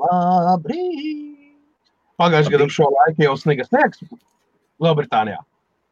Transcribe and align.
Labrīt! 0.00 1.26
Pagājušajā 2.20 2.56
gadā 2.56 2.66
šo 2.72 2.88
laiku 2.92 3.24
jau 3.24 3.36
sniega 3.40 3.64
sniegs 3.64 4.02
Lielbritānijā. 4.80 5.40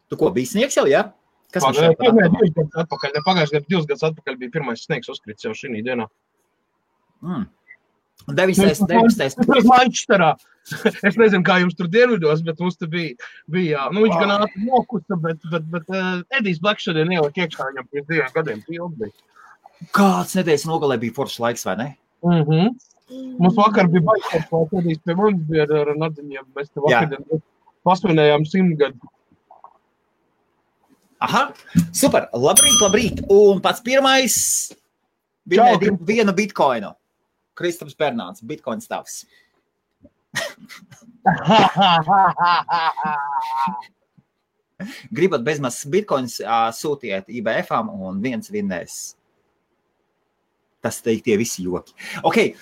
Tu 0.08 0.16
ko 0.20 0.30
biji 0.32 0.52
sniegs 0.54 0.76
jau, 0.76 0.86
jā? 0.88 1.06
Kas 1.52 1.64
šeit 1.76 1.96
par 1.96 2.12
gadā 2.12 2.26
atkal? 2.28 2.40
divus 2.40 2.54
gadus 2.56 2.82
atpakaļ, 2.84 3.14
ne 3.14 3.22
pagājušajā 3.24 3.58
gadā, 3.58 3.68
divus 3.72 3.86
gadus 3.88 4.08
atpakaļ 4.10 4.36
bija 4.42 4.54
pirmais 4.56 4.84
sniegs 4.84 5.12
uzkrits 5.12 5.46
jau 5.46 5.54
šī 5.56 5.80
dienā. 5.80 6.08
Mm. 7.24 7.46
19. 8.28 8.86
19. 8.90 9.18
Tas 9.18 9.58
ir 9.62 9.68
Manchesterā. 9.68 10.36
Es 11.08 11.14
nezinu, 11.16 11.40
kā 11.46 11.54
jums 11.62 11.72
tur 11.78 11.86
dienvidos, 11.88 12.42
bet 12.44 12.58
mums 12.60 12.76
tur 12.76 12.90
bija. 12.92 13.14
bija 13.48 13.86
nu, 13.94 14.02
viņš 14.04 14.18
gan 14.20 14.34
ātri 14.34 14.66
nokusa, 14.66 15.16
bet, 15.22 15.40
bet, 15.48 15.64
bet 15.72 15.94
uh, 15.94 16.18
Edijs 16.36 16.58
Blaks 16.60 16.84
šodien 16.84 17.14
ielika 17.14 17.46
iekšā 17.46 17.70
viņam 17.70 17.86
pirms 17.88 18.08
diviem 18.10 18.34
gadiem. 18.34 18.60
Pildi 18.66 19.06
bija. 19.06 19.14
Kāds 19.96 20.36
nedēļas 20.36 20.66
nogalē 20.68 20.98
bija 21.00 21.16
foršs 21.16 21.38
laiks, 21.40 21.64
vai 21.64 21.76
ne? 21.80 21.88
Mm 22.26 22.44
-hmm. 22.44 22.74
Mums 23.08 23.56
vakar 23.56 23.88
bija 23.88 24.04
baigts, 24.04 24.48
ka 24.50 24.64
Edijs 24.80 25.00
pie 25.04 25.14
mums 25.16 25.44
bija 25.48 25.64
ar, 25.64 25.92
ar 25.92 26.00
nadziņiem. 26.02 26.44
Mēs 26.56 26.68
te 26.68 26.82
vakar 26.84 27.40
pasvinējām 27.88 28.44
simtgadu. 28.48 29.12
Aha, 31.24 31.48
super. 31.96 32.28
Labrīt, 32.36 32.76
labrīt. 32.82 33.22
Un 33.32 33.62
pats 33.64 33.82
pirmais 33.82 34.36
bija 35.48 35.72
vienu 35.80 36.34
bitkoinu. 36.36 36.92
Kristaps 37.58 37.96
Bernāts, 37.98 38.44
bitkoins 38.46 38.86
stāvs. 38.86 39.24
Gribat 45.10 45.42
bezmaksas 45.42 45.88
bitkoinus, 45.90 46.36
ā, 46.44 46.68
sūtiet 46.76 47.32
IBF 47.34 47.72
un 47.80 48.20
viens 48.22 48.52
vinnēs. 48.52 49.16
Tas 50.78 51.00
te 51.02 51.16
ir 51.16 51.24
tie 51.26 51.34
visi 51.40 51.64
joki. 51.66 51.96
Okay. 52.22 52.54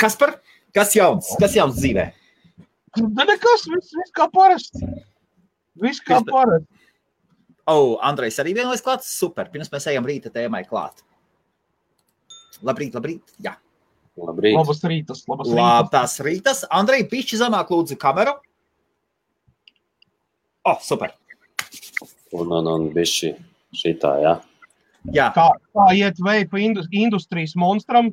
Kas 0.00 0.16
par? 0.18 0.38
Kas 0.76 0.94
jauns? 0.96 1.28
Kas 1.40 1.56
jauns 1.56 1.76
dzīvē? 1.80 2.06
Bet 2.96 3.28
nekas, 3.28 3.66
viss, 3.68 3.92
viss 3.96 4.14
kā 4.16 4.26
parasti. 4.32 4.88
Viss 5.80 6.00
kā 6.04 6.22
parasti. 6.24 6.68
O, 7.66 7.74
oh, 7.74 7.92
Andrejs 8.06 8.38
arī 8.40 8.54
vienojas 8.56 8.84
klāt. 8.84 9.04
Super. 9.04 9.50
Pirms 9.52 9.72
mēs 9.72 9.88
ejam 9.90 10.06
rīta 10.06 10.30
tēmai 10.32 10.62
klāt. 10.68 11.02
Labrīt, 12.64 12.94
labrīt. 12.96 13.34
Jā. 13.42 13.56
Labrīt. 14.16 14.54
Labas 14.56 14.80
rītas, 14.86 15.24
labas 15.28 15.50
rītas. 15.50 15.60
Labās 15.60 16.18
rītas. 16.24 16.62
Andrej, 16.72 17.04
pišķi 17.10 17.40
zemāk 17.42 17.72
lūdzu 17.74 17.98
kameru. 18.00 18.36
O, 20.66 20.72
oh, 20.72 20.78
super. 20.82 21.12
Un, 22.34 22.52
un, 22.54 22.70
un 22.70 22.86
bišķi 22.94 23.34
šitā, 23.76 24.14
jā. 24.22 24.36
Jā, 25.14 25.28
Kā, 25.34 25.50
kā 25.76 25.90
iet 25.94 26.18
veipa 26.22 26.58
indus, 26.58 26.88
industrijas 26.90 27.54
monstram, 27.58 28.08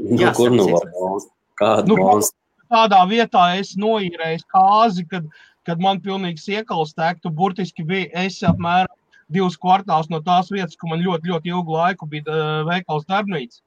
Nu, 0.00 0.16
Jā, 0.20 0.32
kur 0.36 0.52
nu 0.54 0.66
monstru? 0.70 1.32
Kādu 1.60 1.92
Nu, 1.92 1.96
monstru? 2.00 2.36
tādā 2.70 3.00
vietā 3.10 3.44
es 3.58 3.74
noīrēju 3.76 4.46
kāzi, 4.54 5.04
kad, 5.10 5.26
kad 5.66 5.80
man 5.82 6.00
pilnīgi 6.00 6.56
iekals 6.56 6.94
tēktu. 6.96 7.32
Burtiski 7.34 7.84
bija 7.86 8.08
es 8.24 8.38
apmēram 8.46 8.94
divus 9.30 9.58
kvartālus 9.60 10.10
no 10.10 10.20
tās 10.26 10.50
vietas, 10.50 10.76
kur 10.78 10.92
man 10.92 11.02
ļoti, 11.04 11.30
ļoti 11.30 11.52
ilgu 11.52 11.76
laiku 11.76 12.06
bija 12.10 12.26
uh, 12.30 12.62
veikals 12.68 13.06
darbnīca. 13.10 13.60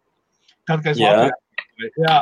Kad, 0.68 0.82
kad 0.84 0.94
es 0.96 1.02
Jā. 1.02 1.12
Latvijā. 1.12 1.92
Jā. 2.04 2.18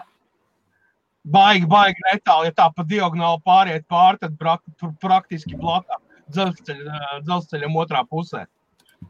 Baigi, 1.31 1.67
baigi 1.69 2.01
netālu, 2.09 2.47
ja 2.49 2.53
tā 2.57 2.65
pa 2.73 2.83
diagonāli 2.87 3.43
pāriet 3.45 3.85
pāri, 3.89 4.17
tad 4.23 4.37
prak, 4.41 4.63
pr- 4.81 4.95
praktiski 5.03 5.53
blakā 5.59 5.99
dzelzceļa, 6.33 7.01
dzelzceļam 7.27 7.77
otrā 7.77 8.01
pusē. 8.09 8.47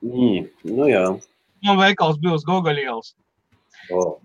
Mm, 0.02 0.50
nu 0.68 0.90
jā. 0.92 1.06
Man 1.64 1.80
veikals 1.80 2.20
bija 2.20 2.36
uz 2.36 2.44
Gogaļielas. 2.48 3.14
O, 3.96 4.18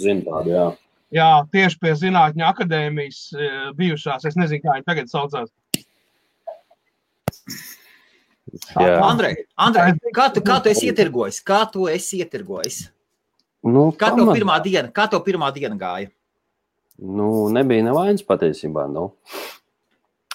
zinu 0.00 0.24
tādu, 0.26 0.52
jā. 0.54 0.66
Jā, 1.12 1.28
tieši 1.52 1.76
pie 1.82 1.90
Zinātņu 2.00 2.44
akadēmijas 2.48 3.18
e, 3.36 3.48
bijušās. 3.76 4.24
Es 4.30 4.36
nezinu, 4.40 4.62
kā 4.64 4.78
viņi 4.78 4.86
tagad 4.86 5.10
saucās. 5.12 5.50
jā. 8.80 8.96
Andrej, 9.04 9.36
Andrej 9.60 9.94
kā, 10.16 10.28
tu, 10.32 10.40
kā 10.44 10.58
tu 10.64 10.72
esi 10.72 10.88
ietirgojis? 10.90 11.40
Kā 11.44 11.62
tu 11.72 11.86
esi 11.90 12.22
ietirgojis? 12.22 12.86
Nu, 13.62 13.90
Kā 13.94 14.10
tev 14.10 14.24
pamat- 14.26 14.40
pirmā 14.40 14.56
diena, 14.64 14.88
kā 14.90 15.04
tev 15.10 15.22
pirmā 15.26 15.52
diena 15.54 15.76
gāja? 15.78 16.10
Nu, 16.98 17.48
nebija 17.52 17.84
nevainas 17.86 18.24
patiesībā. 18.26 18.88
Nu. 18.90 19.12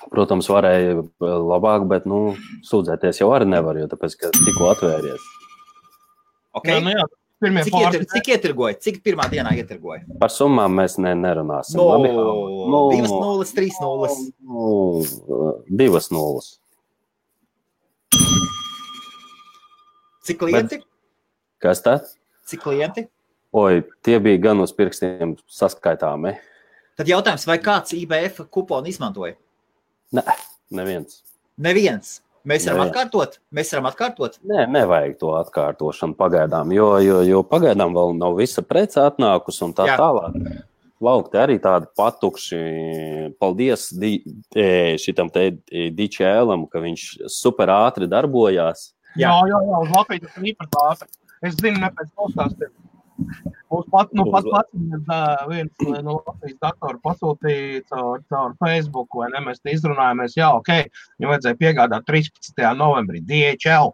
Protams, 0.07 0.47
varēja 0.47 1.01
labāk, 1.19 1.83
bet 1.89 2.05
nu, 2.07 2.35
sūdzēties 2.63 3.19
jau 3.19 3.31
arī 3.35 3.49
nevar, 3.49 3.75
jo 3.81 3.89
tāpēc, 3.91 4.15
ka 4.21 4.29
tikko 4.31 4.69
atvērties. 4.71 5.25
Okay? 6.55 6.77
Jā, 6.77 6.83
nu 6.85 6.93
jā, 6.93 7.03
pirmie 7.41 7.63
Cik, 7.65 7.73
ietir, 7.73 8.03
pāris 8.03 8.13
cik 8.13 8.29
ietirgoja? 8.33 8.77
Cik 8.83 9.01
pirmā 9.05 9.27
dienā 9.31 9.53
ietirgoja? 9.57 10.03
Par 10.21 10.33
summām 10.33 10.73
mēs 10.79 10.97
ne, 11.01 11.13
nerunāsim. 11.17 11.77
No, 11.79 11.87
Labi? 11.93 12.11
Nu, 12.13 12.81
2 12.93 13.11
nulles, 13.11 13.53
3 13.57 13.81
nulles. 13.83 14.17
Nu, 14.41 14.67
divas 15.81 16.09
nulles. 16.13 16.55
Cik 20.27 20.41
klienti? 20.43 20.81
Kas 21.63 21.81
tas? 21.85 22.17
Cik 22.49 22.65
klienti? 22.65 23.07
Oi, 23.57 23.81
tie 24.03 24.19
bija 24.19 24.41
gan 24.49 24.59
uz 24.59 24.73
pirkstiem 24.75 25.37
saskaitāmi. 25.47 26.35
Tad 26.99 27.09
jautājums, 27.09 27.45
vai 27.47 27.57
kāds 27.63 27.93
IBF 27.95 28.43
kuponu 28.51 28.89
izmantoja? 28.91 29.37
Nē, 30.17 30.23
neviens. 30.75 31.21
Neviens. 31.61 32.17
Mēs 32.47 32.63
varam 32.69 32.85
Nē. 32.85 32.87
atkārtot. 32.91 33.37
Mēs 33.51 33.73
varam 33.73 33.89
atkārtot. 33.89 34.39
Nē, 34.47 34.63
nevajag 34.71 35.17
to 35.19 35.33
atkārtošanu 35.35 36.15
pagaidām, 36.19 36.71
jo, 36.75 36.93
jo, 37.03 37.19
jo 37.27 37.43
pagaidām 37.43 37.95
vēl 37.97 38.15
nav 38.15 38.37
visa 38.39 38.63
prece 38.63 39.01
atnākusi 39.03 39.65
un 39.67 39.75
tā 39.75 39.89
Jā. 39.89 39.97
tālāk. 39.99 40.37
Laukti 41.03 41.37
arī 41.37 41.59
tādi 41.61 41.89
patukši. 41.99 42.61
Paldies 43.37 43.89
di, 43.93 44.15
e, 44.55 44.95
šitam 44.97 45.29
te 45.29 45.51
DCL, 45.93 46.55
ka 46.71 46.81
viņš 46.81 47.03
super 47.29 47.69
ātri 47.75 48.07
darbojās. 48.09 48.93
Jā, 49.17 49.35
jā, 49.49 49.59
jā, 49.59 49.81
uz 49.83 49.93
Latvijas 49.93 50.25
tas 50.25 50.39
ir 50.39 50.51
īpaši 50.53 50.81
ātri. 50.87 51.11
Es 51.45 51.59
zinu, 51.59 51.83
ne 51.83 51.91
pēc 51.93 52.09
pastāstiem. 52.17 52.73
Mums 53.17 53.87
pat, 53.91 54.11
nu, 54.15 54.27
pat 54.31 54.45
pats 54.51 54.69
viens, 55.49 55.71
viens 55.81 56.03
no 56.05 56.19
Latvijas 56.19 56.57
datoru 56.61 57.01
pasūtīja 57.03 57.83
caur, 57.89 58.21
caur 58.31 58.55
Facebook, 58.61 59.17
vai 59.19 59.31
ne? 59.33 59.41
Mēs 59.47 59.63
te 59.63 59.73
izrunājāmies, 59.73 60.37
jā, 60.37 60.51
ok, 60.59 60.71
viņam 61.17 61.33
vajadzēja 61.33 61.59
piegādāt 61.63 62.07
13. 62.09 62.63
novembrī 62.77 63.23
DHL. 63.25 63.93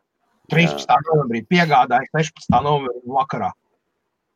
13. 0.51 0.91
novembrī 1.07 1.43
piegādāja 1.49 2.09
16. 2.11 2.51
novembrī 2.67 3.15
vakarā. 3.15 3.53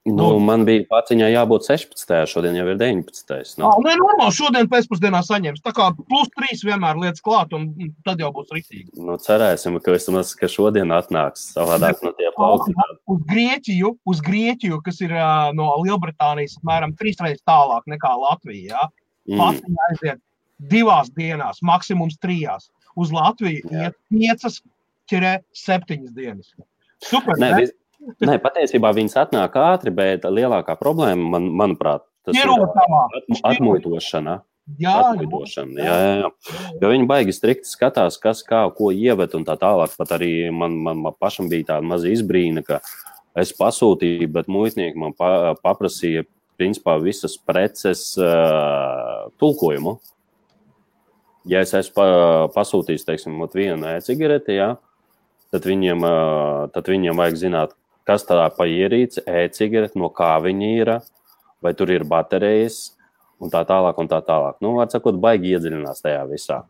Nu, 0.08 0.28
Nu. 0.32 0.40
man 0.40 0.64
bija 0.64 0.86
viņai 0.88 1.30
jābūt 1.34 1.66
16. 1.68 2.26
šodien 2.32 2.56
jau 2.56 2.66
ir 2.72 2.78
19. 2.80 3.58
Nu, 3.60 3.66
Ah, 3.68 3.80
nē, 3.84 3.96
normāli, 4.00 4.32
šodien 4.32 4.70
pēcpusdienā 4.72 5.20
saņems. 5.28 5.60
Tā 5.66 5.74
kā 5.76 5.90
plus 5.98 6.30
3 6.38 6.64
vienmēr 6.64 6.96
lietas 7.02 7.20
klāt, 7.26 7.52
un 7.58 7.74
tad 8.06 8.20
jau 8.24 8.30
būs 8.32 8.48
rītīgi. 8.56 8.96
nu, 9.04 9.18
cerēsim, 9.18 9.76
ka, 9.84 9.92
vismaz, 9.92 10.32
ka 10.40 10.48
šodien 10.48 10.88
atnāks 10.96 11.52
savādāk 11.58 12.00
no 12.04 12.14
tie 12.16 12.32
plaukti. 12.38 12.74
uz 13.08 13.20
Grieķiju, 13.28 13.98
uz 14.06 14.22
Grieķiju, 14.22 14.80
kas 14.86 15.02
ir 15.02 15.12
uh, 15.12 15.52
no 15.54 15.68
Lielbritānijas 15.84 16.56
apmēram 16.62 16.96
trīs 16.96 17.20
reizes 17.20 17.44
tālāk 17.48 17.84
nekā 17.88 18.14
Latvija. 18.16 18.72
Ja? 18.72 18.88
Mm. 19.28 19.40
Latvija 19.44 19.90
aiziet 19.92 20.22
divās 20.72 21.10
dienās, 21.12 21.60
maksimums 21.62 22.16
trijās. 22.24 22.70
Uz 22.96 23.12
Latviju 23.12 23.60
Jā. 23.70 23.90
iet 23.92 23.96
piecas, 24.10 24.62
ķerē 25.12 25.42
septiņas 25.54 26.14
dienas. 26.16 26.54
Super! 27.04 27.36
Nē, 27.38 27.52
ne? 27.52 27.60
vis, 27.62 27.72
nē, 28.24 28.38
patiesībā 28.44 28.92
viņas 28.96 29.18
atnāk 29.26 29.58
ātri, 29.62 29.94
bet 29.96 30.28
lielākā 30.28 30.78
problēma, 30.80 31.32
man, 31.38 31.50
manuprāt, 31.64 32.06
tas 32.26 32.36
ir 32.38 32.46
Ierotavā. 32.46 33.08
atmu- 33.22 33.42
atmuitošana. 33.52 34.42
Jā, 34.76 34.94
Atmuitošana, 35.00 35.80
jā, 35.80 35.98
jā. 36.20 36.32
Jo 36.82 36.90
viņi 36.92 37.06
baigi 37.08 37.32
strikti 37.32 37.70
skatās, 37.70 38.18
kas 38.20 38.42
kā, 38.44 38.66
ko 38.76 38.90
ievet 38.92 39.32
un 39.38 39.46
tā 39.48 39.56
tālāk. 39.56 39.94
Pat 39.96 40.10
arī 40.18 40.52
man, 40.52 40.76
man, 40.84 41.00
man 41.06 41.16
pašam 41.16 41.48
bija 41.48 41.70
tāda 41.72 41.88
maza 41.88 42.12
izbrīna, 42.12 42.66
ka 42.68 42.82
es 43.40 43.54
pasūtīju, 43.56 44.28
bet 44.36 44.50
muitnieki 44.52 45.00
man 45.00 45.16
pa, 45.16 45.56
paprasīja 45.64 46.26
principā 46.60 46.98
visas 47.00 47.38
preces 47.40 48.18
uh, 48.20 49.30
tulkojumu. 49.40 49.96
Ja 51.48 51.64
es 51.64 51.72
esmu 51.78 51.96
pa, 51.96 52.08
pasūtījis, 52.58 53.08
teiksim, 53.08 53.40
vienu 53.56 53.88
e-cigareti, 53.94 54.60
tad, 55.54 55.64
viņiem, 55.64 56.04
uh, 56.04 56.68
tad 56.76 56.92
viņiem 56.92 57.16
vajag 57.16 57.40
zināt, 57.40 57.78
kas 58.08 58.26
tā 58.28 58.40
pa 58.56 58.68
ierīce, 58.70 59.24
e-cigarete, 59.28 60.00
no 60.00 60.10
kā 60.14 60.36
viņi 60.44 60.72
ir, 60.82 60.94
vai 61.64 61.74
tur 61.78 61.92
ir 61.92 62.08
baterijas 62.08 62.98
un 63.42 63.52
tā 63.54 63.64
tālāk. 63.68 64.00
Un 64.02 64.10
tā 64.10 64.22
tālāk. 64.26 64.58
Nu, 64.64 64.78
var 64.80 64.90
sakot, 64.94 65.20
baigi 65.22 65.56
iedziļinās 65.56 66.04
tajā 66.06 66.24
visā. 66.32 66.64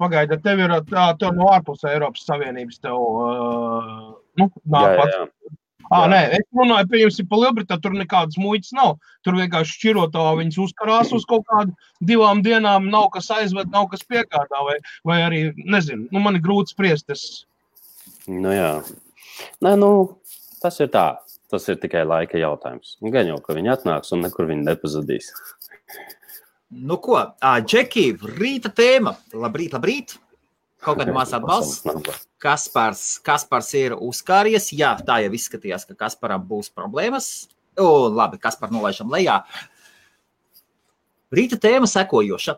Pagaidi, 0.00 0.38
tev 0.40 0.62
ir 0.64 0.72
tā, 0.88 1.10
tev 1.20 1.34
no 1.36 1.50
ārpus 1.52 1.84
Eiropas 1.88 2.24
Savienības. 2.24 2.80
Tev, 2.80 2.96
uh, 2.96 4.12
nu, 4.40 4.48
nāk 4.72 5.02
jā. 5.04 5.24
Ah, 5.90 6.04
nē, 6.06 6.20
es 6.36 6.44
runāju, 6.54 6.86
pieņemsim, 6.92 7.26
par 7.26 7.40
Lielbritāniju. 7.42 7.82
Tur 7.82 7.94
nekādas 7.98 8.38
muitas 8.38 8.70
nav. 8.76 8.92
Tur 9.26 9.34
vienkārši 9.40 9.74
šķirotā 9.74 10.22
viņas 10.38 10.58
uzkarās 10.62 11.10
uz 11.16 11.24
kaut 11.28 11.42
kādu 11.50 11.74
divām 12.06 12.44
dienām. 12.46 12.86
Nav 12.92 13.08
kas 13.16 13.26
aizved, 13.34 13.72
nav 13.74 13.88
kas 13.90 14.06
piegādā. 14.06 14.60
Vai, 14.68 14.76
vai 15.10 15.18
arī, 15.26 15.40
nezinu, 15.58 16.06
nu, 16.14 16.22
man 16.22 16.38
ir 16.38 16.44
grūti 16.46 16.76
spriest. 16.76 17.10
Es... 17.10 17.24
Nu, 18.30 18.54
jā. 18.54 18.70
Nē, 19.64 19.74
nu, 19.80 19.90
tas 20.62 20.80
ir 20.80 20.90
tā. 20.92 21.08
tas 21.50 21.66
ir 21.68 21.80
tikai 21.82 22.04
laika 22.06 22.38
jautājums. 22.38 22.94
Gan 23.02 23.26
jau, 23.26 23.40
ka 23.42 23.56
viņi 23.56 23.72
atnāks 23.72 24.12
un 24.14 24.22
nekur 24.22 24.46
viņi 24.46 24.66
nepazudīs. 24.68 25.32
Nu, 26.70 27.00
ko, 27.02 27.18
Džeki, 27.42 28.12
rīta 28.38 28.70
tēma. 28.70 29.16
Labrīt, 29.34 29.74
labrīt. 29.74 30.14
Kaut 30.80 31.00
kāda 31.00 31.12
mazā 31.12 31.40
balss. 31.42 31.82
Kaspars, 32.40 33.18
Kaspars 33.26 33.72
ir 33.76 33.96
uzkāries. 33.98 34.70
Jā, 34.72 34.94
tā 35.04 35.18
jau 35.24 35.32
izskatījās, 35.36 35.84
ka 35.88 35.98
Kasparam 36.06 36.46
būs 36.46 36.70
problēmas. 36.72 37.50
O, 37.80 38.08
labi, 38.08 38.38
Kaspar 38.40 38.70
nolaižam 38.72 39.10
lejā. 39.12 39.40
Rīta 41.34 41.58
tēma 41.60 41.90
sekojoša. 41.90 42.56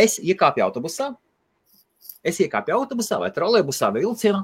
Es 0.00 0.18
iekāpu 0.18 0.64
autobusā. 0.64 1.12
Es 2.24 2.40
iekāpu 2.42 2.74
autobusā 2.74 3.20
vai 3.20 3.30
trolēbusā 3.36 3.92
vai 3.92 4.02
vilcienā. 4.04 4.42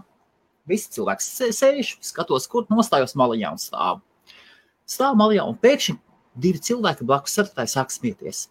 Visi 0.66 0.90
cilvēki 0.96 1.24
sēž, 1.54 1.96
skatos, 2.02 2.48
kur 2.50 2.66
nostājos 2.72 3.14
malajā 3.18 3.52
un 3.54 3.60
stāvu. 3.62 4.02
Stāvu 4.86 5.18
malajā 5.20 5.46
un 5.46 5.58
pēkšņi 5.62 5.96
divi 6.36 6.62
cilvēki 6.62 7.06
blakus 7.06 7.36
sarunātāji 7.38 7.72
sāk 7.72 7.92
smieties. 7.94 8.46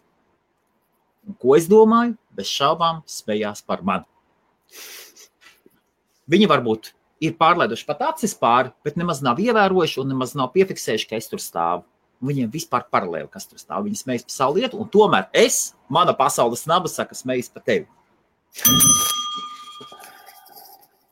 Un 1.26 1.36
ko 1.42 1.56
es 1.58 1.66
domāju? 1.70 2.14
Bez 2.36 2.50
šaubām 2.52 3.02
smējās 3.10 3.64
par 3.66 3.82
mani. 3.86 4.06
Viņi 6.30 6.48
varbūt 6.50 6.92
ir 7.22 7.36
pārlaiduši 7.40 7.86
pat 7.88 8.02
acis 8.10 8.34
pāri, 8.38 8.72
bet 8.84 8.98
nemaz 9.00 9.22
nav 9.24 9.40
ievērojuši 9.42 10.00
un 10.02 10.10
nemaz 10.12 10.34
nav 10.38 10.52
piefiksējuši, 10.54 11.08
ka 11.10 11.20
es 11.20 11.30
tur 11.30 11.42
stāvu. 11.42 11.86
Viņiem 12.26 12.48
vispār 12.52 12.86
paralēli, 12.92 13.28
kas 13.32 13.48
tur 13.48 13.60
stāv. 13.60 13.84
Viņi 13.84 14.00
smējas 14.00 14.24
par 14.24 14.36
savu 14.38 14.56
lietu, 14.60 14.80
un 14.80 14.88
tomēr 14.92 15.28
es, 15.36 15.74
mana 15.92 16.16
pasaules 16.16 16.64
naba, 16.68 16.88
saka, 16.88 17.18
smējas 17.18 17.52
par 17.52 17.66
tevi. 17.68 17.86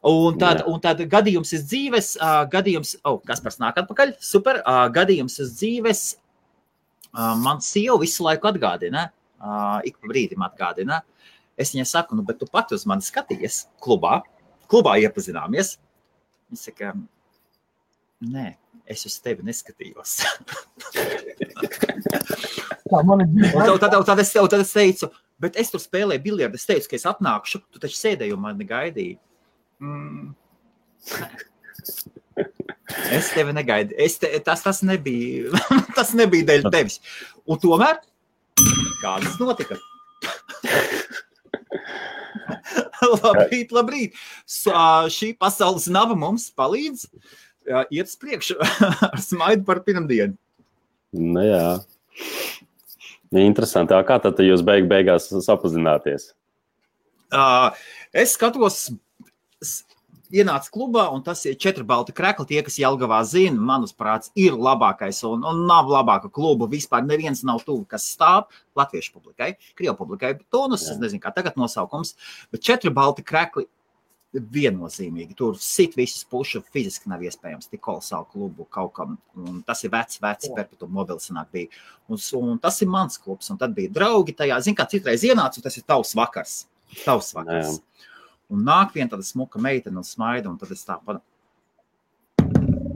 Un 0.04 0.36
tad, 0.36 0.60
un 0.68 0.80
tad 0.84 0.98
gadījums 1.08 1.54
ir 1.56 1.62
dzīves, 1.64 2.10
uh, 2.20 2.42
gadījums, 2.52 2.90
oh, 3.08 3.22
kas 3.24 3.40
par 3.40 3.54
nāk 3.62 3.78
atpakaļ, 3.80 4.12
super, 4.20 4.58
uh, 4.60 4.84
gadījums 4.92 5.38
ir 5.40 5.48
dzīves, 5.48 6.02
uh, 7.14 7.32
man 7.40 7.62
sieva 7.64 7.96
visu 8.02 8.26
laiku 8.26 8.50
atgādina, 8.50 9.06
uh, 9.40 9.78
ik 9.88 9.96
pa 9.96 10.12
brīdim 10.12 10.44
atgādina. 10.44 11.00
Es 11.56 11.72
viņai 11.72 11.88
saku, 11.88 12.18
nu, 12.18 12.26
bet 12.26 12.36
tu 12.42 12.50
pati 12.50 12.76
uz 12.76 12.84
mani 12.90 13.06
skaties 13.06 13.62
klubā, 13.80 14.20
klubā 14.68 14.98
iepazināmies. 15.06 15.78
Viņa 16.50 16.60
saka, 16.66 16.92
nē, 18.28 18.48
es 18.84 19.08
uz 19.08 19.16
tevi 19.24 19.46
neskatījos. 19.46 20.18
tad, 22.92 23.80
tad, 23.80 24.00
tad, 24.04 24.18
es, 24.20 24.32
tad 24.36 24.60
es 24.60 24.72
teicu, 24.74 25.14
bet 25.40 25.56
es 25.60 25.72
tur 25.72 25.80
spēlēju 25.80 26.28
biljardu. 26.28 26.60
Es 26.60 26.68
teicu, 26.68 26.90
ka 26.90 26.98
es 27.00 27.08
atnākšu, 27.08 27.64
tu 27.72 27.80
taču 27.80 27.96
sēdēji 27.96 28.36
un 28.36 28.44
mani 28.44 28.68
gaidīji. 28.68 29.16
Mm. 29.84 30.34
Es 33.14 33.30
tevi 33.34 33.52
negaidu. 33.54 33.94
Es 34.00 34.18
te, 34.20 34.28
tas, 34.44 34.62
tas, 34.64 34.80
nebija, 34.86 35.50
tas 35.98 36.12
nebija 36.16 36.48
dēļ 36.50 36.68
tevis. 36.72 37.00
Un 37.48 37.60
tomēr 37.62 38.00
kādas 39.02 39.38
notika? 39.40 39.78
labrīt, 43.24 43.72
labrīt. 43.74 44.20
Šī 44.48 45.32
pasaules 45.40 45.88
nava 45.92 46.16
mums 46.18 46.48
palīdz 46.56 47.06
iet 47.94 48.08
uz 48.08 48.16
priekšu 48.20 48.58
ar 48.60 49.20
smaidu 49.22 49.64
par 49.68 49.82
pirmdienu. 49.86 50.36
Nu, 51.14 51.42
jā. 51.44 51.66
Interesanti. 53.34 53.96
Kā 54.06 54.18
tad 54.22 54.40
jūs 54.42 54.62
beig 54.66 54.88
beigās 54.90 55.30
sapazināties? 55.46 56.32
Uh, 57.34 57.74
es 58.14 58.36
skatos 58.36 58.92
ienāca 60.34 60.70
klubā, 60.72 61.04
un 61.14 61.22
tas 61.24 61.44
ir 61.46 61.58
četri 61.60 61.84
balti 61.86 62.14
krekli. 62.16 62.46
Tie, 62.48 62.62
kas 62.66 62.78
Jelgavā 62.80 63.20
zina, 63.28 63.60
manuprāt, 63.72 64.30
ir 64.38 64.56
labākais 64.56 65.22
un, 65.28 65.44
un 65.46 65.64
nav 65.68 65.90
labāka 65.90 66.30
kluba. 66.32 66.68
Vispār 66.70 67.04
neviens 67.06 67.44
nav 67.46 67.62
tuvu, 67.66 67.84
kas 67.90 68.08
stāv 68.14 68.48
latviešu 68.78 69.14
publikai, 69.14 69.54
krievu 69.78 69.96
publikai. 70.00 70.34
Tonus, 70.52 70.88
es 70.90 71.00
nezinu, 71.02 71.22
kā 71.22 71.32
tagad 71.34 71.58
nosaukums, 71.60 72.16
bet 72.52 72.64
četri 72.64 72.92
balti 72.94 73.26
krekli 73.26 73.68
viennozīmīgi. 74.34 75.36
Tur 75.38 75.58
sit 75.62 75.94
visas 75.94 76.24
pušu, 76.26 76.64
fiziski 76.74 77.10
nav 77.10 77.22
iespējams 77.22 77.70
tik 77.70 77.82
kolosālu 77.84 78.26
klubu 78.32 78.66
kaut 78.72 78.94
kam. 78.96 79.18
Un 79.38 79.60
tas 79.66 79.84
ir 79.86 79.92
vecs, 79.94 80.18
vecs, 80.22 80.50
perpetuum 80.56 80.90
mobilis 80.96 81.28
sanāk 81.30 81.52
bija. 81.54 81.84
Un, 82.10 82.18
un 82.40 82.58
tas 82.62 82.80
ir 82.82 82.90
mans 82.90 83.20
klubs, 83.22 83.52
un 83.54 83.60
tad 83.60 83.76
bija 83.76 83.92
draugi 83.94 84.34
tajā. 84.34 84.58
Zin 84.66 84.78
kā 84.78 84.88
citreiz 84.90 85.22
ienāca, 85.26 85.60
un 85.60 85.68
tas 85.68 85.78
ir 85.78 85.86
tavs 85.86 86.16
vakars. 86.18 86.64
Tavs 87.04 87.30
vakars. 87.36 87.78
Jā. 87.78 88.10
Un 88.54 88.62
nāk 88.66 88.94
viena 88.94 89.10
tāda 89.12 89.26
smuka 89.26 89.60
meitene 89.62 89.98
un 90.00 90.06
smaida, 90.06 90.50
un 90.50 90.58
tad 90.60 90.70
es 90.74 90.84
tā 90.86 90.98
pat. 91.04 91.20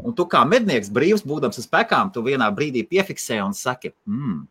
Un 0.08 0.14
tu 0.16 0.24
kā 0.30 0.44
mednieks 0.48 0.88
brīvs, 0.94 1.24
būdams 1.26 1.58
uz 1.60 1.66
pekām, 1.68 2.12
tu 2.14 2.22
vienā 2.24 2.48
brīdī 2.54 2.84
piefiksē 2.88 3.42
un 3.44 3.52
saki, 3.56 3.92
mm, 4.08 4.46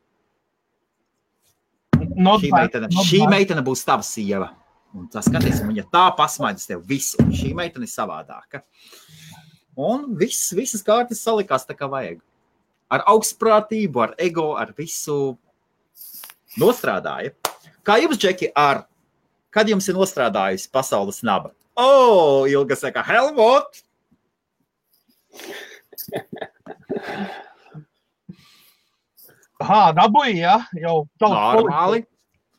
Not 2.18 2.42
šī, 2.42 2.52
bad, 2.52 2.68
meitene, 2.68 2.90
šī 3.08 3.20
bad. 3.24 3.32
meitene 3.34 3.64
būs 3.66 3.84
tava 3.86 4.06
sieva. 4.06 4.52
Un 4.98 5.08
tas 5.12 5.28
skaties, 5.28 5.62
un 5.62 5.72
viņa 5.74 5.86
tā 5.94 6.06
pasmaidīs 6.18 6.70
tev 6.70 6.84
visu. 6.88 7.18
Un 7.22 7.34
šī 7.36 7.52
meitene 7.58 7.86
ir 7.86 7.92
savādāka. 7.92 8.64
Un 9.78 10.08
viss, 10.18 10.52
visas 10.58 10.82
kārtas 10.86 11.22
salikās 11.22 11.68
tā 11.68 11.76
kā 11.78 11.90
vajag. 11.92 12.22
Ar 12.90 13.04
augstprātību, 13.12 14.02
ar 14.02 14.16
ego, 14.18 14.54
ar 14.58 14.72
visu 14.78 15.38
nostrādāja. 16.58 17.36
Kā 17.86 18.00
jums, 18.02 18.18
Džeki, 18.18 18.52
ar 18.58 18.86
kad 19.58 19.70
jums 19.72 19.90
ir 19.90 19.98
nostrādājusi 19.98 20.70
pasaules 20.74 21.24
naba? 21.26 21.54
O, 21.78 21.86
oh, 21.86 22.50
Ilga 22.50 22.78
saka, 22.78 23.04
Helmut! 23.06 23.82
Aha, 29.58 29.82
dabūji, 29.98 30.38
ja? 30.44 30.60
Jau 30.78 31.00
tautas 31.18 31.58
Normāli. 31.58 32.04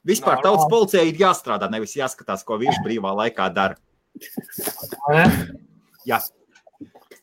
Vispār 0.09 0.41
tautas 0.43 0.67
policijai 0.71 1.13
ir 1.13 1.21
jāstrādā, 1.21 1.69
nevis 1.71 1.95
jāskatās, 1.99 2.43
ko 2.47 2.59
viņš 2.59 2.83
brīvā 2.83 3.13
laikā 3.23 3.47
dara. 3.55 3.79
Jā, 6.09 6.19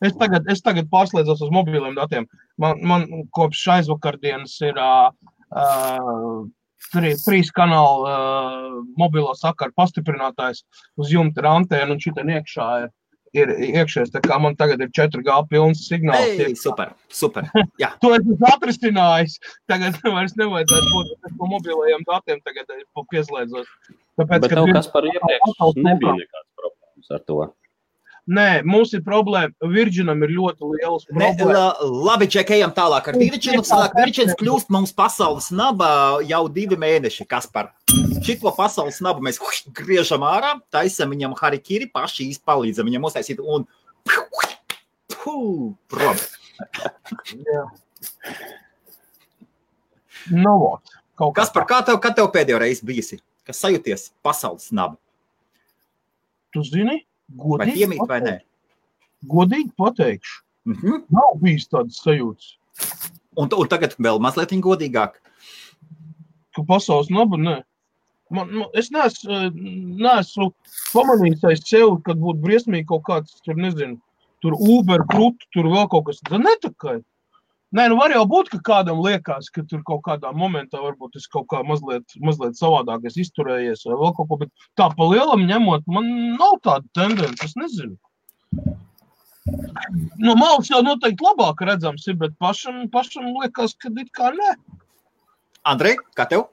Es 0.04 0.12
tagad, 0.20 0.44
es 0.52 0.60
tagad 0.64 0.90
pārslēdzos 0.92 1.40
uz 1.46 1.52
mobiliem 1.52 1.94
datiem. 1.96 2.26
Man, 2.60 2.82
man 2.84 3.06
kopš 3.36 3.62
aizvakardienas 3.78 4.52
ir 4.66 4.76
uh, 4.80 6.44
trīs, 6.92 7.50
kanālu 7.56 8.06
uh, 8.06 8.76
mobilo 9.00 9.34
sakaru 9.38 9.74
pastiprinātājs 9.78 10.62
uz 11.00 11.10
jumta 11.12 11.42
ar 11.42 11.50
antēnu, 11.56 11.96
un 11.96 12.02
šī 12.02 12.14
iekšā 12.36 12.68
ir, 12.84 12.88
ir 13.36 13.52
iekšējais. 13.82 14.12
Tā 14.14 14.22
kā 14.24 14.38
man 14.42 14.56
tagad 14.58 14.82
ir 14.84 14.92
4G 14.96 15.36
pilns 15.50 15.84
signāls. 15.90 16.40
Ei, 16.40 16.56
super, 16.58 16.94
super. 17.12 17.48
Jā, 17.82 17.92
To 18.04 18.14
es 18.16 18.24
esmu 18.24 18.50
atrisinājis. 18.52 19.38
Tagad 19.70 20.00
vairs 20.16 20.36
nevajadzētu 20.40 20.94
būt 20.94 21.30
no 21.36 21.52
mobilajiem 21.56 22.06
datiem, 22.08 22.42
tagad 22.46 22.74
es 22.78 23.06
pieslēdzos. 23.12 23.70
Tāpēc, 24.16 24.46
Bet 24.46 24.52
tev 24.54 24.72
kas 24.72 24.90
par 24.92 25.06
iepriekš 25.08 25.62
nebija 25.76 26.16
nekāds 26.16 26.50
problēmas 26.56 27.16
ar 27.18 27.24
to. 27.28 27.40
Nē, 28.26 28.64
mums 28.66 28.90
ir 28.96 29.04
problēma. 29.06 29.54
Virģinam 29.70 30.24
ir 30.26 30.32
ļoti 30.34 30.66
liels 30.72 31.04
ne, 31.12 31.28
problēmas. 31.38 31.52
la, 31.54 31.90
labi, 32.08 32.26
čekējam 32.34 32.72
tālāk. 32.74 33.12
Ar 33.12 33.18
Virģinu 33.20 33.62
Virģins 33.94 34.34
kļūst 34.40 34.72
mums 34.74 34.90
pasaules 34.96 35.52
naba 35.54 36.18
jau 36.26 36.42
divi 36.50 36.78
mēneši. 36.82 37.28
Kas 37.30 37.46
par 37.46 37.70
šito 38.26 38.50
pasaules 38.56 38.98
nabu 39.06 39.22
mēs 39.22 39.38
hui, 39.38 39.54
griežam 39.78 40.26
ārā, 40.26 40.56
taisam 40.74 41.14
viņam 41.14 41.38
harikiri, 41.38 41.86
paši 41.94 42.26
izpalīdzam 42.34 42.90
viņam 42.90 43.06
uztaisīt 43.06 43.42
un 43.42 43.68
prom. 45.86 46.18
Nu, 50.34 50.58
kaut 51.14 51.34
Kas 51.38 51.54
par 51.54 51.70
kā 51.70 51.82
tev, 51.86 52.02
kad 52.02 52.18
tev 52.18 52.32
pēdējo 52.34 52.58
reizi 52.62 52.86
bijusi? 52.86 53.22
Kas 53.46 53.62
sajūties 53.62 54.10
pasaules 54.26 54.72
nabu? 54.74 54.98
Tu 56.50 56.66
zini? 56.66 57.04
Godīgi 57.34 57.80
piemīt 57.80 58.08
vai 58.08 58.20
nē? 58.22 58.36
Godīgi 59.26 59.72
pateikšu. 59.80 60.42
Mhm. 60.66 61.02
Nav 61.14 61.38
bijis 61.42 61.68
tāds 61.70 62.02
sajūts, 62.02 62.56
Un, 63.36 63.48
un 63.52 63.68
tagad 63.68 63.94
vēl 64.00 64.18
mazliet 64.20 64.50
godīgāk. 64.64 65.18
ka 66.56 66.62
pasaules 66.64 67.10
naba 67.10 67.36
nē. 67.36 67.62
Man, 68.30 68.50
man, 68.50 68.68
es 68.74 68.90
neesmu, 68.90 69.30
eh, 69.30 69.50
neesmu 70.02 70.48
pamanījis 70.92 71.44
aiz 71.44 71.60
sevi, 71.68 72.02
kad 72.02 72.16
būtu 72.16 72.42
briesmīgi 72.42 72.86
kaut 72.86 73.04
kāds, 73.04 73.36
tur 73.44 73.54
nezinu, 73.54 74.00
tur 74.42 74.56
Uber, 74.58 75.04
krūti, 75.12 75.46
tur 75.52 75.68
vēl 75.70 75.86
kaut 75.92 76.06
kas 76.06 76.20
tāds. 76.24 76.42
Netakai. 76.42 77.04
Nē, 77.74 77.88
nu 77.90 77.96
var 77.98 78.12
jau 78.14 78.22
būt, 78.30 78.48
ka 78.52 78.58
kādam 78.68 79.00
liekas, 79.02 79.48
ka 79.50 79.64
tur 79.66 79.80
kaut 79.86 80.04
kādā 80.06 80.30
momentā 80.30 80.78
varbūt 80.78 81.18
es 81.18 81.26
kaut 81.26 81.48
kā 81.50 81.64
mazliet, 81.66 82.04
mazliet 82.22 82.54
savādāk 82.58 83.08
izturējies 83.10 83.82
vai 83.88 83.98
vēl 83.98 84.12
kaut 84.14 84.28
ko, 84.30 84.38
bet 84.44 84.52
tā 84.78 84.86
pa 84.94 85.08
lielam 85.10 85.42
ņemot, 85.48 85.86
man 85.90 86.12
nav 86.38 86.60
tāda 86.62 86.86
tendence, 86.94 87.42
es 87.42 87.56
nezinu. 87.58 87.96
No 90.22 90.34
malas 90.38 90.70
jau 90.70 90.80
noteikti 90.82 91.26
labāk 91.26 91.62
redzams 91.66 92.06
ir, 92.06 92.18
bet 92.22 92.38
pašam, 92.42 92.86
pašam 92.90 93.32
liekas, 93.34 93.74
ka 93.82 93.90
it 93.98 94.14
kā 94.14 94.30
nē. 94.34 94.54
Andrej, 95.66 95.96
kā 96.14 96.26
tev? 96.30 96.46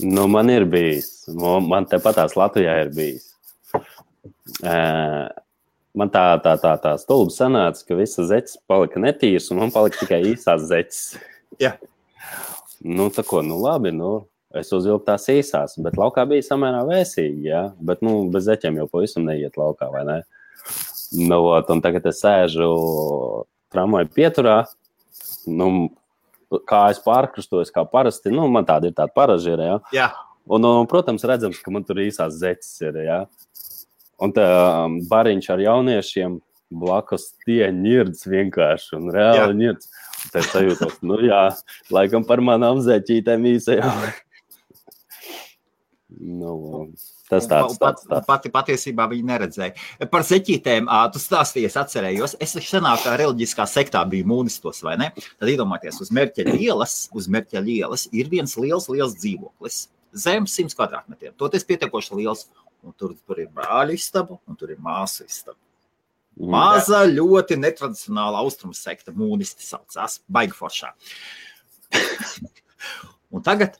Nu, 0.00 0.26
man 0.32 0.48
ir 0.48 0.64
bijis. 0.64 1.28
Man 1.28 1.86
tepatās 1.88 2.36
Latvijā 2.40 2.78
ir 2.86 2.92
bijis. 2.96 3.28
Ē, 4.64 4.76
Man 5.98 6.08
tā, 6.08 6.24
tā, 6.40 6.54
tā, 6.56 6.72
tā 6.80 6.94
stulba 6.96 7.32
sanāca, 7.34 7.82
ka 7.84 7.96
visas 7.98 8.30
zeķes 8.30 8.60
palika 8.70 9.00
netīras, 9.02 9.50
un 9.52 9.60
man 9.60 9.72
palika 9.74 10.00
tikai 10.00 10.22
īsās 10.30 10.64
zeķes. 10.70 11.00
Jā. 11.62 11.74
Nu, 12.82 13.10
tā 13.12 13.24
ko, 13.28 13.42
nu 13.44 13.58
labi, 13.60 13.92
nu, 13.94 14.24
es 14.56 14.72
uzvilku 14.74 15.04
tās 15.06 15.28
īsās, 15.30 15.76
bet 15.84 15.98
laukā 16.00 16.24
bija 16.28 16.44
samērā 16.46 16.80
vēsīgi, 16.88 17.44
jā. 17.46 17.60
Bet, 17.78 18.00
nu, 18.02 18.24
bez 18.32 18.48
zeķiem 18.48 18.80
jau 18.80 18.88
pavisam 18.90 19.28
neiet 19.28 19.54
laukā, 19.60 19.86
vai 19.92 20.02
ne? 20.08 20.16
Nu, 21.14 21.38
ot, 21.52 21.70
un 21.70 21.82
tagad 21.84 22.08
es 22.10 22.18
sēžu 22.24 22.66
tramvaju 23.72 24.10
pieturā, 24.16 24.56
nu, 25.46 25.68
kā 26.68 26.82
es 26.92 26.98
pārkrustojos, 27.04 27.70
kā 27.72 27.84
parasti, 27.88 28.32
nu, 28.34 28.48
man 28.50 28.66
tāda 28.68 28.90
ir 28.90 28.98
tāda 28.98 29.14
paražīra, 29.14 29.68
jā. 29.68 29.78
Jā. 30.00 30.10
Un, 30.50 30.64
un, 30.66 30.88
protams, 30.90 31.22
redzams, 31.28 31.60
ka 31.62 31.70
man 31.70 31.84
tur 31.86 32.00
īsās 32.02 32.34
zeķes 32.40 32.72
ir. 32.82 32.98
Ja? 33.06 33.18
Un 34.22 34.34
tā 34.36 34.46
um, 34.86 35.00
bariņš 35.10 35.48
ar 35.54 35.62
jauniešiem 35.64 36.38
blakus 36.72 37.32
tie 37.44 37.66
ņirds 37.74 38.26
vienkārši 38.30 38.98
un 38.98 39.12
reāli 39.14 39.58
ņirds. 39.60 39.88
Tā 40.32 40.40
ir 40.40 40.48
sajūta, 40.48 40.90
nu 41.04 41.18
jā, 41.26 41.40
laikam 41.92 42.24
par 42.26 42.42
manām 42.44 42.80
zeķītēm 42.84 43.48
īsajām. 43.56 44.04
nu, 46.42 46.52
tas 47.30 47.48
tāds, 47.50 47.78
tāds, 47.80 48.06
tāds. 48.06 48.26
Pati 48.28 48.52
patiesībā 48.54 49.08
viņi 49.10 49.26
neredzēja. 49.32 50.06
Par 50.12 50.24
zeķītēm 50.28 50.88
tu 51.12 51.22
stāstīji, 51.22 51.68
es 51.68 51.78
atcerējos. 51.80 52.36
Es 52.42 52.54
senākā 52.68 53.16
reliģiskā 53.20 53.66
sektā 53.68 54.04
biju 54.08 54.28
mūnistos, 54.30 54.84
vai 54.86 54.98
ne? 55.00 55.10
Tad 55.18 55.50
iedomājieties, 55.50 56.02
uz 56.06 56.14
Merķeļa 56.14 56.56
ielas, 56.68 56.96
uz 57.16 57.28
Merķeļa 57.32 57.74
ielas 57.80 58.06
ir 58.14 58.30
viens 58.32 58.54
liels, 58.60 58.88
liels 58.92 59.18
dzīvoklis. 59.18 59.86
Zem 60.22 60.46
100 60.46 60.76
kvadrātmetriem. 60.76 61.34
Toties 61.40 61.64
pietiekoši 61.66 62.20
liels. 62.20 62.46
Un 62.82 62.94
tur, 62.98 63.14
tur 63.26 63.38
ir 63.38 63.50
brāļu 63.54 63.94
istaba 63.94 64.40
un 64.50 64.58
tur 64.58 64.72
ir 64.74 64.80
māsu 64.82 65.26
istaba. 65.28 65.58
Maza, 66.32 67.02
ļoti 67.06 67.58
netradicionāla 67.60 68.40
austrumu 68.40 68.74
sekta, 68.74 69.12
mūnisti 69.14 69.66
saucās, 69.66 70.18
baigi 70.32 70.56
foršā. 70.56 70.90
un 73.34 73.44
tagad, 73.44 73.76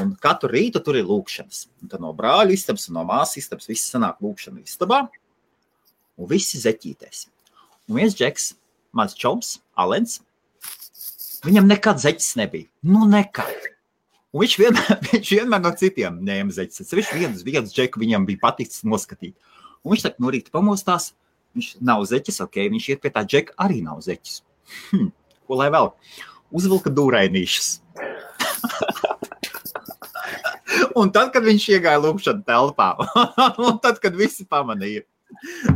un 0.00 0.12
katru 0.20 0.50
rītu 0.52 0.82
tur 0.84 0.98
ir 0.98 1.06
lūkšanas. 1.06 1.66
Un 1.82 1.92
tad 1.92 2.02
no 2.02 2.10
brāļa 2.16 2.56
istabas 2.56 2.88
un 2.90 2.98
no 2.98 3.06
māsas 3.08 3.38
istabas 3.44 3.70
viss 3.70 3.92
sanāk 3.92 4.18
lūkšanu 4.24 4.64
istabā, 4.66 5.04
un 6.18 6.30
visi 6.30 6.60
zeķīties. 6.60 7.28
Un 7.86 8.00
viens 8.00 8.18
džeks, 8.18 8.50
mans 8.96 9.14
čoms, 9.16 9.60
Alens, 9.78 10.18
viņam 11.46 11.70
nekad 11.70 12.02
zeķis 12.02 12.34
nebija. 12.40 12.68
Nu, 12.82 13.06
nekad. 13.08 13.75
Un 14.36 14.42
viņš 14.44 14.54
vienmēr, 14.60 14.98
viņš 15.14 15.28
vienmēr 15.38 15.62
no 15.64 15.70
citiem 15.80 16.18
ņēma 16.26 16.52
zeķes. 16.52 16.92
Viņš 16.92 17.12
viens, 17.16 17.44
viens 17.46 17.72
džeku 17.72 18.02
viņam 18.02 18.26
bija 18.28 18.42
paticis 18.42 18.84
noskatīt. 18.84 19.32
Un 19.80 19.94
viņš 19.94 20.02
tā 20.04 20.10
no 20.20 20.32
rīta 20.34 20.52
pamostās, 20.52 21.14
viņš 21.56 21.70
nav 21.88 22.04
zeķis, 22.10 22.42
ok, 22.44 22.58
viņš 22.74 22.88
iet 22.92 23.00
pie 23.00 23.12
tā 23.14 23.22
džeka, 23.24 23.56
arī 23.64 23.80
nav 23.86 24.02
zeķis. 24.04 24.42
Hm, 24.90 25.08
ko 25.48 25.56
lai 25.56 25.70
vēl? 25.72 25.88
Uzvilka 26.52 26.92
dūrainīšas. 26.92 27.70
un 31.00 31.14
tad, 31.16 31.32
kad 31.32 31.46
viņš 31.46 31.68
iegāja 31.78 32.02
lūkšanu 32.04 32.44
telpā, 32.44 32.90
un 33.70 33.80
tad, 33.80 34.02
kad 34.04 34.20
visi 34.20 34.44
pamanīja, 34.44 35.06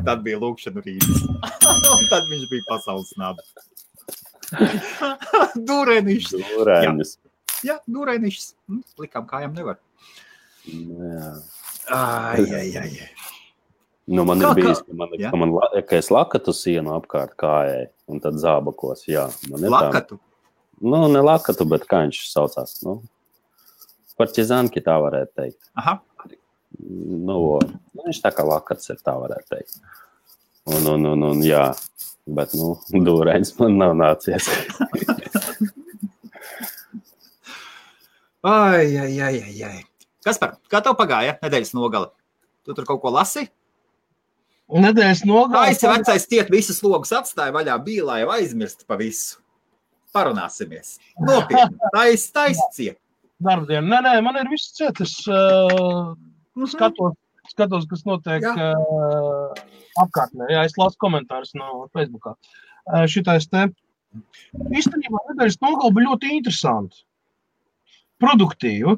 tad 0.05 0.21
bija 0.27 0.43
lūkšana 0.43 0.85
rīts. 0.85 1.25
un 1.97 2.07
tad 2.13 2.29
viņš 2.29 2.45
bija 2.53 2.69
pasaules 2.69 3.17
naba. 3.17 3.41
Dūrainīšas. 5.57 6.45
Dūrainis. 6.53 7.17
Jā, 7.67 7.79
dūrainīšas. 7.91 8.55
Hm, 8.71 8.83
Plikām 8.99 9.27
kājām 9.31 9.57
nevar. 9.57 9.79
Jā. 10.69 11.35
Ai, 11.91 12.45
ai, 12.55 12.69
ai. 12.81 12.91
Nu, 14.11 14.25
man 14.27 14.41
Kā- 14.43 14.51
ir 14.57 14.63
bijis, 14.65 14.81
ka, 14.83 14.95
man, 14.97 15.13
ka, 15.15 15.37
man, 15.39 15.55
ka 15.87 15.97
es 16.01 16.11
lakatu 16.11 16.55
sienu 16.57 16.97
apkārt 16.97 17.37
kājai, 17.39 17.89
un 18.11 18.21
tad 18.23 18.39
zābakos. 18.43 19.05
Jā, 19.11 19.29
man 19.51 19.63
ir 19.63 19.71
tā. 19.71 19.77
Lakatu. 19.77 20.19
Nu, 20.81 21.05
ne 21.13 21.23
lakatu, 21.23 21.67
bet 21.69 21.85
kā 21.87 22.05
viņš 22.07 22.23
saucās. 22.33 22.79
Nu, 22.87 23.01
Partizanki 24.21 24.83
tā 24.85 24.99
varētu 25.01 25.33
teikt. 25.39 25.71
Aha. 25.81 25.99
Nu, 26.81 27.59
nu, 27.61 28.03
viņš 28.05 28.21
tā 28.25 28.33
kā 28.37 28.45
lakats 28.45 28.91
ir, 28.93 28.99
tā 29.05 29.15
varētu 29.17 29.55
teikt. 29.55 29.79
Un, 30.69 30.85
un, 30.93 31.07
un, 31.15 31.23
un 31.31 31.41
jā, 31.45 31.63
bet, 32.29 32.53
nu, 32.59 32.75
dūrēns 33.07 33.55
man 33.61 33.79
nav 33.81 33.97
nācies. 33.97 34.51
Ai, 38.43 38.97
ai, 38.97 39.21
ai, 39.21 39.37
ai, 39.45 39.57
ai. 39.69 39.81
Kas 40.25 40.39
par? 40.41 40.55
Kā 40.73 40.81
tev 40.85 40.97
pagāja 40.99 41.37
nedēļas 41.43 41.75
nogale? 41.77 42.11
Tu 42.65 42.75
tur 42.77 42.87
kaut 42.89 43.01
ko 43.03 43.13
lasi? 43.13 43.47
Nedēļas 44.71 45.25
nogalē. 45.27 45.71
Aizsi 45.73 45.89
vecais 45.91 46.27
tiek 46.31 46.51
visas 46.53 46.79
logus 46.85 47.11
atstāja 47.17 47.53
vaļā, 47.57 47.77
bija 47.85 48.05
lai 48.07 48.21
aizmirst 48.39 48.87
pa 48.89 48.97
visu. 49.01 49.41
Parunāsimies. 50.15 50.97
Nopietni. 51.23 51.79
Tais, 51.95 52.25
tais 52.35 52.61
ciet. 52.75 52.99
Darbdiena. 53.41 53.87
Nē, 53.87 53.99
nē, 54.07 54.15
man 54.27 54.37
ir 54.41 54.49
viss 54.53 54.73
ciet. 54.77 55.01
Es 55.05 55.17
uh, 55.29 56.15
Mhm. 56.57 56.67
skatos, 56.67 57.15
skatos, 57.53 57.85
kas 57.89 58.03
notiek 58.05 58.43
Jā. 58.43 58.55
uh, 58.75 59.55
apkārtnē. 60.03 60.49
Jā, 60.51 60.65
es 60.67 60.75
lasu 60.79 60.99
komentārus 61.03 61.55
no 61.55 61.87
Facebook. 61.95 62.27
Uh, 62.91 63.07
šitais 63.07 63.47
te 63.49 63.69
īstenībā 64.75 65.23
nedēļas 65.31 65.61
nogalē 65.63 65.95
bija 65.95 66.09
ļoti 66.11 66.33
interesanti. 66.37 67.05
Produktīvi. 68.21 68.97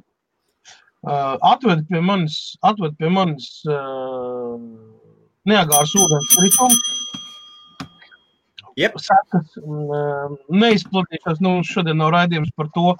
Uh, 1.03 1.35
atved 1.43 1.83
pie 1.89 1.99
manis, 1.99 2.57
atved 2.63 2.95
pie 2.99 3.09
manis 3.11 3.49
uh, 3.67 4.55
neagārs 5.51 5.95
ūdens 5.99 6.35
kritums. 6.37 6.83
Jep. 8.79 8.95
Sekas, 9.03 9.57
un, 9.61 9.91
uh, 9.93 10.37
neizplatīšos, 10.63 11.43
nu, 11.45 11.57
šodien 11.67 11.99
nav 12.01 12.13
raidījums 12.15 12.53
par 12.57 12.71
to, 12.77 12.95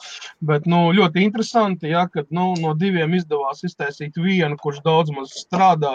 bet 0.45 0.67
nu, 0.69 0.83
ļoti 0.97 1.23
interesanti, 1.25 1.93
ja, 1.95 2.05
kad 2.13 2.29
nu, 2.35 2.51
no 2.61 2.75
diviem 2.77 3.15
izdevās 3.17 3.63
iztaisīt 3.65 4.19
vienu, 4.21 4.59
kurš 4.61 4.83
daudz 4.85 5.15
maz 5.15 5.33
strādā, 5.39 5.95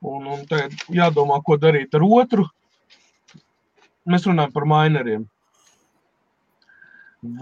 un, 0.00 0.30
un 0.36 0.46
tagad 0.48 0.78
jādomā, 0.94 1.42
ko 1.44 1.58
darīt 1.60 1.98
ar 1.98 2.06
otru. 2.06 2.46
Mēs 4.08 4.24
runājam 4.30 4.54
par 4.54 4.68
mineriem. 4.70 5.26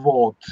Vot. 0.03 0.51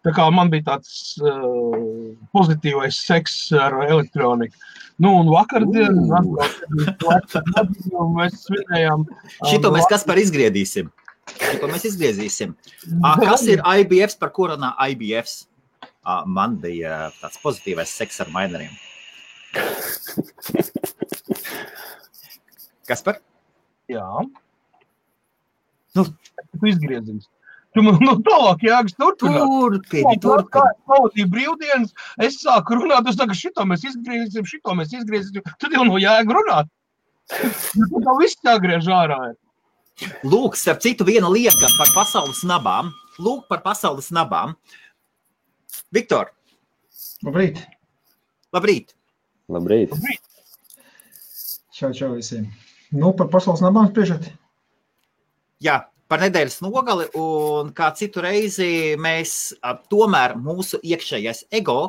Tā 0.00 0.14
kā 0.16 0.24
man 0.32 0.48
bija 0.52 0.64
tāds 0.70 0.92
uh, 1.20 2.14
pozitīvais 2.32 2.96
seks 3.04 3.34
ar 3.52 3.76
elektroniku. 3.84 4.56
Nu, 5.00 5.12
un 5.20 5.28
vakardien 5.32 5.96
mēs 8.16 8.32
svinējām. 8.46 9.04
Šito 9.48 9.68
mēs 9.72 9.86
kas 9.92 10.04
par 10.08 10.16
izgriedīsim? 10.20 10.88
Šito 11.38 11.66
mēs 11.70 11.84
izgriezīsim. 11.90 12.50
Kas 13.24 13.42
ir 13.48 13.58
IBF, 13.64 14.12
par 14.20 14.30
ko 14.36 14.42
runā 14.52 14.70
IBF? 14.90 15.28
Ā, 15.80 16.24
Man 16.26 16.56
bija 16.60 17.10
tāds 17.20 17.38
pozitīvais 17.42 17.90
seks 17.92 18.20
ar 18.24 18.28
mineriem. 18.32 18.72
Kas 22.90 23.00
par? 23.06 23.16
Jā. 23.90 24.06
Nu. 25.94 26.04
Tu 26.04 26.70
izgriezīs. 26.70 27.24
Tu 27.74 27.82
man 27.86 28.00
nu, 28.02 28.16
tālāk 28.26 28.64
jāgas 28.66 28.96
turpināt. 28.98 29.44
Turpini, 29.46 30.16
Kā 30.16 30.22
turpini. 30.24 30.70
es 30.72 30.80
pavadīju 30.90 31.28
brīvdienas, 31.30 31.92
es 32.26 32.40
sāku 32.42 32.80
runāt, 32.80 33.06
es 33.06 33.18
saku, 33.20 33.36
šito 33.38 33.62
mēs 33.68 33.84
izgriezīsim, 33.86 34.48
šito 34.48 34.74
mēs 34.74 34.90
izgriezīsim. 34.96 35.44
Tad 35.62 35.76
jau 35.76 35.84
no 35.86 36.00
jēga 36.02 36.34
runāt. 36.34 36.70
Nu, 37.78 38.00
Tā 38.02 38.16
viss 38.18 38.40
jāgriež 38.42 38.88
ārā. 38.90 39.20
Lūk, 40.26 40.56
starp 40.58 40.80
citu, 40.82 41.06
viena 41.06 41.30
lieta 41.30 41.68
par 41.76 41.92
pasaules 41.94 42.42
nabām. 42.48 42.90
Lūk, 43.22 43.44
par 43.52 43.62
pasaules 43.62 44.10
nabām. 44.16 44.56
Viktor, 45.94 46.32
Labrīt! 47.22 47.60
labrīt! 48.54 48.94
Labrīt! 49.52 49.92
Čau, 51.76 51.92
čau 51.94 52.14
visiem! 52.16 52.48
Nu, 52.90 53.12
par 53.14 53.28
pasaules 53.30 53.62
nabām 53.62 53.90
spriežat? 53.92 54.26
Jā, 55.62 55.84
par 56.10 56.24
nedēļas 56.24 56.58
nogali, 56.64 57.06
un 57.18 57.70
kā 57.76 57.92
citu 57.94 58.22
reizi 58.24 58.96
mēs 58.98 59.54
tomēr 59.92 60.34
mūsu 60.38 60.80
iekšējais 60.82 61.46
ego 61.60 61.80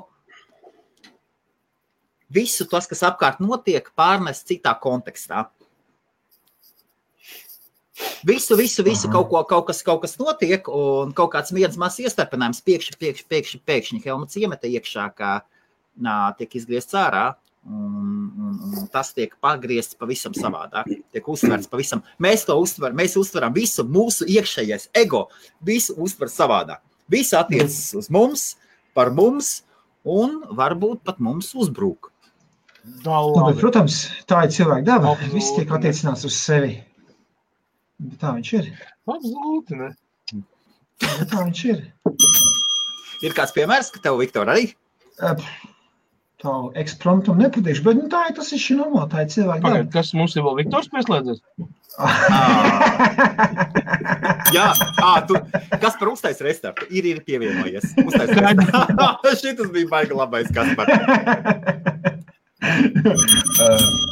visu 2.32 2.68
tas, 2.70 2.88
kas 2.88 3.04
apkārt 3.10 3.42
notiek, 3.44 3.90
pārnest 3.98 4.48
citā 4.48 4.76
kontekstā. 4.80 5.50
Visu, 8.26 8.56
visu, 8.58 8.82
visu 8.86 9.10
kaut, 9.12 9.28
ko, 9.30 9.42
kaut, 9.46 9.68
kas, 9.68 9.82
kaut 9.86 10.02
kas 10.06 10.16
notiek, 10.18 10.66
un 10.74 11.12
kaut 11.18 11.34
kāds 11.36 11.54
viens 11.54 11.78
mazs 11.78 12.02
iestarpinājums 12.06 12.64
pēkšņi, 12.66 12.98
pēkšņi, 13.02 13.28
pēkšņi, 13.30 13.60
pēkšņi 13.68 14.02
Helmuts 14.06 14.40
iemeta 14.42 14.70
iekšā, 14.70 15.06
kā 15.18 15.34
nā, 16.02 16.16
tiek 16.40 16.56
izgriezts 16.58 16.98
ārā. 16.98 17.26
Un, 17.62 18.32
un, 18.42 18.54
un 18.74 18.88
tas 18.90 19.12
tiek 19.14 19.34
pagriezts 19.44 19.98
pavisam 20.00 20.34
savādāk. 20.34 20.88
Tiek 21.14 21.28
uztverts 21.30 21.70
pavisam. 21.70 22.02
Mēs 22.22 22.48
to 22.48 22.56
uztveram, 22.58 22.96
mēs 22.98 23.18
uztveram 23.22 23.54
visu 23.54 23.86
mūsu 23.86 24.26
iekšējais 24.26 24.90
ego, 24.98 25.28
visu 25.62 25.94
uztver 26.02 26.32
savādāk. 26.34 26.82
Viss 27.12 27.36
attiecas 27.38 27.92
uz 28.00 28.10
mums, 28.10 28.46
par 28.98 29.12
mums, 29.14 29.60
un 30.08 30.40
varbūt 30.58 31.04
pat 31.06 31.22
mums 31.22 31.52
uzbrūk. 31.54 32.10
Nu, 33.06 33.44
bet, 33.46 33.60
protams, 33.62 34.08
tā 34.26 34.46
ir 34.48 34.54
cilvēka 34.56 34.88
daba. 34.88 35.14
Viss 35.36 35.54
tiek 35.54 35.70
attiecināts 35.70 36.26
uz 36.26 36.38
sevi. 36.40 36.80
Bet 38.02 38.18
tā 38.24 38.32
viņš 38.34 38.54
ir. 38.58 38.72
Absolūti. 39.06 39.78
Ne? 39.78 39.92
Bet 41.04 41.28
tā 41.30 41.44
viņš 41.44 41.62
ir. 41.70 41.84
Ir 43.22 43.36
kāds 43.38 43.54
piemērs, 43.54 43.92
ka 43.94 44.02
tev, 44.02 44.18
Viktor, 44.18 44.50
arī? 44.50 44.72
Ep, 45.22 45.44
Tā 46.42 46.54
ekspromptum 46.82 47.38
nepatīšu, 47.38 47.84
bet 47.86 48.00
nu, 48.00 48.08
tā 48.10 48.24
ir 48.32 48.36
tas 48.38 48.48
ir 48.56 48.60
šī 48.62 48.74
normāli, 48.80 49.10
tā 49.12 49.18
ir 49.22 49.28
cilvēka 49.30 49.62
Pagaid, 49.62 49.86
daba. 49.86 49.94
kas 49.94 50.10
mums 50.18 50.34
ir 50.34 50.42
vēl 50.48 50.56
Viktors 50.58 50.90
pieslēdzies? 50.90 51.40
Jā, 54.56 54.68
à, 55.04 55.22
tu, 55.28 55.34
kas 55.84 55.96
par 56.00 56.08
uztais 56.10 56.40
restartu? 56.42 56.88
Ir, 56.90 57.06
ir 57.12 57.20
pievienojies. 57.28 57.86
Uztais 58.06 58.30
Šitas 59.44 59.70
bija 59.74 59.88
baigi 59.92 60.14
labais, 60.18 60.50
kas 60.56 60.68
par. 60.80 60.88
Uh, 63.62 64.12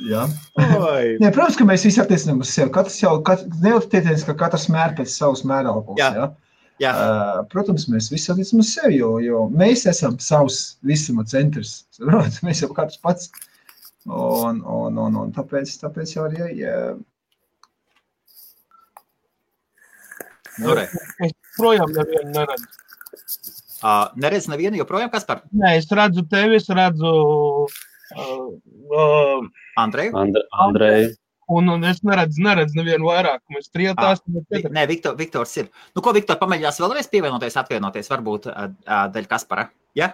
Jā. 0.10 0.24
Nē, 0.56 1.28
protams, 1.28 1.58
ka 1.60 1.66
mēs 1.68 1.84
visi 1.84 2.00
attiecinām 2.00 2.40
uz 2.44 2.52
sevi. 2.54 2.72
Katrs 2.74 2.96
jau 3.02 3.18
neattiecināts, 3.20 4.24
ka 4.28 4.36
katrs 4.46 4.68
mēr 4.72 4.94
pēc 4.98 5.12
savas 5.12 5.44
mērālpos. 5.46 5.98
Jā. 6.00 6.10
Ja? 6.16 6.30
Jā, 6.80 6.90
Uh, 6.96 7.42
protams, 7.52 7.84
mēs 7.92 8.08
visi 8.08 8.32
uz 8.32 8.68
sevi, 8.72 8.96
jo, 9.02 9.18
jo 9.20 9.44
mēs 9.52 9.84
esam 9.90 10.16
savs 10.22 10.78
visuma 10.86 11.26
centrs. 11.28 11.84
saprotat? 11.98 12.40
Mēs 12.46 12.62
jau 12.64 12.70
katrs 12.76 13.00
pats. 13.04 13.30
Un, 14.08 14.62
un, 14.64 14.96
un, 14.96 15.16
un 15.20 15.32
tāpēc, 15.36 15.74
tāpēc 15.82 16.14
jau 16.16 16.24
arī. 16.24 16.46
Ja, 16.62 16.76
nu. 20.64 20.76
Es 21.26 21.34
projām 21.58 21.92
nevienu 21.92 22.32
neredzu. 22.32 22.70
Uh, 23.80 24.10
neredz 24.20 24.48
nevienu 24.48 24.76
joprojām, 24.80 25.08
kas 25.12 25.24
par 25.28 25.44
Nē, 25.56 25.76
es 25.80 25.86
redzu 25.88 26.24
tevi, 26.32 26.58
es 26.60 26.68
redzu. 26.68 27.12
Uh, 28.10 28.48
uh, 28.92 29.46
Andreju? 29.80 30.12
Andre, 30.20 30.42
Andrej, 30.64 31.06
un, 31.56 31.68
un 31.74 31.86
es 31.90 32.00
neredzu, 32.06 32.42
neredzu 32.46 32.78
nevienu 32.78 33.10
vairāk. 33.10 33.42
Mēs 33.52 33.70
trijotās, 33.74 34.22
četri. 34.24 34.70
Nē, 34.74 34.86
Viktor, 34.90 35.16
Viktors 35.18 35.56
ir. 35.62 35.70
Nu, 35.96 36.04
ko 36.04 36.14
Viktor 36.16 36.38
pamēģinās 36.40 36.80
vēlreiz 36.82 37.10
pievienoties, 37.12 37.58
atvienoties, 37.60 38.10
varbūt 38.12 38.48
uh, 38.52 38.70
uh, 38.86 39.04
dēļ 39.14 39.28
Kaspara? 39.30 39.66
Ja? 39.98 40.12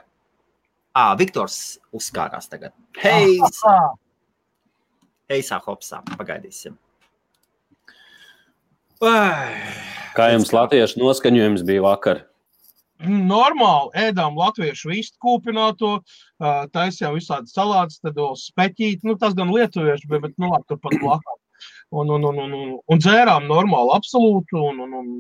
À, 0.97 1.11
Viktors 1.19 1.77
uzkārās 1.97 2.49
tagad. 2.49 2.73
Hei, 3.03 3.37
Ah, 3.69 3.93
Eisā, 5.37 5.59
hopsā, 5.65 6.01
pagaidīsim. 6.17 6.77
Ai, 9.05 9.59
kā 10.17 10.31
jums 10.33 10.53
latviešu 10.55 11.03
noskaņojums 11.03 11.65
bija 11.67 11.83
vakar? 11.85 12.23
Normāli 13.05 14.07
ēdām 14.07 14.39
latviešu 14.39 14.89
vistu 14.95 15.21
kūpināto, 15.21 15.99
ā, 16.43 16.67
taisījām 16.75 17.17
visādi 17.17 17.53
salātus, 17.53 18.01
tad 18.05 18.17
vēl 18.19 18.35
speķīt, 18.41 19.05
nu 19.09 19.17
tas 19.21 19.35
gan 19.39 19.53
lietuviešu, 19.55 20.09
bet, 20.13 20.25
bet 20.27 20.35
nu 20.43 20.51
labi, 20.53 20.67
turpat 20.73 20.97
blakām. 21.03 21.39
Un, 21.97 22.11
un, 22.13 22.25
un, 22.29 22.41
un, 22.45 22.55
un, 22.57 22.73
un 22.93 22.99
dzērām 23.01 23.47
normāli, 23.49 23.93
absolūti, 23.97 24.59
un, 24.61 24.81
un, 24.85 24.97
un 24.99 25.13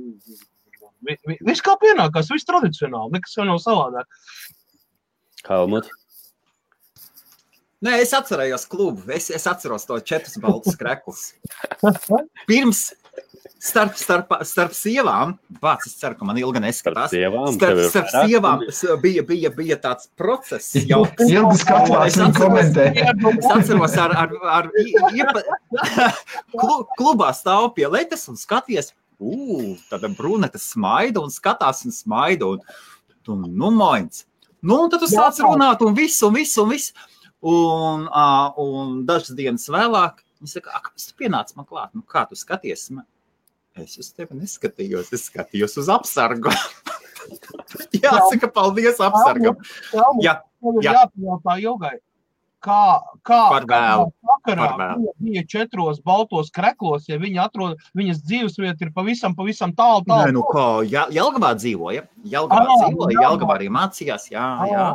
vi- 1.06 1.20
vi- 1.30 1.38
viss 1.46 1.62
kā 1.64 1.76
pienākās, 1.80 2.28
viss 2.34 2.44
tradicionāli, 2.48 3.14
nekas 3.16 3.36
jau 3.38 3.46
nav 3.48 3.62
savādāk. 3.62 4.10
Helmut, 5.46 5.88
Nē, 7.84 7.98
es 8.00 8.10
atcerējos 8.16 8.64
klubu. 8.72 9.02
Es, 9.12 9.26
es 9.30 9.44
atceros 9.46 9.84
to 9.86 9.98
četrus 10.00 10.38
baltus 10.40 10.74
kreklus. 10.80 11.26
Pirms 12.48 12.86
starp, 13.62 13.96
starp, 13.98 14.32
starp 14.46 14.74
sievām, 14.76 15.34
vārds, 15.62 15.88
es 15.88 15.96
ceru, 16.00 16.16
ka 16.18 16.26
man 16.28 16.38
ilgi 16.40 16.60
starp 16.60 16.66
neskatās. 16.66 17.14
sievām. 17.14 17.48
Starp, 17.56 17.80
ir 17.80 17.88
starp 17.90 18.10
vairāk? 18.12 18.28
sievām 18.30 19.00
bija, 19.02 19.24
bija, 19.26 19.52
bija 19.56 19.78
tāds 19.82 20.10
process, 20.18 20.74
jau 20.90 21.02
Ilgi 21.26 21.60
skatās 21.62 22.18
un 22.22 22.36
komentē. 22.36 22.86
Es 22.96 23.48
atceros, 23.54 23.96
ar, 24.02 24.14
ar, 24.24 24.36
ar 24.58 24.70
iepa... 25.14 25.42
Klu, 26.56 26.78
klubā 26.98 27.32
stāv 27.36 27.72
pie 27.76 27.88
letes 27.90 28.26
un 28.30 28.38
skaties, 28.40 28.92
ugh, 29.20 29.74
tāda 29.90 30.10
brunete 30.12 30.60
smaida 30.62 31.22
un 31.24 31.32
skatās 31.32 31.84
un 31.88 31.94
smaida. 31.94 32.52
Un, 32.56 32.62
un, 33.32 33.44
nu, 33.50 33.72
mains. 33.74 34.24
Nu, 34.62 34.82
un 34.84 34.92
tad 34.92 35.02
tu 35.02 35.10
sāc 35.10 35.38
runāt 35.42 35.82
un 35.84 35.96
viss, 35.96 36.22
un 36.26 36.36
viss, 36.36 36.56
un 36.62 36.72
viss. 36.72 36.94
Un, 37.46 38.06
uh, 38.08 38.56
un 38.58 39.02
dažas 39.06 39.36
dienas 39.38 39.68
vēlāk, 39.70 40.22
viņš 40.40 40.56
saka, 40.58 40.72
ak, 40.78 40.90
kas 40.94 41.08
tu 41.10 41.14
pienāc 41.20 41.52
man 41.56 41.66
klāt? 41.68 41.92
Nu, 41.94 42.02
kā 42.02 42.26
tu 42.28 42.36
skaties? 42.38 42.88
Man? 42.90 43.06
Es 43.76 43.98
uz 44.00 44.08
tevi 44.16 44.38
neskatījos, 44.40 45.12
es 45.12 45.26
skatījos 45.30 45.76
uz 45.82 45.88
apsargu. 45.92 46.52
Jāsaka, 47.96 48.48
paldies 48.54 49.00
apsargam. 49.02 49.56
Jā, 49.92 50.04
Jā, 50.22 50.34
jā. 50.84 50.92
jāpajautā 50.96 51.56
jogai. 51.62 51.96
Kā, 52.66 52.98
kā 53.26 53.40
Par 53.52 53.66
vēlu. 53.68 54.06
vakarā 54.26 54.68
viņa 54.80 55.12
bija 55.22 55.42
četros 55.46 56.00
baltos 56.02 56.48
kreklos, 56.50 57.04
ja 57.06 57.18
viņi 57.20 57.38
atrod, 57.44 57.82
viņas 57.94 58.22
dzīvesvieta 58.24 58.88
ir 58.88 58.90
pavisam, 58.96 59.36
pavisam 59.38 59.74
tālu, 59.76 60.02
tālu. 60.08 60.24
Nē, 60.24 60.32
nu 60.34 60.42
kā, 60.48 60.64
Jā- 60.88 61.06
Jelgavā 61.14 61.52
dzīvoja. 61.60 62.06
Jelgavā 62.26 62.64
dzīvoja, 62.80 63.12
jā. 63.12 63.20
Jelgavā 63.28 63.58
arī 63.60 63.68
mācījās. 63.70 64.30
Jā, 64.32 64.46
jā. 64.72 64.86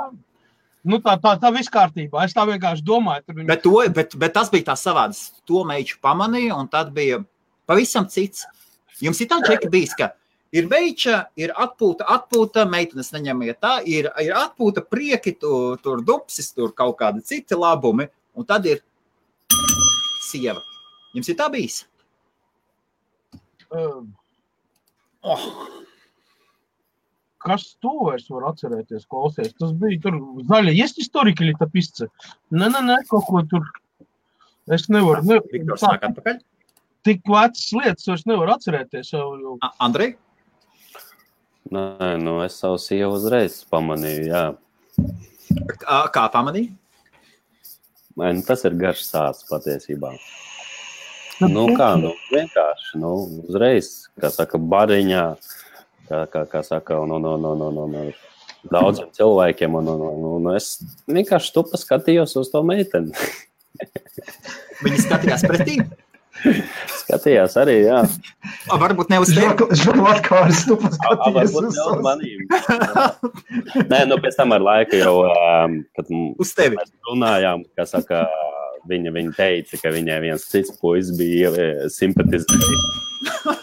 Nu, 0.88 0.98
tā, 1.04 1.14
tā, 1.22 1.36
tā 1.42 1.52
viss 1.54 1.70
kārtībā. 1.72 2.24
Es 2.26 2.34
tā 2.34 2.46
vienkārši 2.50 2.86
domāju, 2.86 3.36
viņi 3.36 3.50
Bet, 3.50 3.62
to, 3.66 3.76
bet, 3.94 4.16
bet 4.18 4.34
tas 4.34 4.50
bija 4.54 4.72
tā 4.72 4.78
savāds. 4.80 5.28
To 5.50 5.62
meitu 5.68 6.00
pamanīja, 6.02 6.58
un 6.58 6.70
tad 6.72 6.90
bija 6.96 7.22
pavisam 7.70 8.08
cits. 8.10 8.48
Jums 9.02 9.22
ir 9.22 9.30
tā 9.30 9.40
čeka 9.46 9.70
bijis, 9.74 9.94
ka 9.98 10.12
ir 10.54 10.68
veiča, 10.72 11.26
ir 11.40 11.54
atpūta, 11.54 12.06
atpūta, 12.16 12.66
meitenes 12.70 13.14
neņemiet 13.14 13.62
tā, 13.62 13.76
ir, 13.86 14.10
ir 14.22 14.34
atpūta, 14.38 14.84
prieki, 14.86 15.36
tur, 15.42 15.78
tur 15.82 16.02
dupsis, 16.06 16.52
tur 16.54 16.74
kaut 16.78 16.98
kādi 17.00 17.24
citi 17.26 17.58
labumi, 17.58 18.10
un 18.38 18.48
tad 18.50 18.66
ir 18.70 18.82
sieva. 20.28 20.62
Jums 21.16 21.30
ir 21.30 21.38
tā 21.40 21.50
bijis? 21.54 21.84
Uh, 23.72 24.02
Oh, 25.24 25.38
Kas 27.42 27.64
to 27.82 28.12
es 28.14 28.28
varu 28.30 28.52
atcerēties, 28.52 29.08
klausies? 29.10 29.54
Tas 29.58 29.72
bija 29.82 29.98
tur 30.04 30.18
zaļa. 30.50 30.74
Es 30.84 30.94
historiku 30.98 31.48
li 31.48 31.56
tapisce. 31.58 32.08
Nē, 32.54 32.68
nē, 32.70 32.82
nē, 32.86 32.98
kaut 33.10 33.26
ko 33.30 33.42
tur. 33.50 33.66
Es 34.70 34.86
nevaru. 34.94 35.24
Ne... 35.26 35.40
Viktors 35.54 35.86
nāk 35.88 36.06
atpakaļ? 36.12 36.42
Tik 37.08 37.24
vecas 37.26 37.64
lietas 37.74 38.06
vairs 38.12 38.28
nevaru 38.30 38.54
atcerēties. 38.54 39.10
Jau, 39.16 39.32
jau. 39.42 39.56
Andrej? 39.82 40.14
Nē, 41.74 42.12
nu 42.22 42.38
es 42.46 42.60
savu 42.62 42.78
sievu 42.82 43.16
uzreiz 43.18 43.62
pamanīju, 43.74 44.28
jā. 44.30 44.44
Kā, 45.82 46.04
kā 46.14 46.28
pamanīju? 46.34 46.76
Nu, 46.76 46.78
Man, 48.20 48.42
tas 48.46 48.66
ir 48.68 48.76
garš 48.76 49.06
sāsts 49.08 49.48
patiesībā. 49.48 50.12
Nu, 51.42 51.48
nu 51.50 51.62
kā, 51.80 51.94
nu 51.98 52.12
vienkārši, 52.30 53.00
nu 53.02 53.14
uzreiz, 53.48 53.94
kā 54.20 54.30
saka, 54.30 54.60
bariņā. 54.60 55.24
Uh, 55.32 55.71
kā, 56.12 56.22
kā, 56.34 56.44
kā 56.52 56.62
saka, 56.68 57.00
un, 57.02 57.16
un, 57.18 57.26
un, 57.32 57.48
un, 57.54 57.64
un, 57.70 57.80
un, 57.88 57.96
un 58.04 58.70
daudziem 58.72 59.10
cilvēkiem, 59.18 59.80
un, 59.80 59.88
un, 59.96 60.06
un, 60.12 60.30
un 60.38 60.52
es 60.58 60.74
vienkārši 61.10 61.56
tu 61.56 61.64
paskatījos 61.72 62.36
uz 62.44 62.52
to 62.54 62.62
meiteni. 62.68 63.16
Viņi 64.86 65.00
skatījās 65.08 65.46
pretī. 65.48 65.80
Skatījās 67.02 67.54
arī, 67.62 67.76
jā. 67.86 68.00
A, 68.72 68.78
Varbūt 68.82 69.12
ne 69.14 69.20
uz 69.22 69.30
tevi. 69.36 69.68
Žaklātkārs, 69.78 70.64
tu 70.70 70.78
A- 70.78 70.80
a, 70.80 70.86
paskatījies 70.88 71.54
varbūt 71.54 71.82
uz 71.82 72.00
manīm. 72.06 72.40
Nē, 73.92 74.00
nu, 74.10 74.18
pēc 74.24 74.40
tam 74.40 74.56
ar 74.56 74.64
laiku 74.66 74.98
jau, 75.02 75.14
um, 75.30 75.76
kad 75.98 76.10
Uz 76.42 76.54
tevi. 76.58 76.80
mēs 76.80 76.90
runājām, 77.12 77.66
kā 77.78 77.86
saka, 77.90 78.24
viņa, 78.90 79.14
viņa 79.18 79.36
teica, 79.38 79.82
ka 79.84 79.94
viņai 79.94 80.20
viens 80.24 80.48
cits 80.50 80.74
puisis 80.82 81.14
bija 81.20 81.54
eh, 81.54 81.86
simpatizējis. 81.94 82.88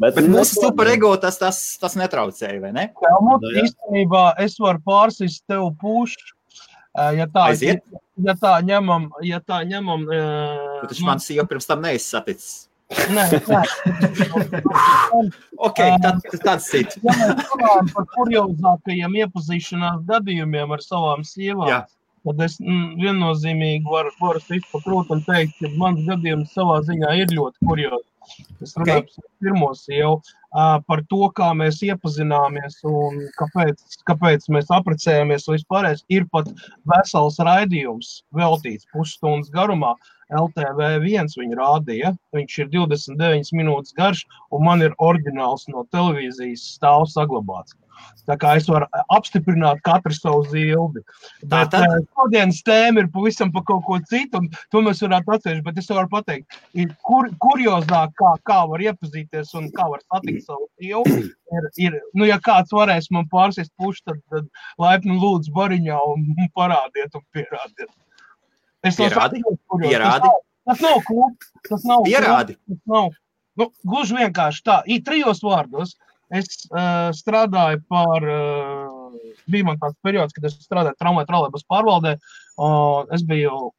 Bet, 0.00 0.14
Bet 0.16 0.24
nu, 0.26 0.38
mūsu 0.38 0.56
superego 0.62 1.10
tas, 1.20 1.36
tas, 1.40 1.58
tas 1.80 1.94
netraucēja, 2.00 2.60
vai 2.62 2.70
ne? 2.72 2.86
Helmut, 3.04 3.42
Nu, 3.44 3.50
jā. 3.52 3.66
īstenībā 3.68 4.22
es 4.40 4.54
varu 4.62 4.80
pārsist 4.86 5.42
tev 5.50 5.66
pušu. 5.82 6.32
Ja 7.14 7.26
tā, 7.30 7.44
Aiziet. 7.52 7.84
ja 8.18 8.34
tā 8.34 8.56
ņemam, 8.66 9.10
ja 9.22 9.38
tā 9.44 9.60
ņemam, 9.68 10.08
Tu 10.80 10.88
taču 10.90 11.04
man 11.06 11.20
sieva 11.22 11.44
pirms 11.46 11.68
tam 11.68 11.84
neesi 11.84 12.08
saticis. 12.10 12.66
nē, 13.14 13.28
nē. 13.46 13.60
Ok, 15.60 15.78
tad, 16.02 16.18
tad 16.42 16.62
cits. 16.64 16.96
Ja 17.04 17.14
mēs 17.20 17.46
runājam 17.52 17.90
par 17.94 18.06
kuriozākajiem 18.16 19.16
iepazīšanās 19.22 20.02
gadījumiem 20.08 20.72
ar 20.74 20.82
savām 20.82 21.22
sievām, 21.28 21.68
Jā. 21.70 21.80
tad 22.26 22.42
es 22.48 22.56
mm, 22.58 22.96
viennozīmīgi 23.04 23.84
varu, 23.86 24.10
varu 24.22 24.42
izpakrūt 24.58 25.12
un 25.14 25.22
teikt, 25.28 25.54
ka 25.60 25.70
mans 25.78 26.02
gadījums 26.08 26.54
savā 26.56 26.80
ziņā 26.88 27.12
ir 27.22 27.34
ļoti 27.36 27.68
kuriozs. 27.70 28.06
Es 28.62 28.76
runāju 28.78 29.04
okay. 29.04 29.16
par 29.16 29.28
pirmo 29.44 29.70
sievu, 29.78 30.20
par 30.86 31.02
to, 31.10 31.22
kā 31.36 31.50
mēs 31.56 31.80
iepazināmies 31.86 32.80
un 32.88 33.20
kāpēc, 33.38 34.00
kāpēc 34.10 34.48
mēs 34.54 34.70
apprecējāmies. 34.74 35.48
Vispārējais 35.50 36.04
ir 36.12 36.26
pat 36.34 36.50
vesels 36.92 37.40
raidījums 37.42 38.20
veltīts 38.36 38.88
pusstundas 38.94 39.52
garumā 39.54 39.94
LTV1 40.38 41.34
viņa 41.40 41.58
rādīja. 41.58 42.14
Viņš 42.36 42.58
ir 42.62 42.72
29 42.74 43.52
minūtes 43.56 43.96
garš, 43.96 44.24
un 44.54 44.66
man 44.66 44.82
ir 44.86 44.96
oriģināls 45.02 45.68
no 45.72 45.86
televīzijas 45.94 46.66
stāvs 46.76 47.16
saglabāts. 47.18 47.76
Tā 48.28 48.36
kā 48.40 48.54
es 48.58 48.68
varu 48.70 48.86
apstiprināt 49.12 49.80
katru 49.86 50.14
savu 50.14 50.44
zildi. 50.52 51.02
Bet 51.42 51.72
Tātad? 51.72 51.86
eh, 51.98 52.06
šodienas 52.16 52.60
tēma 52.66 53.04
ir 53.04 53.10
pavisam 53.12 53.52
par 53.52 53.64
kaut 53.68 53.84
ko 53.88 53.98
citu, 54.10 54.40
un 54.40 54.48
to 54.72 54.82
mēs 54.86 55.02
varētu 55.04 55.34
atcerēties. 55.36 55.64
Bet 55.66 55.80
es 55.82 55.90
varu 55.90 56.08
pateikt, 56.12 56.58
kur, 57.06 57.30
kuriozāk, 57.44 58.14
kā, 58.20 58.34
kā 58.46 58.60
var 58.70 58.84
iepazīties 58.86 59.54
un 59.60 59.70
kā 59.76 59.88
var 59.92 60.04
satikt 60.06 60.46
savu 60.46 60.68
sievu. 60.80 61.24
Ir, 61.50 61.70
ir, 61.88 61.98
nu, 62.14 62.28
ja 62.28 62.38
kāds 62.38 62.72
varēs 62.76 63.10
man 63.14 63.26
pārsist 63.32 63.72
pušu, 63.80 64.04
tad, 64.06 64.20
tad 64.30 64.46
laipni 64.80 65.18
lūdzu 65.18 65.52
bariņā 65.56 65.98
un 66.12 66.30
parādiet 66.56 67.18
un 67.18 67.26
pierādiet. 67.34 67.90
Es 68.86 68.96
to 68.96 69.08
saprotu. 69.08 69.56
Pierādi? 69.80 70.30
Tas 70.68 70.84
nav, 70.84 71.00
klubs, 71.06 71.50
tas 71.68 71.84
nav 71.88 72.04
Pierādi. 72.06 72.56
Tas 72.68 72.80
nav. 72.90 73.10
Nu, 73.58 73.66
gluži 73.84 74.16
vienkārši 74.16 74.62
tā, 74.64 74.78
ir 74.88 75.02
trijos 75.04 75.42
vārdos. 75.44 75.96
Es 76.30 76.62
uh, 76.70 77.10
strādāju 77.16 77.80
par, 77.90 78.24
uh, 78.24 79.32
bija 79.50 79.66
man 79.66 79.80
tāds 79.80 79.98
periods, 80.06 80.36
kad 80.36 80.46
es 80.46 80.54
strādāju 80.62 80.96
tramvaju 81.00 81.28
trolēbus 81.28 81.66
pārvaldē. 81.68 82.14
Uh, 82.54 83.02
es 83.16 83.24
biju 83.26 83.72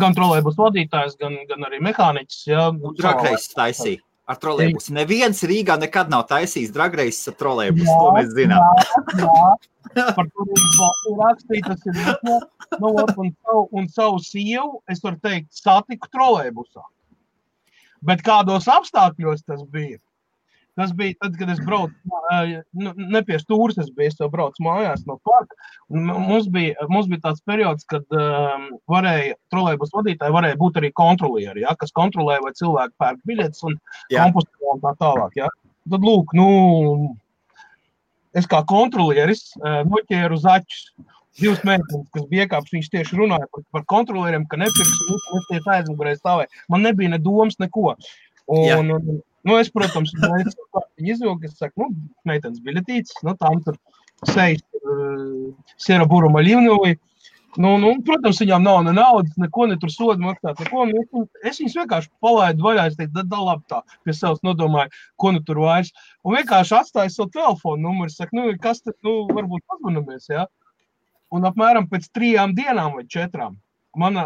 gan 0.00 0.16
trolēbus 0.16 0.58
vadītājs, 0.58 1.14
gan, 1.20 1.38
gan 1.48 1.68
arī 1.68 1.80
mehāniķis. 1.86 2.42
Ja, 2.50 2.66
Dragreizes 2.98 3.54
taisīja 3.54 4.05
ar 4.26 4.38
trolēbusu. 4.42 4.94
Neviens 4.96 5.42
Rīgā 5.46 5.76
nekad 5.80 6.10
nav 6.12 6.26
taisījis 6.30 6.74
dragreizes 6.74 7.30
ar 7.30 7.36
trolēbusu. 7.40 7.86
Jā, 7.86 7.98
To 8.02 8.12
mēs 8.16 8.32
zinām. 8.34 8.62
Jā, 9.96 10.08
par 10.16 10.26
to 10.28 10.46
ir 10.50 11.20
rakstīts, 11.20 11.86
no, 12.26 12.40
no, 12.82 12.90
un, 13.22 13.30
savu, 13.30 13.62
un 13.78 13.88
savu 13.92 14.20
sievu, 14.24 14.82
es 14.90 15.00
varu 15.04 15.20
teikt, 15.22 15.52
satiku 15.54 16.10
trolēbusā. 16.12 16.84
Bet 18.06 18.24
kādos 18.26 18.66
apstākļos 18.70 19.46
tas 19.46 19.62
bija? 19.72 20.00
Tas 20.76 20.92
bija 20.92 21.16
tad, 21.22 21.36
kad 21.40 21.48
es 21.48 21.60
braucu, 21.64 21.94
nu, 22.76 22.90
ne 22.96 23.20
pie 23.24 23.38
stūres, 23.40 23.78
es 23.80 23.88
biju, 23.96 24.12
jau 24.20 24.28
braucu 24.32 24.60
mājās 24.64 25.06
no 25.08 25.16
parka. 25.24 25.56
Mums 25.88 26.50
bija, 26.52 26.74
mums 26.92 27.08
bija 27.08 27.22
tāds 27.22 27.40
periods, 27.48 27.86
kad 27.88 28.04
um, 28.12 28.66
varēja, 28.92 29.38
trolēbus 29.54 29.94
vadītāji 29.94 30.34
varēja 30.36 30.58
būt 30.60 30.76
arī 30.82 30.90
kontrolieri, 31.00 31.64
ja, 31.64 31.72
kas 31.80 31.94
kontrolē, 31.96 32.36
vai 32.44 32.52
cilvēki 32.58 32.92
pērk 33.00 33.22
biļetes 33.30 33.64
un 33.70 33.78
kompostē 34.12 34.72
un 34.74 34.82
tā 34.82 34.92
tālāk. 35.00 35.38
Ja. 35.40 35.48
Tad, 35.88 36.04
lūk, 36.04 36.34
nu, 36.36 36.48
es 38.36 38.48
kā 38.50 38.60
kontrolieris 38.68 39.48
noķēru 39.64 40.40
zaķus. 40.44 40.88
Divas 41.36 41.60
meitenes, 41.68 42.04
kas 42.16 42.24
bija 42.30 42.46
iekāptas, 42.46 42.72
viņas 42.72 42.92
tieši 42.94 43.16
runāja 43.18 43.44
par, 43.52 43.64
par 43.76 43.82
kontrolieriem, 43.92 44.46
ka 44.48 44.56
nepirks, 44.60 45.00
un 45.04 45.40
es 45.40 45.48
tieši 45.50 45.72
aizmugurē 45.74 46.14
stāvēju. 46.16 46.62
Man 46.72 46.86
nebija 46.86 47.12
ne 47.12 47.18
domas, 47.20 47.58
neko. 47.60 47.92
Un, 48.56 48.94
un, 48.94 49.18
nu, 49.46 49.56
es, 49.62 49.70
protams, 49.72 50.12
izvilku, 50.98 51.46
es 51.46 51.56
saku, 51.60 51.86
nu, 51.86 52.08
meitenes 52.28 52.62
biļetītes, 52.64 53.20
nu, 53.26 53.36
tām 53.40 53.62
tur 53.64 53.78
sejas, 54.26 54.64
uh, 54.82 55.52
siera 55.80 56.06
buruma 56.08 56.42
līvnovi. 56.44 56.96
Nu, 57.56 57.70
nu, 57.80 57.94
protams, 58.04 58.36
viņām 58.42 58.66
nav 58.66 58.82
ne 58.84 58.92
naudas, 58.92 59.32
neko 59.40 59.64
ne 59.70 59.78
tur 59.80 59.88
sodu 59.88 60.20
maksāt. 60.20 60.58
Neko, 60.60 60.82
nu, 60.90 61.00
es, 61.00 61.06
viņ- 61.14 61.48
es 61.50 61.60
viņus 61.62 61.76
vienkārši 61.78 62.10
palaidu 62.20 62.66
vaļā. 62.66 62.84
Es 62.90 62.98
teicu, 62.98 63.14
da, 63.14 63.22
da, 63.30 63.38
labi, 63.46 63.64
tā 63.72 63.78
pie 64.04 64.12
sevis 64.12 64.42
nodomāju, 64.44 64.92
ko 65.16 65.32
nu 65.32 65.40
tur 65.40 65.62
vairs. 65.64 65.88
Un 66.20 66.36
vienkārši 66.36 66.76
atstāju 66.76 67.14
savu 67.14 67.32
telefonu 67.32 67.86
numuru. 67.86 68.12
Saku, 68.12 68.36
nu, 68.36 68.50
kas 68.60 68.84
tad, 68.84 68.98
nu, 69.06 69.22
varbūt 69.32 69.64
pazvanamies. 69.72 70.28
Ja? 70.28 70.44
Un 71.32 71.48
apmēram 71.48 71.88
pēc 71.88 72.10
trijām 72.12 72.52
dienām 72.58 72.98
vai 72.98 73.06
četrām. 73.08 73.56
Man 73.96 74.20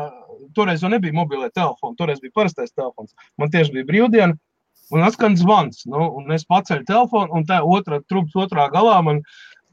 toreiz 0.59 0.83
jau 0.83 0.91
nebija 0.91 1.15
mobilē 1.15 1.53
telefona, 1.55 1.95
toreiz 1.95 2.19
bija 2.19 2.35
parastais 2.35 2.75
telefons. 2.75 3.15
Man 3.39 3.53
tieši 3.55 3.77
bija 3.77 3.87
brīvdiena, 3.87 4.35
un 4.95 5.07
atskan 5.07 5.37
zvans. 5.39 5.85
Nu, 5.91 6.09
un 6.21 6.33
es 6.35 6.47
paceļu 6.49 6.87
telefonu, 6.89 7.33
un 7.39 7.47
tā 7.49 7.61
otrā 7.65 8.01
trūks 8.11 8.37
otrā 8.45 8.69
galā 8.73 8.99
man 9.07 9.23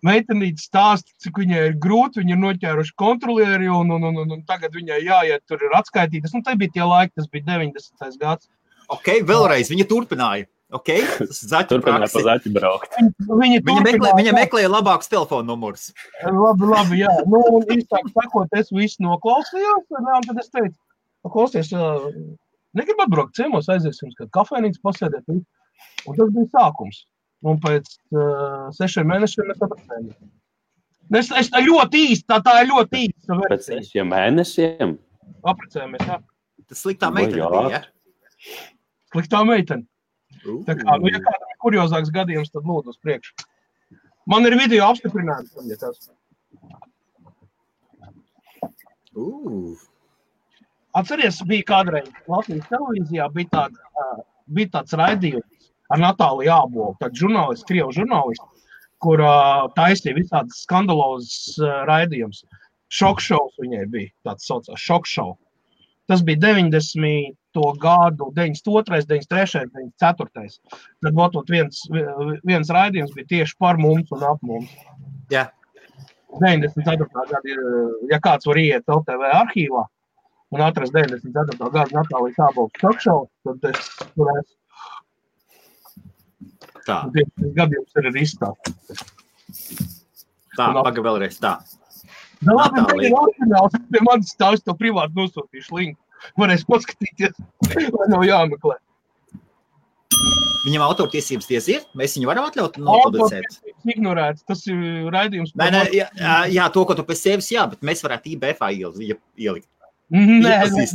meitenīte 0.05 0.61
stāsta, 0.61 1.09
cik 1.23 1.39
viņai 1.41 1.63
ir 1.71 1.79
grūti. 1.81 2.21
Viņa 2.21 2.35
ir 2.35 2.43
noķēruši 2.43 2.93
kontrolieri, 3.01 3.71
un, 3.73 3.91
un, 3.95 4.09
un, 4.11 4.21
un, 4.23 4.35
un 4.37 4.43
tagad 4.49 4.75
viņai 4.77 5.01
jāiet 5.05 5.45
tur 5.49 5.63
ir 5.63 5.73
atskaitītas. 5.77 6.35
Nu, 6.35 6.43
tie 6.45 6.57
bija 6.59 6.77
tie 6.77 6.85
laiki, 6.85 7.15
tas 7.17 7.31
bija 7.31 7.49
90. 7.57 8.21
gads. 8.21 8.51
Ok, 8.93 9.17
vēlreiz 9.27 9.73
viņa 9.73 9.89
turpināja. 9.89 10.47
Okay? 10.67 10.99
Zaķu 11.31 11.77
Turpināt 11.77 12.11
pa 12.11 12.21
zaķi 12.25 12.51
braukt. 12.55 12.95
Viņa, 12.99 13.21
Viņa 13.29 13.61
meklē, 13.63 13.83
turpināja, 13.85 14.15
viņa 14.19 14.33
meklēja 14.35 14.71
labākus 14.71 15.11
telefonu 15.11 15.47
numurus. 15.47 15.93
Labi, 16.25 16.67
labi, 16.67 16.99
jā. 17.05 17.13
Nu, 17.31 17.39
un 17.55 17.63
īstāk 17.71 18.09
sakot, 18.11 18.51
es 18.59 18.73
visu 18.75 19.05
noklausījos, 19.05 19.85
un 19.95 20.27
tad 20.27 20.41
es 20.43 20.51
teicu, 20.51 20.75
"Nu, 21.23 21.31
klausies, 21.31 21.71
negribu 22.75 23.05
atbraukt 23.05 23.37
ciemos, 23.37 23.69
aiziesim, 23.71 24.11
kad 24.17 24.31
kafejnīca 24.35 24.83
pasēdēt. 24.83 25.23
visu." 25.29 25.45
Un 26.07 26.17
tas 26.17 26.33
bija 26.33 26.49
sākums. 26.55 27.03
Un 27.45 27.59
pēc 27.61 27.89
uh, 28.17 28.69
sešiem 28.73 29.11
mēnešiem 29.11 29.51
mēs 29.51 29.61
apprecējāmies. 29.61 30.15
Es, 31.15 31.29
es 31.39 31.51
tā 31.53 31.61
ļoti 31.63 32.01
īsti, 32.11 32.25
tā, 32.27 32.39
tā 32.43 32.55
ir 32.63 32.71
ļoti 32.71 33.03
īsta 33.05 33.37
Pēc 33.37 33.51
versija. 33.51 33.83
sešiem 33.83 34.09
mēnešiem. 34.11 34.95
Apprecējāmies, 35.47 36.07
jā. 36.09 36.17
Tas 36.67 36.81
sliktā 36.83 37.11
meitene 37.13 37.39
jā? 37.39 37.51
bija. 37.53 37.77
Ja? 37.77 38.57
Sliktā 39.13 39.43
meitene. 39.47 39.87
Tā 40.67 40.75
kā, 40.79 40.97
nu, 40.99 41.11
ja 41.11 41.21
kādam 41.23 41.53
ir 41.53 41.59
kuriozāks 41.63 42.11
gadījums, 42.13 42.51
tad 42.51 42.67
lūdzu 42.67 42.91
uz 42.93 42.99
priekšu. 43.03 43.47
Man 44.27 44.47
ir 44.49 44.57
video 44.59 44.89
apstiprinājums. 44.91 45.55
Ja 45.69 45.77
tas. 45.79 46.09
Uh, 49.17 49.77
Atcerieties, 50.97 51.43
bija 51.45 51.65
kādreiz 51.67 52.07
Latvijas 52.31 52.67
televīzijā 52.71 53.27
bija, 53.35 53.49
tāda, 53.53 53.89
ā, 54.01 54.05
bija 54.57 54.73
tāds 54.77 54.95
raidījums 54.97 55.73
ar 55.93 56.01
Natāliju 56.01 56.53
Ābolu, 56.55 56.93
tādu 57.01 57.21
žurnālistu, 57.23 57.67
krievu 57.69 57.93
žurnālistu, 57.95 58.47
kur 59.03 59.21
uh, 59.21 59.67
taisīja 59.77 60.17
visādas 60.17 60.63
skandalozes 60.65 61.57
uh, 61.61 61.83
raidījumus. 61.89 62.45
Šokšovs 62.97 63.59
viņai 63.61 63.83
bija 63.91 64.13
tāds 64.25 64.47
saucās 64.47 64.81
šokšovs. 64.81 65.37
Tas 66.07 66.21
bija 66.23 66.39
90. 66.39 67.35
gadu, 67.83 68.29
92, 68.35 69.03
93, 69.11 69.67
94. 69.75 70.55
Tad 71.03 71.17
votot 71.17 71.51
viens, 71.51 71.81
viens 72.47 72.71
raidījums 72.71 73.11
bija 73.17 73.27
tieši 73.33 73.57
par 73.59 73.77
mums 73.81 74.13
un 74.15 74.23
ap 74.23 74.39
mums. 74.41 74.71
Jā. 75.33 75.49
94. 76.39 77.09
gada 77.11 77.43
ir, 77.51 77.61
ja 78.11 78.21
kāds 78.23 78.47
var 78.47 78.59
iet 78.61 78.87
LTV 78.87 79.29
arhīvā 79.41 79.83
un 80.55 80.61
atrast 80.63 80.93
94. 80.95 81.57
gada 81.73 81.85
Natālijas 81.97 82.39
Ābolas 82.47 82.77
talkšovu, 82.81 83.27
tad 83.47 83.67
es 83.71 83.89
tur 84.15 84.31
esmu. 84.35 84.55
tā, 86.87 86.97
Un 87.03 87.11
tieši 87.15 87.31
šis 87.41 87.53
gadījums 87.57 87.99
ir 87.99 88.09
arī 88.11 88.23
izstāstīts. 88.23 89.05
tā, 90.57 90.69
pagaidi 90.73 91.03
vēlreiz. 91.09 91.39
Tā. 91.43 91.55
Nu, 92.45 92.53
labi, 92.55 92.83
tā 92.85 92.95
ir 93.01 93.15
oriģināls. 93.17 93.77
Pie 93.91 94.01
manis 94.05 94.31
stāv, 94.35 94.53
es 94.57 94.61
to 94.65 94.75
privāti 94.77 95.17
nosūtīšu 95.17 95.77
linku. 95.79 95.99
Varēs 96.39 96.63
paskatīties, 96.69 97.35
vai 97.97 98.07
nav 98.13 98.23
jāmeklē. 98.25 98.77
Viņam 100.67 100.83
autortiesības 100.83 101.47
tiesa 101.47 101.71
ir. 101.77 101.83
Mēs 101.95 102.15
viņu 102.17 102.27
varam 102.27 102.47
atļaut 102.49 102.77
nopublicēt. 102.83 103.59
Ignorēts. 103.87 104.43
Tas 104.49 104.63
ir 104.67 105.07
raidījums. 105.13 105.53
Nē, 105.59 105.67
nē, 105.71 105.81
jā, 105.95 106.07
jā, 106.51 106.65
to, 106.75 106.83
ko 106.89 106.95
tu 106.97 107.05
pēc 107.07 107.21
sevis, 107.21 107.47
jā, 107.53 107.63
bet 107.71 107.83
mēs 107.87 108.01
varētu 108.03 108.33
IBF 108.33 108.65
iel- 108.73 109.19
ielikt. 109.37 109.69
Nē, 110.11 110.39
nē, 110.41 110.51
nē, 110.71 110.85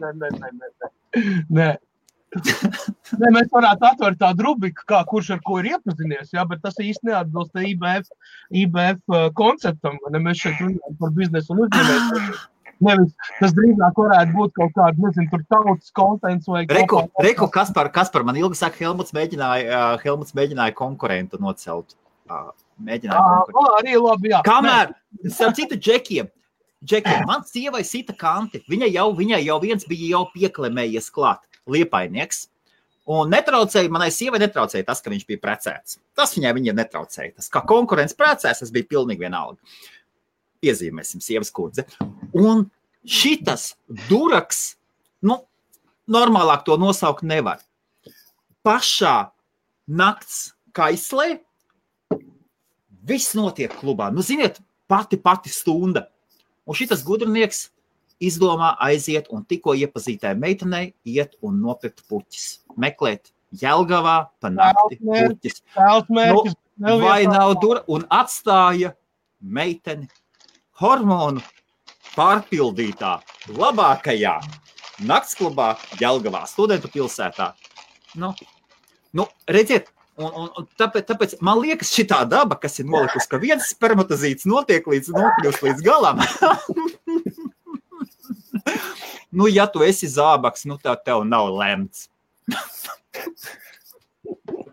nē, 0.00 0.12
nē, 0.18 0.28
nē, 0.40 0.52
nē, 0.60 0.92
nē. 1.58 1.70
Mēs 2.32 3.50
varētu 3.52 3.84
atvērt 3.90 4.16
tādu 4.22 4.46
rubriku, 4.46 4.86
kā 4.88 5.02
kurš 5.08 5.34
ar 5.34 5.42
ko 5.44 5.58
ir 5.60 5.66
iepazinies, 5.74 6.30
jā, 6.32 6.44
bet 6.48 6.62
tas 6.64 6.78
īsti 6.80 7.10
neatbilst 7.10 7.58
IBF, 7.60 8.08
IBF 8.62 9.02
uh, 9.12 9.26
konceptam. 9.36 9.98
Ne? 10.14 10.22
Mēs 10.24 10.40
šeit 10.40 10.62
runājam 10.64 10.96
par 11.02 11.12
biznesu 11.18 11.52
un 11.52 11.60
uzņēmēju. 11.66 12.40
Nevis, 12.82 13.12
tas 13.38 13.52
drīzāk 13.54 14.00
varētu 14.00 14.32
būt 14.34 14.54
kaut 14.56 14.72
kāda, 14.74 14.96
nezinu, 15.04 15.28
tur 15.30 15.44
tautas 15.52 15.92
kontents 15.94 16.48
vai 16.50 16.64
kaut 16.66 16.78
Reku, 16.80 17.02
kā- 17.04 17.26
reku 17.28 17.46
kas, 17.54 17.68
par, 17.76 17.92
kas 17.94 18.08
par 18.10 18.24
man 18.26 18.40
ilgi 18.40 18.58
saka, 18.58 18.80
Helmuts 18.80 19.12
mēģināja, 19.14 19.68
uh, 19.68 20.00
Helmuts 20.02 20.34
mēģināja 20.34 20.74
konkurentu 20.80 21.38
nocelt. 21.44 21.94
Uh, 22.32 22.48
mēģināja 22.82 23.20
Ā, 23.20 23.36
konkurentu. 23.44 23.76
arī 23.82 24.00
labi, 24.00 24.32
jā. 24.32 24.40
Kamēr, 24.48 24.96
starp 25.28 25.54
citu, 25.60 25.76
džekiem, 25.78 26.32
džekiem 26.84 27.26
man 27.28 27.44
sievai 27.46 27.82
sita 27.86 28.14
kanti, 28.18 28.62
viņa 28.70 28.88
jau, 28.92 29.08
viņai 29.18 29.42
jau 29.44 29.58
viens 29.62 29.86
bija 29.88 30.16
jau 30.16 30.24
pieklemējies 30.34 31.10
klāt, 31.14 31.44
liepainieks. 31.70 32.48
Un 33.12 33.32
netraucēja, 33.34 33.90
manai 33.90 34.12
sievai 34.14 34.38
netraucēja 34.44 34.86
tas, 34.86 35.00
ka 35.02 35.10
viņš 35.10 35.24
bija 35.26 35.40
precēts. 35.42 35.98
Tas 36.14 36.36
viņai 36.36 36.52
viņa 36.58 36.74
netraucēja. 36.78 37.34
Tas, 37.40 37.48
kā 37.50 37.64
konkurence 37.66 38.14
precēs, 38.18 38.62
tas 38.62 38.70
bija 38.74 38.86
pilnīgi 38.92 39.24
vienalga. 39.24 39.58
Iezīmēsim 40.62 41.22
sievas 41.22 41.50
kundze. 41.54 41.82
Un 42.38 42.68
šitas 43.02 43.72
duraks, 44.06 44.76
nu, 45.26 45.40
normālāk 46.06 46.62
to 46.68 46.78
nosaukt 46.78 47.26
nevar. 47.26 47.58
Pašā 48.62 49.32
nakts 49.90 50.52
kaislē 50.76 51.40
viss 53.02 53.34
notiek 53.34 53.74
klubā. 53.80 54.12
Nu, 54.14 54.22
ziniet, 54.22 54.60
pati 54.86 55.18
pati 55.18 55.50
stunda. 55.50 56.06
Un 56.66 56.78
šis 56.78 57.04
gudrinieks 57.06 57.66
izdomā 58.22 58.72
aiziet 58.86 59.30
un 59.34 59.44
tikko 59.48 59.74
iepazītai 59.78 60.34
meitenei 60.38 60.92
iet 61.04 61.34
un 61.42 61.60
nopirkt 61.62 62.04
puķis. 62.08 62.62
Meklēt 62.78 63.32
Jelgavā 63.58 64.16
pa 64.40 64.50
nakti 64.52 65.00
puķis. 65.02 65.62
Mērķis. 66.08 66.58
Nu, 66.82 66.98
vai 67.02 67.24
nav 67.28 67.58
dur 67.62 67.82
un 67.92 68.06
atstāja 68.10 68.94
meiteni 69.42 70.08
hormonu 70.80 71.42
pārpildītā 72.14 73.18
labākajā 73.58 74.38
naktsklubā 75.06 75.74
Jelgavā, 76.00 76.44
studentu 76.48 76.90
pilsētā. 76.92 77.52
Nu, 78.18 78.32
nu, 79.16 79.26
redziet, 79.50 79.90
Un, 80.22 80.30
un, 80.30 80.50
un 80.60 80.68
tāpēc, 80.78 81.06
tāpēc 81.08 81.34
man 81.44 81.60
liekas, 81.62 81.92
šī 81.94 82.06
tā 82.12 82.20
daba, 82.28 82.58
kas 82.62 82.78
ir 82.78 82.88
nolikusi, 82.90 83.28
ka 83.30 83.40
viens 83.42 83.70
spermatozīts 83.74 84.46
notiek 84.48 84.86
līdz 84.86 85.10
nokļūst 85.16 85.66
līdz 85.66 85.82
galam. 85.86 86.22
nu, 89.36 89.48
ja 89.50 89.66
tu 89.70 89.82
esi 89.86 90.10
zābaks, 90.12 90.66
nu 90.70 90.78
tā 90.82 90.94
tev 91.00 91.26
nav 91.28 91.50
lemts. 91.56 92.08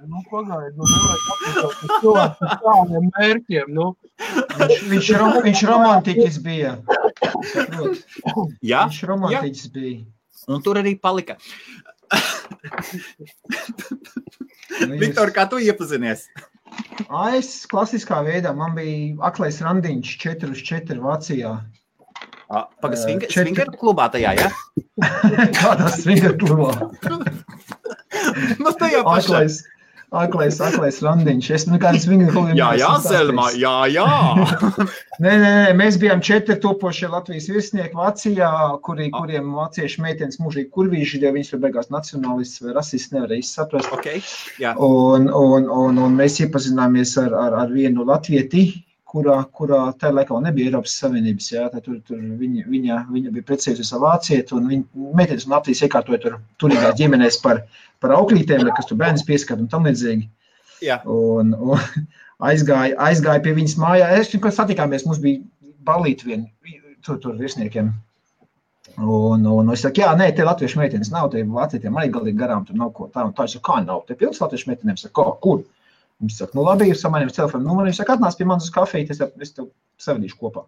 Nu, 0.10 0.22
pagaidi, 0.30 0.74
nu, 0.78 0.86
nevajag 0.90 2.38
ar 2.46 2.62
tādiem 2.64 3.10
mērķiem. 3.18 3.74
Nu, 3.74 3.92
Viņš, 4.20 4.80
viņš, 4.92 5.10
rom, 5.20 5.36
viņš 5.46 5.62
romantiķis 5.70 6.40
bija. 6.44 6.74
Ja? 8.66 8.86
Viņš 8.90 9.04
romantiķis 9.08 9.70
bija. 9.76 10.02
Un 10.50 10.64
tur 10.66 10.80
arī 10.82 10.96
palika. 11.00 11.38
Nu, 14.88 14.96
Viktor, 15.02 15.32
kā 15.36 15.48
tu 15.50 15.60
iepazinies? 15.62 16.28
Es 17.34 17.66
klasiskā 17.66 18.20
veidā 18.24 18.52
man 18.56 18.76
bija 18.78 19.16
aklais 19.26 19.58
randiņš 19.66 20.10
4 20.22 20.52
uz 20.54 20.60
4 20.68 21.00
Vācijā. 21.02 21.56
Pagaidām, 22.50 23.18
Eh, 23.18 23.26
četri- 23.26 23.50
svingeru 23.50 23.74
klubā 23.82 24.06
tajā, 24.14 24.36
ja? 24.38 24.50
Kādā 25.58 25.90
svinga 25.96 26.32
klubā. 26.38 26.70
Nu, 28.62 28.72
tajā 28.78 29.02
pašā. 29.06 29.24
Aklais, 29.24 29.58
aklais, 30.16 30.58
aklais 30.64 31.00
randiņš. 31.04 31.50
Es 31.56 31.66
nekādas 31.70 32.06
svinga 32.06 32.30
klubā. 32.34 32.56
Jā, 32.58 32.70
jā, 32.80 32.90
Zelmā, 33.06 33.50
jā, 33.60 33.76
jā. 33.94 34.08
Nē, 35.20 35.32
nē, 35.32 35.52
nē, 35.54 35.74
mēs 35.78 36.00
bijām 36.02 36.24
četri 36.26 36.58
topošie 36.64 37.10
Latvijas 37.12 37.50
virsnieki 37.52 37.98
Vācijā, 37.98 38.50
kuri, 38.86 39.10
kuriem 39.14 39.54
vāciešu 39.58 40.04
meitenes 40.06 40.40
mūžīgi 40.42 40.72
kurvīši, 40.76 41.22
jo 41.24 41.34
viņas 41.36 41.54
tur 41.54 41.64
beigās 41.66 41.92
nacionālists 41.94 42.64
vai 42.64 42.76
rasists 42.78 43.14
nevarēja 43.16 43.50
saprast. 43.50 43.92
Ok, 43.96 44.12
jā. 44.62 44.76
Un, 44.76 45.30
un, 45.30 45.70
un, 45.70 46.04
un 46.06 46.20
mēs 46.20 46.40
iepazināmies 46.46 47.18
ar, 47.22 47.36
ar, 47.46 47.58
ar 47.66 47.74
vienu 47.74 48.08
latvieti, 48.08 48.70
kurā, 49.10 49.38
kurā 49.56 49.82
tajā 50.00 50.14
laikā 50.16 50.36
vēl 50.36 50.46
nebija 50.46 50.70
Eiropas 50.70 50.96
Savienības. 51.02 51.52
Jā, 51.54 51.68
tur, 51.76 52.00
tur 52.08 52.20
viņa, 52.20 52.66
viņa, 52.70 52.98
viņa 53.10 53.34
bija 53.36 53.48
precējusies 53.50 53.94
vācieti, 54.04 54.56
un 54.58 54.68
viņa 54.72 55.14
meitenes 55.20 55.48
un 55.48 55.56
Latvijas 55.56 55.84
iekārtoja 55.88 56.22
tur 56.26 56.40
turīgās 56.62 56.98
ģimenēs 57.00 57.40
par, 57.44 57.64
par 58.04 58.16
auklītēm, 58.18 58.68
kas 58.78 58.90
tur 58.90 59.00
bērns 59.02 59.26
pieskat 59.28 59.62
un 59.62 59.72
tam 59.72 59.88
līdzīgi. 59.90 60.30
Jā. 60.86 61.02
Un, 61.10 61.56
un 61.58 61.82
aizgāja, 62.50 62.98
aizgāja 63.10 63.44
pie 63.46 63.56
viņas 63.58 63.80
mājā. 63.82 64.12
Es 64.20 64.32
tikko 64.32 64.52
satikāmies, 64.54 65.08
mums 65.08 65.22
bija 65.24 65.42
balīti 65.88 66.30
vien 66.30 66.46
tur, 67.06 67.20
tur 67.20 67.36
virsniekiem. 67.40 67.92
Un, 69.00 69.46
un 69.46 69.70
es 69.72 69.84
saku, 69.86 70.02
jā, 70.02 70.10
nē, 70.18 70.32
te 70.36 70.44
latviešu 70.44 70.80
meitenes 70.82 71.12
nav, 71.14 71.30
te 71.32 71.44
vācietiem 71.48 71.98
arī 72.00 72.10
galīgi 72.14 72.40
garām 72.40 72.66
tur 72.68 72.80
nav 72.80 72.92
ko 72.96 73.08
tā 73.14 73.24
un 73.28 73.36
tā. 73.36 73.46
Es 73.48 73.56
saku, 73.56 73.66
kā 73.70 73.82
nav, 73.84 74.04
te 74.08 74.18
pilns 74.20 74.42
latviešu 74.42 74.72
meitenēm, 74.72 74.98
saku, 75.00 75.26
kur? 75.44 75.62
Viņš 76.20 76.36
saka, 76.36 76.58
nu 76.58 76.66
labi, 76.68 76.90
ir 76.92 77.00
samainījums 77.00 77.38
telefonu 77.38 77.68
numuru. 77.68 77.88
Viņš 77.88 78.02
saka, 78.02 78.18
atnāc 78.18 78.36
pie 78.36 78.48
manis 78.50 78.68
uz 78.68 78.74
kafiju, 78.76 79.08
es 79.14 79.22
es 79.24 79.54
tev 79.56 79.70
savadīšu 80.04 80.40
kopā. 80.42 80.66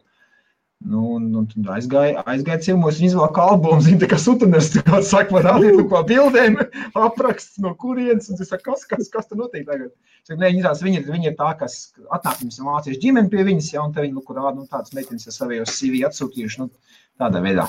Nu, 0.82 1.02
un, 1.13 1.28
un 1.38 1.46
tad 1.46 1.67
aizgāja, 1.76 2.24
aizgāja 2.26 2.63
ciemos, 2.65 2.98
viņa 2.98 3.12
izvēlēja 3.12 3.34
kā 3.36 3.44
albumu, 3.52 3.84
zina, 3.86 4.17
sutuners, 4.17 4.72
tā 4.74 4.82
kā 4.88 5.02
saka, 5.06 5.36
var 5.36 5.46
rādīt 5.46 5.76
kaut 5.78 5.89
ko 5.91 6.00
bildēm, 6.10 6.56
apraksts 6.98 7.60
no 7.62 7.76
kurienes, 7.78 8.32
un 8.34 8.41
es 8.41 8.50
saku, 8.50 8.72
kas, 8.72 8.88
kas, 8.89 9.12
kas 9.13 9.30
tur 9.30 9.38
notiek 9.44 9.67
tagad? 9.67 9.91
Es 10.24 10.32
saku, 10.32 10.39
nē, 10.41 10.50
viņa, 10.56 10.74
viņa, 10.82 11.04
ir- 11.04 11.12
viņa 11.13 11.30
ir 11.30 11.38
tā, 11.38 11.52
kas 11.60 11.76
atnāk 12.17 12.41
viņas 12.41 12.58
vāciešu 12.65 13.02
ģimeni 13.04 13.30
pie 13.30 13.46
viņas, 13.52 13.70
ja, 13.76 13.84
un 13.86 13.94
te 13.94 14.02
viņa, 14.02 14.15
nu, 14.17 14.26
kur 14.26 14.41
rāda, 14.41 14.56
nu, 14.58 14.65
tādas 14.74 14.98
meitenes 14.98 15.30
ar 15.30 15.38
savējos 15.38 15.76
CV 15.78 16.02
atsūtījuši, 16.10 16.63
nu, 16.63 16.70
tādā 17.22 17.44
veidā. 17.46 17.67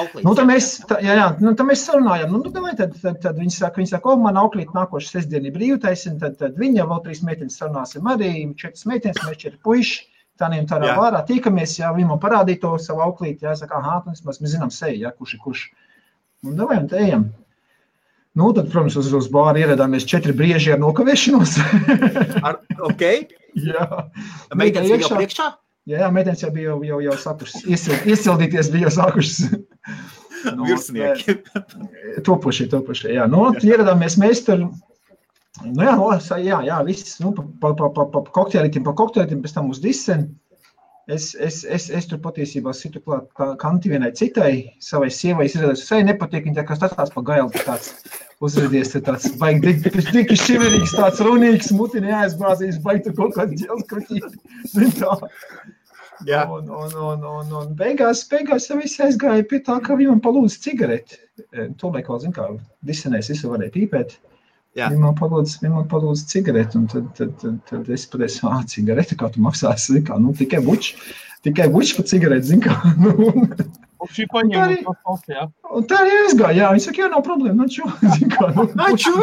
Auklīts. 0.00 0.24
Nu, 0.24 0.34
tad 0.40 0.48
mēs, 0.48 0.70
tā, 0.88 1.00
jā, 1.04 1.12
jā, 1.20 1.28
nu, 1.44 1.52
tad 1.60 1.68
mēs 1.68 1.84
sarunājām, 1.84 2.32
nu, 2.32 2.40
nu 2.40 2.56
davai, 2.56 2.72
tad, 2.80 2.96
tad, 3.04 3.20
tad 3.20 3.36
viņi 3.36 3.52
saka, 3.52 3.82
viņi 3.82 3.92
saka, 3.92 4.14
o, 4.14 4.16
man 4.24 4.40
auklīt 4.40 4.72
nākošais 4.72 5.18
sestdien 5.18 5.44
ir 5.44 5.52
brīvtaisina, 5.52 6.16
tad, 6.24 6.40
tad 6.40 6.56
viņa 6.56 6.88
vēl 6.88 7.04
trīs 7.04 7.20
meitenes 7.26 7.60
sarunāsim 7.60 8.08
arī, 8.08 8.32
četras 8.56 8.88
meitenes, 8.88 9.20
mēs 9.28 9.42
četri 9.44 9.60
puiši, 9.60 10.06
tādiem 10.40 10.68
tādā 10.68 10.92
Jā. 10.92 10.98
vārā 10.98 11.22
tiekamies, 11.26 11.78
jā, 11.80 11.90
viņi 11.96 12.10
man 12.10 12.20
parādīja 12.22 12.62
to 12.62 12.76
savu 12.82 13.02
auklīt, 13.06 13.42
jā, 13.44 13.54
saka, 13.58 13.80
aha, 13.80 13.98
nu, 14.06 14.14
vismaz 14.16 14.40
mēs 14.42 14.54
zinām 14.54 14.72
seju, 14.74 15.02
jā, 15.06 15.12
kurš 15.16 15.36
ir 15.36 15.42
kurš. 15.44 15.66
Un 16.46 16.56
davai, 16.58 16.80
un 16.82 16.88
te 16.90 17.00
ejam. 17.00 17.28
Nu, 18.36 18.50
tad, 18.52 18.68
protams, 18.72 18.98
uz, 19.00 19.08
uz 19.16 19.28
bāru 19.32 19.62
ieradāmies 19.62 20.04
četri 20.08 20.34
brieži 20.36 20.74
ar 20.74 20.82
nokavēšanos. 20.82 21.54
Ar, 22.44 22.60
ok, 22.90 23.06
jā. 23.70 23.86
meitenes 24.52 24.90
bija 24.90 24.98
jau 24.98 25.00
iekšā. 25.00 25.20
priekšā. 25.22 25.46
Jā, 25.86 26.02
jā, 26.02 26.10
meitenes 26.12 26.42
jau 26.44 26.50
bija 26.52 26.72
jau, 26.72 26.80
jau, 26.84 27.00
jau 27.06 27.16
sākušas, 27.22 27.64
iesild, 27.70 28.08
iesildīties 28.10 28.70
bija 28.74 28.88
jau 28.90 28.94
sākušas. 29.00 29.40
Nu, 30.54 30.66
Virsnieki. 30.68 31.40
Topošie, 32.22 32.68
topošie. 32.70 33.08
Jā, 33.16 33.24
nu, 33.30 33.48
ieradāmies 33.66 34.14
mēs 34.20 34.44
tur. 34.46 34.66
Nu, 35.64 35.84
jā, 35.86 35.94
no, 35.96 36.10
sa- 36.20 36.40
jā, 36.42 36.58
jā, 36.66 36.80
viss 36.84 37.20
nu, 37.22 37.32
pa, 37.36 37.72
pa, 37.78 37.88
pa, 37.88 38.04
pa 38.12 38.24
kokteļiem, 38.36 38.84
pa 38.84 38.92
kokteļiem, 38.98 39.40
pēc 39.44 39.54
tam 39.56 39.70
uz 39.72 39.80
diseni. 39.84 40.28
Es, 41.06 41.36
es, 41.38 41.60
es, 41.70 41.84
es 41.94 42.08
tur 42.10 42.18
patiesībā 42.18 42.72
situ 42.74 42.98
klāt 42.98 43.28
kanti 43.62 43.92
vienai 43.92 44.08
citai, 44.18 44.72
savai 44.82 45.06
sievai. 45.14 45.46
Es 45.46 45.54
redzēju, 45.54 45.78
ka 45.86 45.98
viņai 46.00 46.06
nepatīk, 46.08 46.48
viņa 46.48 46.56
tā 46.58 46.64
kā 46.66 46.76
skatās 46.80 47.12
pa 47.14 47.22
gailu, 47.28 47.52
tāds 47.62 47.92
uzredies, 48.42 48.90
tāds 49.06 49.28
baigi, 49.38 49.76
tik, 49.86 50.34
šiverīgs, 50.42 50.96
tāds 50.98 51.22
runīgs, 51.22 51.70
mutini 51.78 52.10
jāizbāzīs, 52.10 52.82
baigi 52.82 53.06
tur 53.06 53.14
kaut 53.20 53.38
kāds 53.38 53.62
ģels 53.62 53.86
kruķīt. 53.92 54.26
Tā. 54.98 55.14
Jā. 56.26 56.42
Un, 56.50 56.66
un, 56.74 56.94
un, 56.96 57.24
un, 57.28 57.54
un 57.60 57.72
beigās, 57.78 58.24
beigās 58.30 58.66
jau 58.70 58.80
viss 58.80 58.98
aizgāja 59.04 59.46
pie 59.46 59.60
tā, 59.62 59.78
ka 59.84 59.94
viņi 59.94 60.14
man 60.14 60.22
palūdza 60.24 60.58
cigareti. 60.64 61.20
E, 61.52 61.68
Tolaik 61.78 62.08
vēl, 62.10 62.22
zin 62.24 62.34
kā, 62.34 62.48
disenēs 62.88 63.30
visu 63.30 63.52
varēja 63.52 63.74
pīpēt. 63.74 64.18
Jā. 64.76 64.90
Viņi 64.92 65.00
man 65.00 65.14
palūdza, 65.16 65.60
viņi 65.62 65.72
man 65.72 65.86
palūdza 65.88 66.26
cigareti, 66.28 66.76
un 66.76 66.84
tad, 66.92 67.06
tad, 67.16 67.30
tad, 67.40 67.60
tad 67.70 67.86
es 67.94 68.02
pateicu, 68.12 68.42
ā, 68.50 68.58
cigareti, 68.68 69.16
kā 69.16 69.30
tu 69.32 69.40
maksāsi, 69.44 70.02
kā, 70.04 70.18
nu, 70.20 70.34
tikai 70.36 70.60
buči, 70.66 70.92
tikai 71.46 71.70
buči 71.72 71.96
par 71.96 72.08
cigareti, 72.10 72.50
zin 72.50 72.60
kā. 72.64 72.74
Nu, 73.00 73.14
un, 73.30 73.46
un 74.04 74.10
paņēma 74.34 74.66
Arī- 74.66 74.82
tā 75.88 76.00
arī 76.02 76.18
aizgāja, 76.26 76.58
jā, 76.58 76.68
viņi 76.74 76.84
saka, 76.84 77.02
jā, 77.02 77.08
nav 77.14 77.24
problēma, 77.24 77.64
kā, 78.34 78.50
nu, 78.58 78.66
naču 78.76 79.14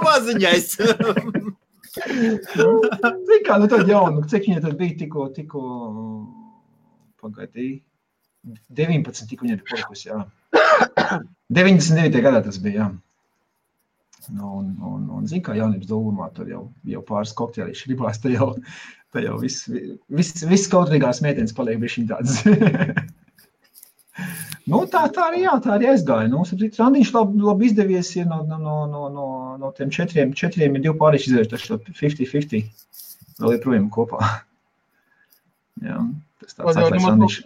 maziņais. 0.08 0.72
Zin 2.00 3.44
kā, 3.44 3.60
nu 3.60 3.68
tad 3.68 3.84
jau, 3.92 4.06
nu, 4.16 4.24
cik 4.32 4.48
viņa 4.48 4.64
tad 4.64 4.80
bija 4.80 4.96
tikko, 5.04 5.28
tikko, 5.36 5.66
pagaidī, 7.20 7.68
19 8.80 9.28
tikko 9.28 9.44
viņa 9.44 9.60
ir 9.60 9.62
palikusi, 9.68 10.08
jā. 10.08 10.24
99. 11.60 12.24
gadā 12.24 12.40
tas 12.48 12.56
bija, 12.64 12.80
jā. 12.80 12.90
Nu, 14.28 14.50
un, 14.60 14.72
un, 14.84 15.06
un 15.16 15.28
zin 15.30 15.42
kā, 15.44 15.54
jaunības 15.56 15.88
dūmā 15.88 16.28
tur 16.36 16.50
jau, 16.50 16.64
jau 16.88 17.00
pāris 17.08 17.32
kokteļiši 17.38 17.92
ribās, 17.92 18.20
te 18.20 18.34
jau, 18.34 18.52
te 19.14 19.24
jau 19.24 19.38
viss, 19.40 19.64
viss, 20.12 20.44
viss 20.50 20.70
kautrīgās 20.72 21.22
meitenes 21.24 21.56
paliek 21.56 21.80
bišķiņ 21.82 22.10
tāds. 22.12 22.42
Nu, 24.70 24.84
tā, 24.90 25.06
tā 25.10 25.24
arī, 25.30 25.40
jā, 25.46 25.54
tā 25.64 25.72
arī 25.74 25.88
aizgāja. 25.90 26.28
Nu, 26.30 26.44
saprīt, 26.46 26.76
Randiņš 26.78 27.08
labi, 27.16 27.40
labi 27.42 27.66
izdevies. 27.66 28.10
Ir 28.20 28.28
no, 28.30 28.42
no, 28.46 28.58
no, 28.60 29.06
no, 29.10 29.26
no, 29.58 29.70
tiem 29.74 29.90
četriem, 29.94 30.34
četriem 30.36 30.76
ir 30.76 30.84
divi 30.84 30.94
pārīši 31.00 31.32
izdevies. 31.32 31.64
Ir 31.66 31.80
50-50. 31.88 32.84
Vēl 33.40 33.56
joprojām 33.56 33.88
kopā. 33.94 34.20
Jā, 35.88 35.96
tas 36.42 36.58
tāds 36.58 36.78
nemaz 36.78 37.08
Randiņš. 37.08 37.40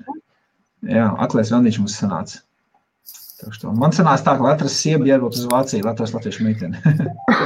Jā, 0.91 1.07
aklais 1.25 1.55
Randiņš 1.55 1.81
mums 1.81 1.97
sanāca. 2.03 2.43
Man 3.76 3.94
sanāca 3.94 4.28
tā, 4.28 4.37
ka 4.38 4.46
Latvijas 4.46 4.78
sieviete 4.80 5.12
ierot 5.12 5.37
uz 5.37 5.44
Vāciju, 5.50 5.85
Latvijas 5.87 6.14
latviešu 6.16 6.46
meiteni. 6.46 6.80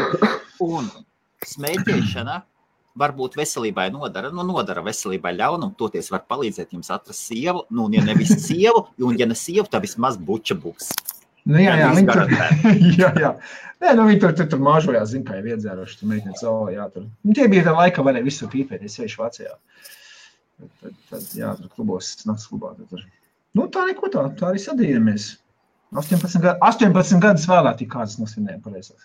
Un 0.68 0.88
smēķēšana 1.46 2.40
varbūt 2.98 3.36
veselībai 3.38 3.88
nodara, 3.94 4.30
nu, 4.34 4.44
nodara 4.46 4.82
veselībai 4.86 5.34
ļaunumu. 5.36 5.76
Toties 5.78 6.10
var 6.14 6.24
palīdzēt 6.30 6.74
jums 6.74 6.90
atrast 6.94 7.28
sievu, 7.30 7.64
nu, 7.70 7.86
un 7.86 7.96
ja 7.96 8.04
nevis 8.04 8.34
sievu, 8.44 8.86
un 9.08 9.18
ja 9.18 9.28
ne 9.28 9.38
sievu, 9.38 9.68
tad 9.70 9.86
vismaz 9.86 10.18
buča 10.18 10.58
būs. 10.58 10.90
Nu, 11.48 11.56
jā, 11.62 11.78
jā, 11.80 11.90
viņi 11.96 12.08
tur, 12.10 12.32
jā, 13.00 13.10
jā. 13.22 13.32
Nē, 13.80 13.92
nu, 13.96 14.08
viņi 14.10 14.22
tur, 14.24 14.34
tur, 14.36 14.48
tur 14.52 14.60
māžojās, 14.64 15.12
zina, 15.14 15.24
kā 15.28 15.38
jau 15.38 15.54
iedzēruši. 15.54 16.00
Tur 16.00 16.10
meitenes, 16.10 16.42
o, 16.44 16.56
jā, 16.74 16.88
tur. 16.92 17.06
Nu, 17.24 17.36
tie 17.36 17.46
bija 17.48 17.68
tā 17.70 17.76
laika, 17.76 18.04
varēja 18.04 18.26
visu 18.26 18.48
pīpēt, 18.52 18.82
es 18.84 18.98
sevišķi 18.98 19.22
Vācijā. 19.22 19.54
Tad, 20.58 20.96
tad, 21.08 21.28
jā, 21.38 21.54
tur 21.60 21.70
klubos, 21.72 22.10
nakts 22.28 22.50
klubā. 22.50 22.74
Tad, 22.76 22.90
tur. 22.90 23.06
Nu, 23.56 23.68
tā 23.72 23.86
neko 23.88 24.10
tā, 24.12 24.26
tā 24.36 24.50
arī 24.50 24.60
sadījāmies. 24.60 25.30
18, 25.94 26.40
gad, 26.44 26.58
18 26.60 27.22
gadus 27.22 27.46
vēlāk 27.48 27.78
tik 27.80 27.92
kāds 27.94 28.18
nosvinējām 28.20 28.64
pareizāk. 28.64 29.00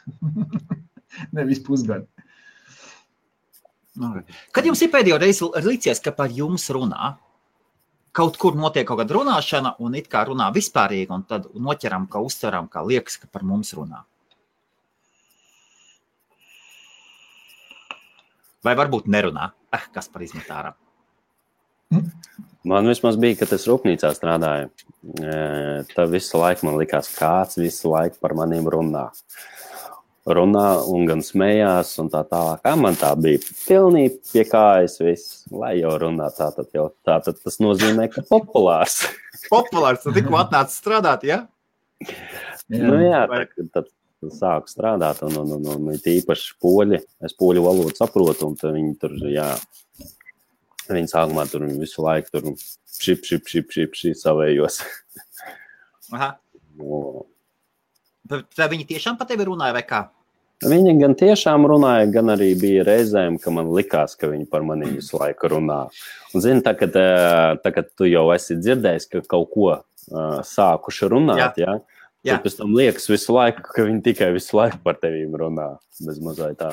Nevis 1.38 1.62
pusgadu. 1.64 2.08
Kad 4.52 4.66
jums 4.66 4.82
ir 4.82 4.90
pēdējo 4.92 5.20
reizi 5.22 5.48
licies, 5.64 6.02
ka 6.02 6.12
par 6.18 6.34
jums 6.34 6.66
runā? 6.74 7.14
kaut 8.14 8.38
kur 8.38 8.56
notiek 8.58 8.86
kaut 8.88 9.02
kāda 9.02 9.18
runāšana, 9.18 9.76
un 9.84 9.98
it 9.98 10.08
kā 10.12 10.24
runā 10.30 10.50
vispārīgi, 10.54 11.10
un 11.16 11.26
tad 11.30 11.50
noķeram, 11.54 12.06
ka 12.12 12.22
uztveram, 12.24 12.70
ka 12.70 12.86
liekas, 12.86 13.18
ka 13.22 13.30
par 13.32 13.46
mums 13.48 13.74
runā. 13.78 14.04
Vai 18.64 18.78
varbūt 18.80 19.10
nerunā? 19.12 19.50
Eh, 19.76 19.90
kas 19.92 20.08
par 20.14 20.24
izmetāru? 20.24 20.72
Man 22.64 22.88
vismaz 22.88 23.18
bija, 23.20 23.42
kad 23.42 23.52
es 23.56 23.66
rūpnīcā 23.68 24.14
strādāju. 24.16 24.70
Tā 25.92 26.06
visu 26.08 26.40
laiku 26.40 26.70
man 26.70 26.78
likās, 26.80 27.10
kāds 27.12 27.60
visu 27.60 27.92
laiku 27.92 28.22
par 28.24 28.36
maniem 28.40 28.70
runā. 28.72 29.10
Runā 30.24 30.68
un 30.88 31.04
gan 31.10 31.20
smējās, 31.26 31.92
un 32.00 32.08
tā 32.14 32.22
tālāk. 32.30 32.62
Kā 32.64 32.78
man 32.80 32.96
tā 32.96 33.10
bija? 33.20 33.42
Pilnīgi 33.66 34.22
pie 34.32 34.46
kājas 34.48 34.96
viss, 35.04 35.42
lai 35.52 35.74
jau 35.82 35.92
runā. 36.00 36.30
Tā 36.32 36.48
tad, 36.56 36.70
jau, 36.72 36.88
tā 37.04 37.18
tad 37.26 37.42
tas 37.44 37.60
nozīmē, 37.60 38.08
ka 38.14 38.24
populārs. 38.30 39.02
populārs, 39.52 40.06
tad 40.06 40.16
tikko 40.16 40.40
atnācis 40.40 40.80
strādāt, 40.80 41.28
ja? 41.28 41.42
Nu, 42.72 42.96
jā 43.04 43.26
tad, 43.28 43.52
tad 43.76 43.92
sāku 44.32 44.72
strādāt, 44.72 45.20
un, 45.28 45.36
un, 45.42 45.52
un, 45.58 45.68
un, 45.76 45.92
un 45.92 46.12
īpaši 46.16 46.56
poļi. 46.64 47.04
Es 47.28 47.36
poļu 47.36 47.68
valodu 47.68 48.00
saprotu, 48.00 48.54
un 48.54 48.78
viņi 48.80 48.96
tur, 49.02 49.20
jā, 49.28 49.50
Viņa 50.90 51.12
sākumā 51.14 51.46
tur 51.52 51.66
visu 51.80 52.04
laiku 52.04 52.34
tur 52.34 52.50
šip, 53.00 53.24
šip, 53.24 53.48
šip, 53.48 53.70
šip, 53.72 53.96
šip 54.00 54.18
savējos. 54.20 54.82
Aha. 56.16 56.34
No. 56.80 57.24
Vai 58.32 58.68
viņi 58.72 58.90
tiešām 58.90 59.18
par 59.20 59.30
tevi 59.30 59.48
runāja 59.48 59.76
vai 59.76 59.86
kā? 59.88 60.04
Viņi 60.64 60.94
gan 61.02 61.16
tiešām 61.20 61.66
runāja, 61.68 62.06
gan 62.14 62.32
arī 62.32 62.54
bija 62.60 62.86
reizēm, 62.88 63.36
ka 63.42 63.52
man 63.52 63.72
likās, 63.76 64.14
ka 64.16 64.30
viņi 64.32 64.46
par 64.52 64.64
mani 64.64 64.88
visu 64.94 65.18
laiku 65.20 65.50
runā. 65.52 65.80
Un, 66.32 66.44
zini, 66.44 66.64
tā, 66.64 66.72
kad, 66.80 66.96
tā, 66.96 67.74
kad 67.76 67.90
tu 67.98 68.08
jau 68.08 68.30
esi 68.36 68.56
dzirdējis, 68.62 69.10
ka 69.12 69.24
kaut 69.28 69.50
ko 69.52 69.66
uh, 69.74 70.38
sākuši 70.48 71.10
runāt, 71.12 71.60
jā. 71.60 71.74
Ja, 71.76 71.82
Jā. 72.24 72.38
tad 72.38 72.46
pēc 72.46 72.54
tam 72.62 72.72
liekas 72.78 73.10
visu 73.12 73.34
laiku, 73.36 73.66
ka 73.68 73.84
viņi 73.84 74.00
tikai 74.06 74.30
visu 74.32 74.56
laiku 74.56 74.80
par 74.86 74.96
tevi 75.02 75.26
runā. 75.28 75.74
Bez 76.08 76.22
mazliet 76.24 76.56
tā. 76.62 76.70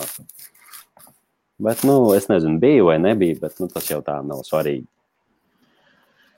Bet, 1.61 1.85
nu, 1.85 1.99
es 2.17 2.31
nezinu, 2.31 2.57
bija 2.63 2.87
vai 2.89 2.97
nebija, 3.03 3.37
bet 3.43 3.61
nu, 3.61 3.69
tas 3.69 3.89
jau 3.91 4.01
tā 4.05 4.17
nav 4.25 4.43
svarīgi. 4.47 4.87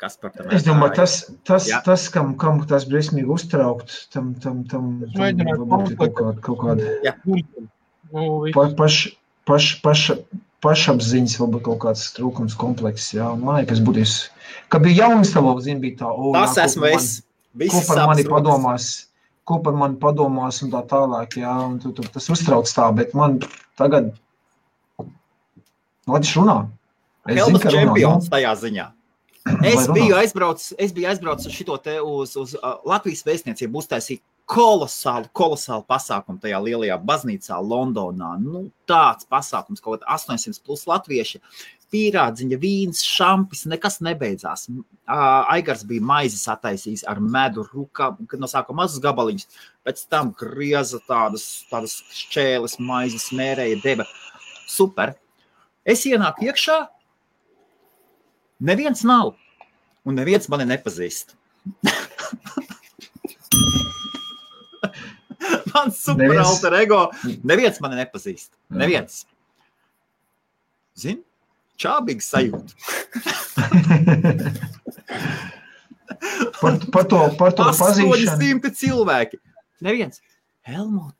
Kas 0.02 0.16
par 0.18 0.32
to 0.35 0.48
es 0.50 0.64
domāju, 0.66 0.96
tas, 0.98 1.12
tas, 1.46 1.68
Jā. 1.70 1.78
tas 1.87 2.08
kam, 2.11 2.32
kam 2.35 2.58
tas 2.66 2.88
briesmīgi 2.90 3.30
uztraukt, 3.30 3.92
tam, 4.11 4.32
tam, 4.42 4.64
tam, 4.66 4.96
tam 5.14 5.44
varbūt 5.46 5.94
kaut 6.00 6.16
kāda, 6.18 6.38
kaut 6.42 6.58
kāda 6.64 7.12
nu, 7.22 7.38
pa, 8.50 8.64
paš, 8.80 8.96
paš, 9.46 9.68
paš, 9.85 10.02
pašapziņas, 10.62 11.37
varbūt 11.42 11.64
kaut 11.68 11.80
kāds 11.85 12.08
trūkums 12.16 12.56
komplekss. 12.58 13.12
Jā, 13.14 13.30
man 13.38 13.61
liekas, 13.61 13.82
būtīs, 13.85 14.16
ka 14.72 14.82
bija 14.82 15.06
jauns 15.06 15.30
tavā 15.35 15.54
zina, 15.62 15.82
bija 15.82 16.02
tā, 16.02 16.11
o, 16.11 16.35
tas 16.37 16.58
jā, 16.58 16.66
esmu 16.70 16.90
es. 16.90 17.12
Ko 17.70 17.82
par 17.87 18.02
mani 18.08 18.24
padomās, 18.26 18.90
ko 19.48 19.58
par 19.64 19.76
mani 19.76 19.98
padomās 20.00 20.62
un 20.64 20.74
tā 20.74 20.82
tālāk, 20.88 21.38
jā, 21.42 21.54
un 21.66 21.78
tu, 21.82 21.92
tu, 21.94 22.06
tas 22.14 22.30
uztrauc 22.32 22.70
tā, 22.70 22.88
bet 22.96 23.14
man 23.18 23.38
tagad 23.78 24.12
Nu, 26.06 26.16
viņš 26.16 26.34
runā. 26.40 26.56
Helmas 27.30 27.62
čempions 27.68 28.26
runā, 28.26 28.32
tajā 28.34 28.52
ziņā. 28.64 28.88
Es 29.66 29.88
biju 29.90 30.14
aizbraucis, 30.14 30.74
es 30.78 30.92
biju 30.94 31.08
aizbraucis 31.10 31.50
uz 31.50 31.56
šo 31.56 31.76
te 31.82 31.96
uz, 31.98 32.36
uz 32.38 32.54
uh, 32.58 32.76
Latvijas 32.86 33.24
vēstniecību, 33.26 33.82
uztaisīju 33.82 34.22
kolosālu, 34.52 35.30
kolosālu 35.34 35.84
pasākumu 35.88 36.40
tajā 36.42 36.58
lielajā 36.62 36.98
baznīcā 37.06 37.58
Londonā. 37.62 38.34
Nu, 38.42 38.66
tāds 38.90 39.26
pasākums, 39.30 39.82
kaut 39.82 40.02
kāda 40.02 40.18
800 40.18 40.62
plus 40.66 40.84
latvieši. 40.90 41.40
Pīrādziņa, 41.92 42.56
vīns, 42.56 43.02
šampis, 43.04 43.66
nekas 43.68 43.98
nebeidzās. 44.04 44.64
Aigars 45.52 45.82
bija 45.84 46.04
maizes 46.08 46.46
attaisījis 46.48 47.04
ar 47.10 47.20
medu, 47.20 47.66
kad 47.92 48.38
no 48.40 48.48
sākuma 48.48 48.84
mazus 48.84 49.02
gabaliņus, 49.04 49.60
pēc 49.84 50.06
tam 50.08 50.30
grieza 50.38 51.02
tādas, 51.04 51.66
tādas 51.68 51.98
šķēles, 52.22 52.78
maizes 52.80 53.28
mērēja, 53.36 53.82
deva. 53.84 54.08
Super. 54.72 55.12
Es 55.82 56.04
ienāku 56.06 56.46
iekšā, 56.46 56.76
neviens 58.62 59.02
nav, 59.06 59.34
un 60.06 60.14
neviens 60.18 60.46
mani 60.52 60.66
nepazīst. 60.70 61.34
Mans 65.72 65.96
superalter 66.04 66.72
ego. 66.78 67.00
Neviens 67.42 67.80
mani 67.82 67.96
nepazīst. 67.98 68.50
Neviens. 68.78 69.24
Zini, 70.98 71.22
čābīgi 71.80 72.22
sajūta. 72.22 72.72
par, 76.60 76.72
par 76.94 77.04
to, 77.10 77.18
par 77.40 77.50
to 77.56 77.62
pazīšanu. 77.72 78.36
Simti 78.38 78.70
cilvēki. 78.82 79.36
Neviens. 79.82 80.16
Helmut. 80.68 81.16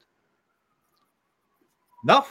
Nav. 2.07 2.25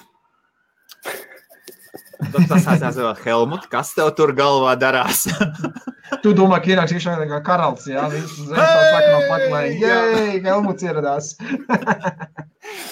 Tad 2.22 2.46
tas 2.50 2.68
aizsāca 2.76 3.16
Helmut, 3.24 3.66
kas 3.72 3.94
tev 3.98 4.12
tur 4.18 4.36
galvā 4.38 4.76
darās? 4.80 5.26
tu 6.24 6.36
domā, 6.38 6.60
ka 6.62 6.74
ienāks 6.74 6.94
iekšā 6.96 7.16
kā 7.30 7.42
karalis, 7.46 7.88
jā, 7.90 8.06
viņš 8.12 8.38
saka 8.52 9.10
no 9.10 9.20
paklē, 9.32 9.64
jei, 9.80 10.38
Helmuts 10.46 10.86
ieradās. 10.86 11.34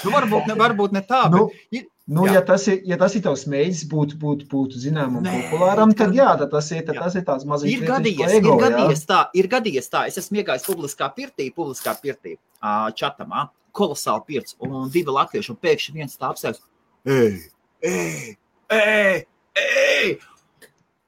nu, 0.03 0.11
varbūt 0.15 0.49
ne, 0.49 0.57
varbūt 0.59 0.97
ne 0.97 1.05
tā, 1.05 1.27
nu, 1.33 1.47
bet... 1.71 1.89
Nu, 2.09 2.23
jā. 2.25 2.39
ja, 2.39 2.41
tas 2.41 2.63
ir, 2.65 2.79
ja 2.89 2.97
tas 2.97 3.13
ir 3.13 3.21
tavs 3.21 3.43
mēģis 3.45 3.83
būt, 3.91 4.15
būt, 4.17 4.47
būt 4.49 4.73
zināmam, 4.81 5.21
Nē, 5.21 5.43
populāram, 5.43 5.91
tad 5.93 6.15
jā, 6.17 6.31
tad 6.39 6.49
tas 6.55 6.71
ir, 6.73 6.81
tad 6.87 6.97
tas 6.97 7.13
ir 7.19 7.25
tāds 7.27 7.45
mazs 7.45 7.67
ir 7.69 7.83
gadījies, 7.85 8.33
ego, 8.39 8.55
ir 8.55 8.63
gadījies 8.63 9.03
jā. 9.03 9.09
tā, 9.11 9.19
ir 9.37 9.49
gadījies 9.51 9.91
tā. 9.93 10.01
Es 10.09 10.17
esmu 10.17 10.41
iegājis 10.41 10.65
publiskā 10.65 11.11
pirtī, 11.13 11.51
publiskā 11.53 11.93
pirtī, 12.01 12.33
čatamā, 12.97 13.45
kolosāli 13.77 14.25
pirts, 14.25 14.57
un 14.65 14.89
divi 14.89 15.13
latvieši, 15.13 15.53
un 15.53 15.61
pēkšņi 15.61 15.97
viens 15.99 16.17
tā 16.17 16.31
apsēs, 16.33 16.63
ej, 17.05 17.37
ej, 17.85 18.33
ej, 18.75 19.23
ej! 19.57 20.11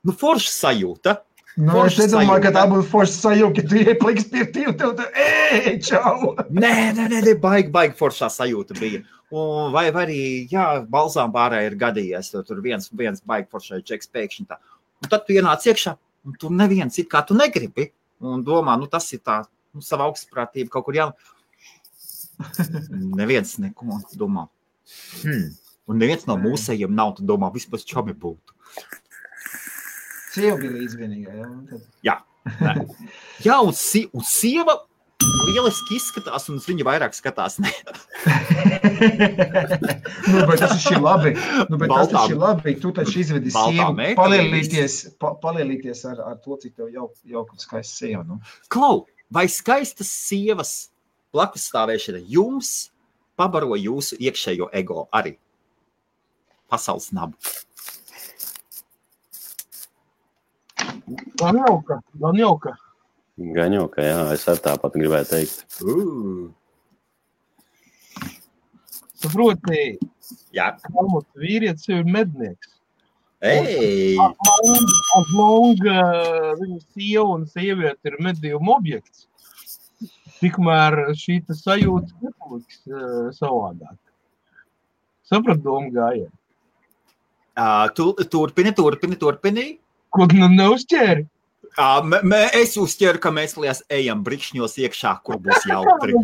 Nu, 0.06 0.16
forša 0.18 0.52
sajūta. 0.54 1.16
Nu, 1.60 1.74
forša 1.76 2.06
es 2.06 2.12
nedomāju, 2.12 2.44
ka 2.46 2.52
tā 2.56 2.66
būtu 2.72 2.88
forša 2.90 3.18
sajūta, 3.18 3.56
ka 3.60 3.70
tu 3.70 3.80
iepliks 3.82 4.28
pie 4.32 4.46
tīva, 4.56 4.76
tev 4.80 4.94
tur, 4.98 5.10
ej, 5.26 5.80
čau! 5.86 6.36
Nē, 6.50 6.76
nē, 6.98 7.08
nē, 7.12 7.24
nē 7.28 7.36
baigi, 7.44 7.72
baigi 7.74 7.98
foršā 8.00 8.32
sajūta 8.34 8.78
bija. 8.80 9.04
Un 9.32 9.72
vai, 9.72 9.86
vai 9.96 10.06
arī, 10.08 10.22
jā, 10.52 10.66
balzām 10.92 11.32
bārā 11.32 11.62
ir 11.68 11.78
gadījies, 11.80 12.34
tur, 12.34 12.44
tur 12.48 12.60
viens, 12.64 12.90
viens 12.92 13.24
baigi 13.24 13.48
foršai 13.52 13.82
čeks 13.88 14.12
pēkšņi 14.12 14.48
tā. 14.50 14.60
Un 15.02 15.12
tad 15.12 15.28
tu 15.28 15.36
ienāc 15.36 15.64
iekšā, 15.68 15.96
un 16.28 16.38
tu 16.40 16.52
neviens 16.54 17.00
it 17.02 17.10
kā 17.12 17.24
tu 17.28 17.38
negribi. 17.38 17.92
Un 18.22 18.44
domā, 18.46 18.76
nu 18.78 18.86
tas 18.92 19.08
ir 19.16 19.22
tā, 19.26 19.40
nu, 19.74 19.82
sava 19.82 20.06
augstprātība 20.10 20.70
kaut 20.74 20.86
kur 20.86 20.98
jā. 20.98 21.08
Neviens 23.22 23.56
neko 23.62 24.02
domā. 24.20 24.48
Hmm. 25.22 25.50
Un 25.90 26.02
neviens 26.02 26.28
no 26.30 26.38
mūsējiem 26.40 26.94
nav, 26.96 27.16
tu 27.18 27.26
domā, 27.28 27.50
vispār 27.54 27.82
čabi 27.86 28.14
būtu. 28.18 28.56
Sieva 30.32 30.56
bija 30.60 30.78
līdzvienīga, 30.78 31.34
jā? 31.42 31.50
Tad... 31.72 31.82
Jā, 32.08 32.16
nē. 32.62 32.74
jā 33.48 33.58
un, 33.66 33.74
si 33.76 34.06
un 34.16 34.24
sieva 34.28 34.78
lieliski 35.22 35.98
izskatās, 35.98 36.48
un 36.50 36.58
uz 36.60 36.66
viņu 36.70 36.86
vairāk 36.88 37.16
skatās. 37.18 37.58
nu, 37.62 37.68
bet 40.48 40.62
tas 40.62 40.86
ir 40.90 41.02
labi. 41.02 41.34
Nu, 41.70 41.78
bet 41.78 41.90
baltām, 41.92 42.16
tas 42.16 42.32
ir 42.32 42.40
labi. 42.42 42.76
Tu 42.82 42.94
taču 42.96 43.20
izvedi 43.24 43.54
sievu 43.54 44.08
palielīties, 44.18 44.98
pa, 45.22 45.34
palielīties 45.44 46.06
ar, 46.14 46.24
ar 46.32 46.40
to, 46.42 46.58
cik 46.64 46.74
tev 46.80 46.88
jau, 46.94 47.10
jau 47.28 47.44
skaists 47.62 48.02
sieva. 48.02 48.24
Nu. 48.28 48.40
Klau, 48.72 48.96
vai 49.34 49.46
skaistas 49.52 50.10
sievas 50.14 50.72
blakus 51.36 51.64
stāvēšana 51.72 52.22
jums 52.32 52.92
pabaro 53.40 53.76
jūsu 53.80 54.20
iekšējo 54.22 54.72
ego 54.78 55.08
arī? 55.16 55.38
Pasaules 56.72 57.12
nabu. 57.16 57.36
Gan 61.42 61.60
jauka, 61.60 62.00
gan 62.24 62.40
jauka. 62.40 62.76
Gan 63.56 63.74
jauka, 63.76 64.04
jā, 64.06 64.18
es 64.36 64.48
arī 64.52 64.64
tāpat 64.66 64.98
gribēju 64.98 65.30
teikt. 65.32 65.80
Uh. 65.84 66.52
Saproti, 69.22 69.82
jā. 70.56 70.72
Kalmut 70.86 71.28
vīrietis 71.38 71.90
ir 71.92 72.08
mednieks. 72.08 72.72
Ei! 73.42 74.16
Atlonga, 75.18 75.98
viņa 76.60 76.80
sieva 76.94 77.26
un 77.36 77.48
sieviete 77.50 78.12
ir 78.12 78.20
medījumu 78.22 78.76
objekts. 78.76 79.26
Tikmēr 80.42 81.00
šī 81.18 81.40
sajūta 81.54 82.18
nepaliks 82.22 82.84
uh, 82.90 83.30
savādāk. 83.38 83.98
Saprat 85.26 85.62
domu 85.66 85.94
gājienu. 85.94 86.34
Uh, 87.58 87.88
tu, 87.96 88.14
turpini, 88.32 88.72
turpini, 88.72 89.18
turpini. 89.20 89.66
Ko 90.12 90.28
tu 90.28 90.40
nu 90.40 90.48
neuzķēri? 90.52 91.26
Uh, 91.80 92.02
mē, 92.04 92.40
es 92.60 92.74
uzķeru, 92.76 93.20
ka 93.24 93.30
mēs 93.32 93.54
lies 93.56 93.80
ejam 93.96 94.20
brikšņos 94.26 94.74
iekšā, 94.84 95.14
kur 95.24 95.38
būs 95.40 95.64
jautri. 95.70 96.18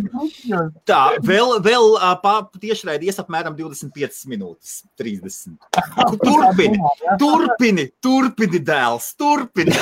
Tā, 0.90 1.04
vēl, 1.24 1.54
vēl 1.64 1.94
uh, 1.96 2.10
pā, 2.20 2.34
tiešraidi 2.60 3.08
ies 3.08 3.22
apmēram 3.22 3.56
25 3.56 4.26
minūtes, 4.28 4.82
30. 5.00 5.56
Turpini, 6.26 6.82
turpini, 7.22 7.86
turpini, 8.04 8.60
dēls, 8.68 9.08
turpini. 9.16 9.78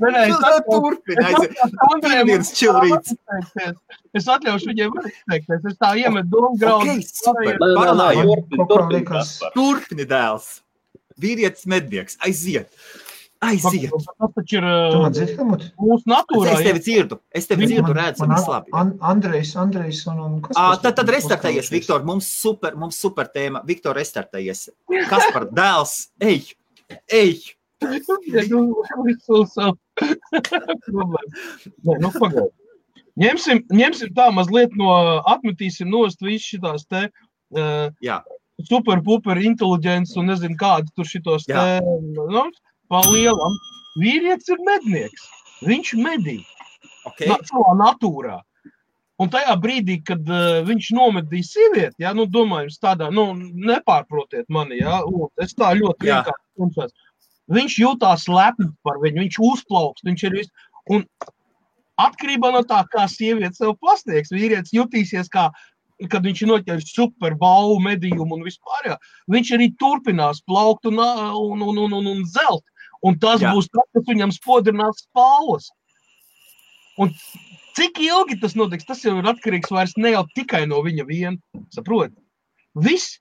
Turpini, 0.00 1.26
aiziet. 1.26 2.48
Čilrīts. 2.56 3.12
Es 4.16 4.24
atļaušu 4.24 4.72
viņiem 4.72 4.96
izteikties. 5.02 5.68
Es 5.68 5.76
tā 5.76 5.92
iemetu 6.00 6.32
domu 6.32 6.56
graudu. 6.56 6.96
Turpini, 9.52 10.08
dēls. 10.08 10.50
Vīrietis 11.20 11.68
mednieks. 11.68 12.16
Aiziet. 12.24 12.72
Aiziet. 13.40 13.94
Tas 14.20 14.32
taču 14.36 14.58
ir 14.58 14.64
man 14.66 15.14
mūsu 15.80 16.10
natūrā. 16.10 16.50
Es 16.52 16.66
tevi 16.66 16.82
dzirdu. 16.84 17.16
Es 17.32 17.48
tevi 17.48 17.64
Man- 17.64 17.70
dzirdu, 17.72 17.94
redzu, 17.96 18.26
Man 18.26 18.36
viss 18.36 18.50
labi. 18.50 18.74
An- 18.76 18.98
Andrejs, 19.12 19.54
Andrejs 19.56 20.02
un, 20.12 20.18
un 20.20 20.34
kas? 20.44 20.58
À, 20.60 20.74
tad, 20.82 20.98
tad 20.98 21.08
restartējies, 21.14 21.70
Viktor. 21.72 22.04
Mums 22.04 22.28
super, 22.28 22.76
mums 22.76 23.00
super 23.00 23.30
tēma. 23.32 23.64
Viktor, 23.64 23.96
restartējies. 23.96 24.66
Kas 25.08 25.30
par 25.32 25.48
dēls? 25.56 25.94
Ej, 26.20 26.52
ej. 27.08 27.40
Nē, 27.80 27.96
nu, 32.00 32.10
pagaid. 32.12 32.50
Ņemsim, 33.20 33.64
ņemsim 33.74 34.12
tā 34.16 34.28
mazliet 34.32 34.74
no, 34.78 34.90
atmetīsim 35.28 35.90
nost 35.92 36.22
visu 36.24 36.54
šitās 36.54 36.86
te 36.88 37.06
uh, 37.08 37.88
Jā. 38.04 38.20
super, 38.68 39.00
super 39.04 39.40
inteliģents 39.40 40.14
un 40.20 40.30
nezinu 40.30 40.56
kādu 40.60 40.92
tur 40.96 41.08
šitos 41.08 41.44
te, 41.48 41.64
nu, 41.82 42.46
pa 42.90 43.02
lielam. 43.08 43.58
Vīrietis 44.00 44.52
ir 44.54 44.64
mednieks. 44.66 45.28
Viņš 45.66 45.94
medī 46.00 46.40
Okay. 47.06 47.28
na, 47.30 47.38
savā 47.48 47.74
natūrā. 47.78 48.38
Un 49.20 49.28
tajā 49.32 49.52
brīdī, 49.60 49.98
kad 50.04 50.24
uh, 50.32 50.62
viņš 50.64 50.92
nomedīja 50.96 51.46
sievieti, 51.46 52.04
ja, 52.04 52.14
nu, 52.16 52.24
domājams, 52.28 52.78
tādā, 52.80 53.10
nu, 53.12 53.26
nepārprotiet 53.36 54.48
mani, 54.52 54.78
ja, 54.80 55.02
un 55.04 55.28
es 55.44 55.52
tā 55.56 55.74
ļoti 55.76 56.08
vienkārši 56.08 56.60
kundzēs. 56.60 56.94
Viņš 57.52 57.76
jutās 57.82 58.24
lepni 58.30 58.70
par 58.86 59.00
viņu, 59.02 59.20
viņš 59.26 59.36
uzplaukst, 59.50 60.06
viņš 60.06 60.24
ir 60.24 60.38
viss. 60.38 60.66
Un 60.94 61.04
atkarībā 62.00 62.52
no 62.54 62.62
tā, 62.64 62.80
kā 62.92 63.04
sieviete 63.12 63.58
sev 63.58 63.74
pasniegs, 63.82 64.32
vīrietis 64.32 64.72
jutīsies 64.72 65.28
kā, 65.32 65.50
kad 66.08 66.24
viņš 66.24 66.40
ir 66.40 66.52
noķēris 66.54 66.94
super 66.94 67.36
balvu 67.36 67.76
medījumu 67.84 68.38
un 68.38 68.46
vispār, 68.46 68.92
jā, 68.92 68.96
viņš 69.34 69.52
arī 69.58 69.68
turpinās 69.82 70.40
plaukt 70.48 70.88
un, 70.88 71.02
un, 71.02 71.60
un, 71.60 71.84
un, 71.84 71.98
un, 72.00 72.12
un 72.14 72.24
zelt. 72.24 72.64
Un 73.06 73.16
tas 73.20 73.40
Jā. 73.40 73.54
būs 73.56 73.70
tas, 73.72 73.86
kas 73.96 74.04
viņam 74.08 74.32
spodrinās 74.34 75.04
spāles. 75.06 75.70
Un 77.00 77.14
cik 77.78 78.00
ilgi 78.04 78.36
tas 78.42 78.56
notiks, 78.58 78.84
tas 78.88 79.00
jau 79.04 79.16
ir 79.20 79.28
atkarīgs 79.30 79.72
vairs 79.72 79.96
ne 79.96 80.12
jau 80.12 80.26
tikai 80.36 80.66
no 80.68 80.82
viņa 80.84 81.06
viena. 81.08 81.62
Saprotiet? 81.74 82.18
Viss. 82.76 83.18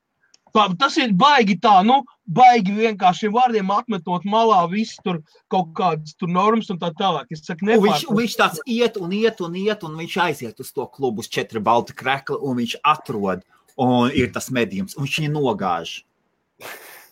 Tā, 0.50 0.64
tas 0.82 0.96
ir 0.98 1.12
baigi 1.14 1.60
tā, 1.62 1.76
nu, 1.86 2.00
baigi 2.26 2.74
vienkāršiem 2.74 3.34
vārdiem 3.36 3.70
atmetot 3.70 4.24
malā 4.26 4.64
visu 4.72 4.98
tur 5.06 5.20
kaut 5.54 5.76
kādas 5.78 6.16
tur 6.18 6.32
normas 6.34 6.72
un 6.74 6.80
tā 6.82 6.90
tālāk. 6.98 7.30
Es 7.36 7.44
saku, 7.46 7.68
Un 7.70 7.84
viņš, 7.84 8.06
viņš 8.18 8.38
tāds 8.40 8.64
iet 8.66 8.98
un 8.98 9.14
iet 9.14 9.44
un 9.46 9.58
iet, 9.60 9.86
un 9.86 10.00
viņš 10.00 10.16
aiziet 10.26 10.64
uz 10.64 10.72
to 10.74 10.88
klubu, 10.90 11.22
uz 11.22 11.30
četri 11.30 11.62
balti 11.62 11.94
krekli, 11.94 12.40
un 12.42 12.58
viņš 12.58 12.80
atrod, 12.82 13.46
un 13.78 14.10
ir 14.10 14.34
tas 14.34 14.50
medījums, 14.50 14.98
un 14.98 15.06
viņš 15.06 15.20
viņu 15.22 15.36
nogāž. 15.36 16.00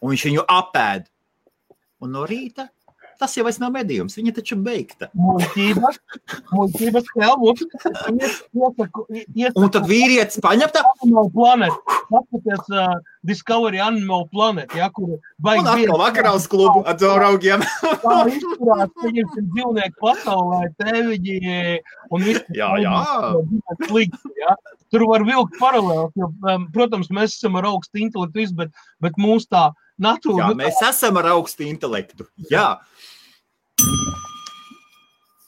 Un 0.02 0.16
viņš 0.16 0.26
viņu 0.32 0.48
apēd. 0.58 1.06
Un 2.04 2.14
no 2.14 2.26
rīta 2.30 2.68
tas 3.18 3.34
jau 3.38 3.46
vairs 3.48 3.58
nav 3.62 3.72
medījums, 3.74 4.16
viņa 4.18 4.34
taču 4.38 4.58
beigta. 4.62 5.10
Muļķības, 5.18 6.00
muļķības, 6.54 7.12
helmut. 7.18 7.64
Iesaku, 8.14 9.06
iesaku 9.34 9.64
Un 9.64 9.72
tad 9.74 9.88
vīrietis 9.90 10.42
paņem 10.44 10.74
tā, 10.76 10.84
Animal 11.06 11.32
Planet. 11.34 11.96
Paskaties, 12.12 12.70
uh, 12.72 12.94
Discovery 13.28 13.82
Animal 13.84 14.28
Planet, 14.32 14.72
ja, 14.78 14.88
kur 14.94 15.18
baigi 15.44 15.64
un 15.66 15.70
atkal 15.74 16.00
vakarā 16.00 16.32
uz 16.38 16.46
klubu 16.48 16.84
ar 16.88 16.96
dzoraugiem. 17.00 17.66
Tā 18.06 18.20
izturās, 18.32 18.94
viņiem 19.04 19.26
ir 19.26 19.50
dzīvnieki 19.50 19.98
pasaulē, 20.04 20.62
te 20.80 21.02
viņi 21.10 21.42
un 22.16 22.24
viss. 22.24 22.46
Jā, 22.56 22.72
jā. 22.80 22.94
Slikti, 23.84 24.32
ja. 24.40 24.56
Tur 24.94 25.04
var 25.10 25.26
vilkt 25.28 25.60
paralēli, 25.60 26.08
jo, 26.16 26.32
um, 26.48 26.70
protams, 26.72 27.12
mēs 27.12 27.36
esam 27.36 27.60
ar 27.60 27.68
augstu 27.74 28.00
intelektu, 28.06 28.40
visu, 28.40 28.56
bet, 28.56 28.72
bet 29.04 29.20
mūsu 29.20 29.52
tā 29.52 29.66
natūra. 30.00 30.46
Jā, 30.46 30.56
mēs 30.64 30.80
esam 30.88 31.20
ar 31.20 31.34
augstu 31.36 31.68
intelektu. 31.68 32.30
Jā. 32.52 32.78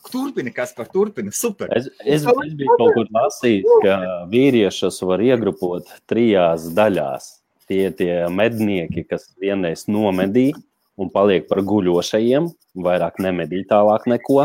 Turpini, 0.09 0.51
kas 0.51 0.73
par 0.75 0.89
turpini. 0.89 1.31
Super. 1.31 1.69
Es, 1.77 1.87
es, 2.01 2.25
es 2.25 2.53
biju 2.57 2.77
kaut 2.81 2.95
kur 2.97 3.11
lasījis, 3.13 3.67
ka 3.85 3.97
vīriešus 4.31 5.03
var 5.05 5.21
iegrupot 5.23 5.91
trijās 6.09 6.65
daļās. 6.75 7.38
Tie 7.69 7.91
tie 7.93 8.13
mednieki, 8.33 9.05
kas 9.05 9.27
vienreiz 9.37 9.85
nomedīja 9.91 10.57
un 10.99 11.11
paliek 11.13 11.45
par 11.47 11.61
guļošajiem, 11.63 12.49
vairāk 12.81 13.21
nemedīja 13.23 13.69
tālāk 13.75 14.07
neko. 14.09 14.41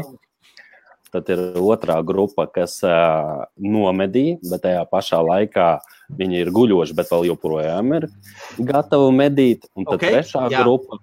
Tad 1.15 1.29
ir 1.31 1.41
otrā 1.63 2.01
grupa, 2.03 2.49
kas 2.51 2.81
uh, 2.83 3.47
nomedīja, 3.63 4.41
bet 4.51 4.65
tajā 4.67 4.83
pašā 4.91 5.21
laikā 5.23 5.69
viņi 6.19 6.41
ir 6.43 6.51
guļoši, 6.55 6.97
bet 6.99 7.13
vēl 7.13 7.29
joprojām 7.31 7.93
ir 8.01 8.09
gatavi 8.59 9.13
medīt. 9.15 9.69
Un 9.79 9.87
tad 9.87 9.97
Ok, 9.97 10.03
okay, 10.03 10.17
trešā 10.19 10.49
jā. 10.51 10.65
grupa. 10.65 10.99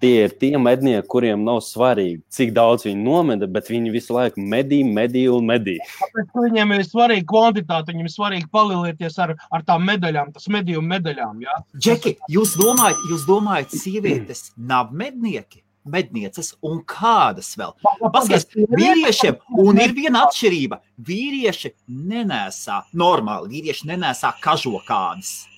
Tie 0.00 0.24
ir 0.24 0.32
tie 0.40 0.56
mednieki, 0.56 1.04
kuriem 1.12 1.42
nav 1.44 1.58
svarīgi, 1.64 2.22
cik 2.32 2.54
daudz 2.56 2.86
viņi 2.86 3.02
nomeda, 3.04 3.48
bet 3.52 3.68
viņi 3.68 3.92
visu 3.92 4.14
laiku 4.16 4.40
medī, 4.40 4.78
medī 4.86 5.26
un 5.28 5.44
medī. 5.50 5.76
Tāpēc, 5.98 6.30
viņiem 6.46 6.72
ir 6.78 6.84
svarīga 6.88 7.26
kvantitāte, 7.28 7.92
viņiem 7.92 8.08
ir 8.08 8.14
svarīgi 8.14 8.48
palielināties 8.54 9.18
ar, 9.20 9.34
ar 9.52 9.66
tām 9.68 9.84
medaļām, 9.90 10.32
tas 10.36 10.48
medījumu 10.52 10.88
medaļām. 10.94 11.42
Ja? 11.44 11.58
Džeki, 11.76 12.14
jūs 12.32 12.56
domājat, 12.60 13.04
jūs 13.12 13.26
domājat, 13.28 13.76
sievietes 13.82 14.48
nav 14.56 14.94
mednieki? 14.96 15.60
Mednieces 15.90 16.52
un 16.64 16.82
kādas 16.84 17.54
vēl? 17.56 17.72
Paskaties, 18.12 18.50
vīriešiem, 18.52 19.38
un 19.64 19.80
ir 19.80 19.94
viena 19.96 20.26
atšķirība. 20.26 20.76
Vīrieši 21.08 21.72
nenēsā 21.88 22.82
normāli, 23.00 23.56
vīrieši 23.56 23.88
nenēsā 23.88 24.34
kažokādas 24.44 25.49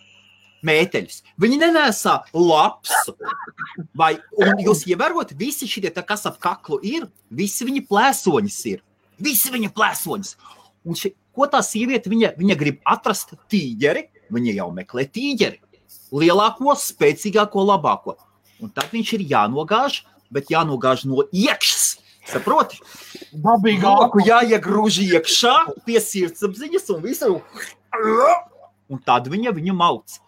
mēteļus. 0.66 1.22
Viņi 1.42 1.58
nenēsā 1.62 2.18
lapsu. 2.36 3.14
Vai, 3.98 4.14
un 4.38 4.62
jūs 4.62 4.84
ievērot, 4.90 5.34
visi 5.38 5.68
šie, 5.70 5.88
tā, 5.94 6.04
kas 6.06 6.26
ap 6.28 6.38
kaklu 6.42 6.78
ir, 6.86 7.06
visi 7.30 7.66
viņi 7.68 7.84
plēsoņas 7.88 8.58
ir. 8.72 8.82
Visi 9.22 9.52
viņa 9.54 9.72
plēsoņas. 9.74 10.36
Un 10.88 10.98
ši, 10.98 11.12
ko 11.34 11.48
tā 11.50 11.62
sieviete, 11.64 12.10
viņa, 12.12 12.34
viņa 12.38 12.58
grib 12.58 12.80
atrast 12.88 13.36
tīģeri, 13.52 14.06
viņa 14.32 14.56
jau 14.58 14.70
meklē 14.74 15.06
tīģeri. 15.10 15.60
Lielāko, 16.12 16.74
spēcīgāko, 16.76 17.64
labāko. 17.68 18.16
Un 18.62 18.70
tad 18.74 18.92
viņš 18.92 19.16
ir 19.16 19.26
jānogāž, 19.32 20.02
bet 20.32 20.52
jānogāž 20.52 21.06
no 21.08 21.24
iekšas. 21.32 21.96
Saproti? 22.30 22.78
Dabīgā 23.34 23.94
Roku 23.98 24.22
jāiegrūž 24.22 25.00
iekšā, 25.08 25.54
pie 25.86 25.98
sirdsapziņas 26.02 26.92
un 26.94 27.00
visu. 27.02 27.38
Un 28.92 29.00
tad 29.02 29.26
viņa 29.32 29.54
viņu 29.56 29.74
mauc. 29.74 30.21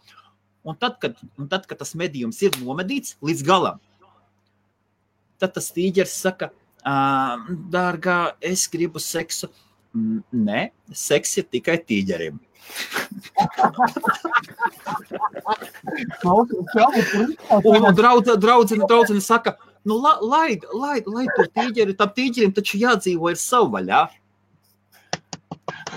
Un 0.64 0.76
tad, 0.80 0.96
kad, 1.00 1.18
un 1.38 1.48
tad, 1.48 1.66
kad 1.68 1.78
tas 1.78 1.92
medījums 1.98 2.40
ir 2.42 2.54
nomedīts 2.62 3.18
līdz 3.24 3.42
galam, 3.44 3.80
tad 5.42 5.52
tas 5.56 5.68
tīģeris 5.76 6.14
saka, 6.24 6.50
"Ā, 6.84 7.36
dārgā, 7.70 8.32
es 8.40 8.66
gribu 8.68 8.98
seksu. 8.98 9.48
"Mm, 9.94 10.22
Nē, 10.32 10.70
seks 10.92 11.38
ir 11.38 11.44
tikai 11.44 11.78
tīģerim. 11.78 12.40
Un 17.64 17.94
draudzene, 17.94 18.36
draudzene, 18.40 18.86
draudzene 18.88 19.20
saka, 19.20 19.56
nu, 19.84 19.98
la, 20.00 20.18
laid, 20.20 20.64
laid, 20.72 21.06
laid 21.06 21.28
to 21.36 21.44
tīģeri, 21.44 21.96
tam 21.96 22.08
tīģerim 22.16 22.54
taču 22.56 22.78
jādzīvo 22.80 23.30
ir 23.30 23.36
savu 23.36 23.70
vaļā. 23.76 24.08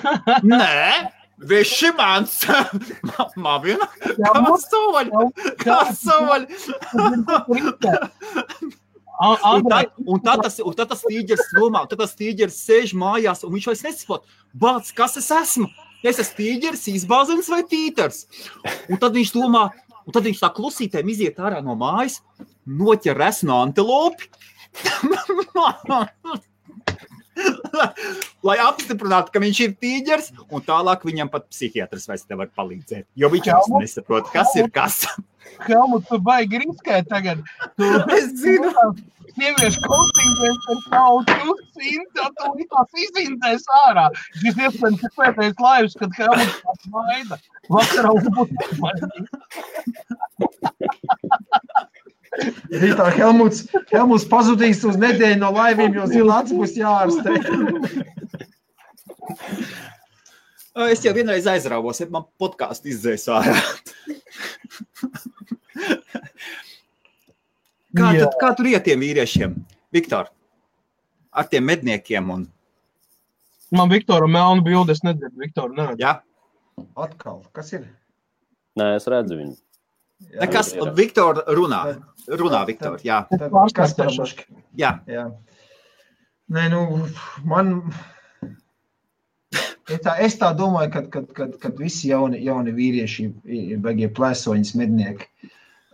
Nē, 0.43 1.11
ir 1.83 1.93
mans. 1.99 2.39
Mavina, 3.37 3.87
kāds 4.01 4.67
soļi, 4.71 5.11
kāds 5.61 6.01
soļi. 6.01 6.45
Un 9.17 9.63
tad, 9.65 9.93
un 10.05 10.21
tad 10.21 10.43
tas, 10.45 10.59
un 10.61 10.75
tad 10.77 10.91
tas 10.91 11.01
tīģeris 11.05 11.53
domā, 11.57 11.83
un 11.85 11.89
tad 11.89 12.01
tas 12.03 12.13
tīģeris 12.17 12.57
sēž 12.67 12.93
mājās, 12.97 13.41
un 13.45 13.53
viņš 13.55 13.69
vairs 13.71 13.85
nesaprot, 13.87 14.27
bāc, 14.53 14.91
kas 14.97 15.17
es 15.21 15.29
esmu. 15.33 15.69
Es 16.05 16.19
esmu 16.21 16.37
tīģeris, 16.37 16.85
izbāzens 16.93 17.49
vai 17.49 17.63
tītars. 17.65 18.27
Un 18.85 19.01
tad 19.01 19.17
viņš 19.17 19.33
domā, 19.33 19.63
un 20.05 20.13
tad 20.13 20.27
viņš 20.29 20.43
tā 20.43 20.51
klusītēm 20.53 21.09
iziet 21.09 21.41
ārā 21.41 21.63
no 21.65 21.73
mājas, 21.79 22.21
noķer 22.69 23.17
resnu 23.17 23.57
antilopi. 23.57 24.29
Lai 28.47 28.57
apstiprinātu, 28.63 29.33
ka 29.33 29.41
viņš 29.43 29.59
ir 29.65 29.75
tīģeris, 29.81 30.31
un 30.51 30.63
tālāk 30.65 31.03
viņam 31.07 31.31
pat 31.33 31.47
psihiatrs 31.51 32.07
vairs 32.09 32.25
nevar 32.31 32.49
palīdzēt. 32.57 33.05
Jo 33.19 33.31
viņš 33.33 33.51
jau 33.51 33.61
nesaprot, 33.81 34.31
kas 34.33 34.55
ir 34.59 34.71
kas. 34.73 35.03
Helmut, 35.65 36.07
tu 36.09 36.19
baigi 36.21 36.63
riskēt 36.63 37.07
tagad. 37.11 37.43
Tu, 37.77 37.85
Es 38.17 38.33
zinu. 38.41 38.73
Sieviešu 39.37 39.81
kontingents 39.85 40.65
ir 40.73 40.79
savu 40.87 41.19
simtu, 41.77 42.23
tu 42.39 42.65
tās 42.71 43.01
izindēs 43.03 43.65
ārā. 43.83 44.07
Šis 44.39 44.55
iespējams 44.55 45.03
ir 45.05 45.11
pēdējais 45.19 45.59
laivs, 45.61 45.93
kad 45.99 46.15
Helmuts 46.17 46.57
tāds 46.63 46.85
maida. 46.95 47.37
Vakarā 47.69 48.11
būs 48.17 48.49
Rītā 52.71 53.07
Helmuts, 53.15 53.65
Helmuts 53.91 54.25
pazudīs 54.29 54.83
uz 54.87 54.97
nedēļu 55.01 55.39
no 55.41 55.51
laiviem, 55.55 55.95
jo 55.97 56.05
zila 56.11 56.41
acis 56.41 56.57
būs 56.57 56.77
jāārstē. 56.79 57.31
Es 60.77 61.01
jau 61.01 61.09
vienreiz 61.09 61.47
aizrāvos, 61.49 61.97
ja 61.97 62.05
man 62.13 62.27
podkāstu 62.37 62.91
izdzēs 62.91 63.23
ārā. 63.33 63.57
kā, 67.97 68.11
tad, 68.13 68.35
kā 68.37 68.51
tur 68.59 68.69
iet 68.69 68.85
tiem 68.85 69.01
vīriešiem, 69.01 69.55
Viktor? 69.97 70.29
Ar 71.33 71.49
tiem 71.49 71.65
medniekiem 71.65 72.29
un 72.29 72.45
Man 73.71 73.89
Viktora 73.91 74.27
melna 74.27 74.63
bilde, 74.63 74.95
es 74.95 75.03
nedzirdu, 75.03 75.35
Viktora 75.41 75.73
neredzu. 75.75 75.99
jā. 75.99 76.13
Atkal, 76.95 77.41
kas 77.51 77.73
ir? 77.73 77.87
Nē, 78.79 78.93
es 78.95 79.07
redzu 79.11 79.35
viņu. 79.39 79.55
Nekas, 80.37 80.73
ir. 80.75 80.91
Viktor 80.97 81.43
runā. 81.57 81.81
Runā, 82.27 82.63
Viktor, 82.67 82.97
jā. 83.05 83.21
Tur 83.31 83.47
esmu. 83.47 84.23
maški? 84.23 84.47
jā. 84.79 84.97
Jā. 85.07 85.27
Nē, 86.53 86.69
nu, 86.71 86.81
man. 87.47 87.73
Ja 89.87 89.99
tā, 90.03 90.17
es 90.23 90.35
tā 90.39 90.49
domāju, 90.55 90.91
ka 90.91 91.01
kad, 91.11 91.29
kad, 91.35 91.53
kad 91.61 91.77
visi 91.79 92.09
jauni, 92.11 92.41
jauni 92.43 92.73
vīrieši 92.75 93.27
ir 93.57 93.79
beigie 93.83 94.09
plēsoņas 94.11 94.73
mednieki. 94.79 95.29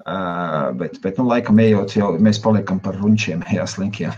Uh, 0.04 0.74
bet, 0.76 0.98
bet, 1.04 1.20
nu, 1.22 1.30
laikam, 1.30 1.62
ejot, 1.64 1.94
jau 1.96 2.10
mēs 2.20 2.42
paliekam 2.44 2.82
par 2.84 2.98
runčiem, 3.00 3.44
jā, 3.56 3.64
slinkiem. 3.70 4.12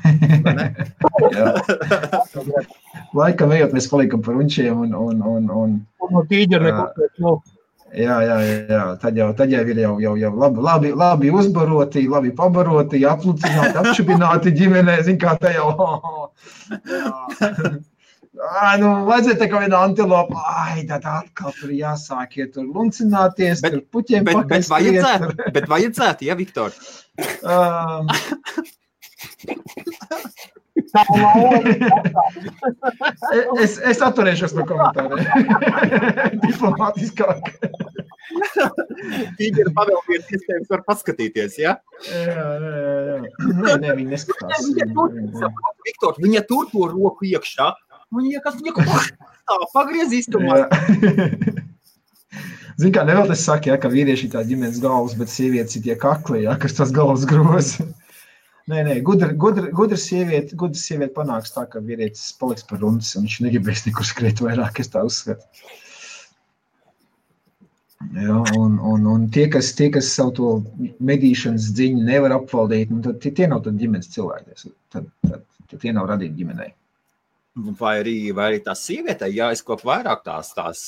jā. 1.35 1.51
Laikam, 3.13 3.53
ejot, 3.53 3.75
mēs 3.75 3.89
paliekam 3.91 4.23
par 4.25 4.39
runčiem 4.39 4.85
un, 4.87 4.95
un, 4.95 5.21
un, 5.35 5.51
un 5.51 5.75
Un 6.05 6.13
no 6.13 6.23
tīģera 6.29 6.69
Jā. 6.69 6.81
neko 6.97 7.25
nav. 7.25 7.37
Jā, 7.95 8.15
jā, 8.25 8.37
jā. 8.69 8.83
Tad, 9.01 9.17
jau, 9.19 9.29
tad 9.37 9.51
jau 9.53 9.61
ir 9.63 9.79
jau, 9.79 9.95
jau, 10.03 10.13
jau 10.19 10.31
labi, 10.35 10.63
labi, 10.67 10.91
labi 10.99 11.31
uzbaroti, 11.31 12.05
labi 12.11 12.31
pabaroti, 12.35 13.03
aplucināti, 13.07 13.77
apšubināti 13.81 14.53
ģimenē. 14.57 14.97
Zin, 15.07 15.19
kā 15.21 15.35
tā 15.39 15.53
jau. 15.55 15.69
Ai, 18.35 18.75
nu, 18.81 18.89
vajadzēja 19.07 19.37
tā 19.39 19.47
kā 19.47 19.61
viena 19.63 19.79
antilopa. 19.87 20.41
Ai, 20.65 20.83
tad 20.89 21.05
atkal 21.07 21.53
tur 21.55 21.71
jāsāk 21.71 22.35
iet 22.41 22.51
tur 22.57 22.67
luncināties, 22.67 23.63
Bet- 23.63 23.77
tur 23.77 23.85
puķiem 23.95 24.27
Bet, 24.27 24.41
bet, 24.51 24.67
vajadzētu, 24.73 25.31
bet 25.55 25.69
vajadzētu, 25.71 26.27
ja, 26.27 26.35
Viktor? 26.39 26.75
Um. 27.45 28.09
es, 33.63 33.77
es 33.79 34.01
atturēšos 34.03 34.55
no 34.57 34.65
komentāriem. 34.67 35.21
Diplomātiskāk. 36.45 37.41
Tīģeri 39.39 39.71
pavēlties, 39.75 40.27
iespējams, 40.35 40.71
var 40.71 40.81
paskatīties, 40.89 41.59
ja? 41.61 41.77
Jā, 42.09 42.25
jā, 42.25 42.45
jā. 43.11 43.19
Nē, 43.61 43.71
nē, 43.83 43.89
viņi 44.01 44.09
neskatās. 44.11 44.65
Viņa 44.67 44.85
tur, 44.97 45.07
Viktor, 45.87 46.13
viņa 46.21 46.41
tur 46.49 46.63
to 46.73 46.81
roku 46.91 47.23
iekšā. 47.29 47.67
Viņa 48.15 48.39
kas, 48.43 48.59
viņa 48.59 48.71
tā 49.45 49.55
pagriezīs 49.73 50.27
to 50.31 50.39
Jā. 50.43 50.67
Zini, 52.75 52.91
kā 52.91 53.05
nevēl 53.07 53.29
tas 53.29 53.43
saka, 53.47 53.69
ja, 53.71 53.77
ka 53.79 53.87
vīrieši 53.91 54.27
ir 54.27 54.31
tā 54.33 54.41
ģimenes 54.47 54.81
galvas, 54.83 55.13
bet 55.15 55.31
sievietes 55.31 55.77
ir 55.77 55.85
tie 55.85 55.95
kakli, 55.99 56.43
ja, 56.43 56.57
kas 56.59 56.75
tas 56.75 56.91
galvas 56.95 57.23
grūs. 57.29 57.77
Nē, 58.65 58.79
nē, 58.81 58.93
gudra, 59.05 59.29
gudra, 59.37 59.67
gudra 59.77 59.97
sieviete, 60.01 60.55
gudra 60.57 60.79
sieviete 60.81 61.13
panāks 61.13 61.51
tā, 61.53 61.67
ka 61.69 61.81
vīrietis 61.85 62.31
paliks 62.39 62.65
par 62.65 62.79
runas, 62.81 63.11
un 63.13 63.27
viņš 63.27 63.35
negribēs 63.45 63.83
nekur 63.85 64.07
skriet 64.09 64.41
vairāk, 64.41 64.79
es 64.81 64.89
tā 64.93 65.03
uzskatu. 65.05 65.45
Ja, 68.15 68.39
un, 68.57 68.79
un, 68.81 69.05
un 69.11 69.27
tie, 69.33 69.45
kas, 69.53 69.69
tie, 69.77 69.91
kas 69.93 70.09
savu 70.17 70.33
to 70.39 70.49
medīšanas 71.11 71.69
dziņu 71.77 72.07
nevar 72.09 72.33
apvaldīt, 72.39 72.89
nu, 72.89 73.03
tad 73.05 73.21
tie, 73.21 73.31
tie 73.37 73.47
nav 73.51 73.61
tad 73.67 73.77
ģimenes 73.81 74.09
cilvēki. 74.15 74.57
Tad, 74.93 75.07
tad, 75.29 75.45
tad 75.69 75.85
tie 75.85 75.93
nav 75.93 76.09
radīti 76.09 76.41
ģimenei. 76.41 76.73
Vai 77.79 77.95
arī, 78.01 78.17
vai 78.35 78.49
arī 78.49 78.63
tā 78.65 78.73
sieviete, 78.77 79.29
kaut 79.65 79.85
vairāk 79.85 80.25
tās, 80.25 80.51
tās 80.57 80.81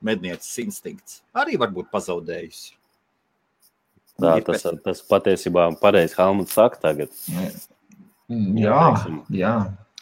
mednieces 0.00 0.62
instinkts, 0.62 1.20
arī 1.34 1.58
varbūt 1.60 1.90
pazaudējusi. 1.90 2.76
Tā, 4.16 4.36
tas, 4.46 4.62
tas 4.84 5.02
patiesībā 5.10 5.66
pareizi 5.80 6.16
Helmuts 6.16 6.54
saka 6.56 6.78
tagad. 6.88 7.12
Mm, 8.28 8.54
Jā, 8.58 8.70
Jā, 8.70 8.78
teiksim. 8.94 9.18
jā. 9.36 9.56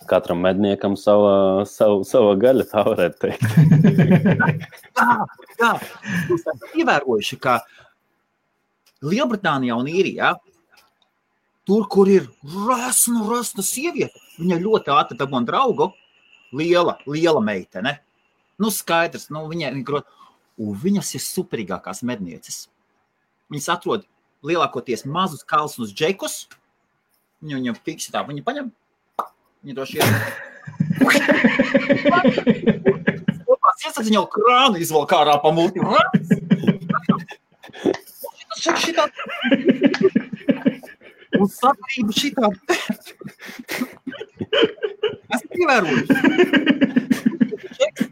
Katram 0.09 0.43
medniekam 0.45 0.95
sava, 1.01 1.65
sava, 1.69 2.03
sava 2.05 2.35
gaļa, 2.37 2.65
tā 2.69 2.83
varētu 2.85 3.21
teikt. 3.23 3.45
Jā, 4.99 5.15
jā. 5.61 5.71
Jūs 6.29 6.43
esat 6.43 6.77
ievērojuši, 6.77 7.39
ka 7.41 7.55
Lielbritānijā 9.05 9.77
un 9.81 9.89
Īrijā, 9.89 10.35
tur, 11.69 11.87
kur 11.93 12.11
ir 12.13 12.27
rasna, 12.67 13.25
rasna 13.31 13.65
sieviete, 13.65 14.21
viņa 14.37 14.61
ļoti 14.61 14.93
ātri 14.93 15.19
dabūna 15.21 15.49
draugu, 15.49 15.89
liela, 16.53 16.99
liela 17.09 17.41
meitene. 17.45 17.97
Nu, 18.61 18.71
skaidrs, 18.71 19.31
nu, 19.35 19.47
viņa, 19.51 19.73
viņa, 19.79 20.05
un 20.61 20.79
viņas 20.85 21.15
ir 21.17 21.25
superīgākās 21.25 22.05
mednieces. 22.07 22.67
Viņas 23.53 23.71
atrod 23.75 24.07
lielākoties 24.45 25.05
mazus 25.09 25.45
kalnus 25.49 25.93
džekus. 25.93 26.45
Viņa 27.45 27.61
viņam 27.61 27.77
fiksi 27.85 28.13
tā, 28.13 28.25
viņa 28.27 28.45
paņem. 28.47 28.73
Viņa 29.65 29.75
droši 29.77 30.01
vien. 30.01 30.09
Iesaistīt 33.85 34.15
jau 34.15 34.25
krānu, 34.33 34.81
izvelk 34.81 35.13
ārā 35.13 35.35
pa 35.43 35.51
muti. 35.53 35.83
Šitā. 38.65 39.05
Un 41.37 41.51
saprība 41.53 42.13
šitā. 42.17 42.49
Es 45.35 45.45
ievēroju. 45.53 46.05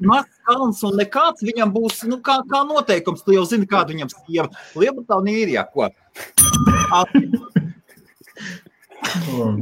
Mazs 0.00 0.40
kalns 0.48 0.82
un 0.86 0.98
nekāds 1.00 1.44
viņam 1.46 1.72
būs, 1.74 2.02
nu, 2.10 2.20
kā, 2.24 2.40
kā 2.50 2.62
noteikums. 2.68 3.24
Tu 3.26 3.36
jau 3.36 3.44
zini, 3.48 3.68
kāda 3.70 3.94
viņam 3.94 4.12
sieva. 4.12 4.48
Lielbritānija 4.78 5.46
ir, 5.46 5.56
jā, 5.58 5.66
ko? 5.72 5.88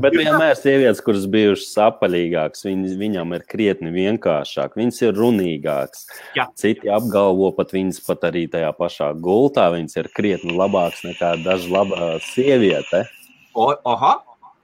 Bet 0.01 0.14
vienmēr 0.14 0.55
sievietes, 0.59 1.01
kuras 1.05 1.24
bijušas 1.30 1.72
apaļīgākas, 1.86 2.64
viņas, 2.66 2.94
viņam 3.01 3.34
ir 3.36 3.44
krietni 3.48 3.92
vienkāršāk, 3.94 4.76
viņas 4.78 5.01
ir 5.07 5.16
runīgākas. 5.16 6.05
Jā. 6.36 6.46
Citi 6.61 6.90
apgalvo, 6.92 7.51
pat 7.57 7.72
viņas 7.74 8.03
pat 8.07 8.28
arī 8.30 8.44
tajā 8.53 8.70
pašā 8.76 9.11
gultā, 9.24 9.70
viņas 9.74 9.96
ir 10.03 10.11
krietni 10.16 10.57
labākas 10.57 11.03
nekā 11.09 11.34
dažas 11.44 11.70
labas 11.72 12.28
sievietes. 12.34 13.11
O, 13.57 13.72
aha. 13.94 14.18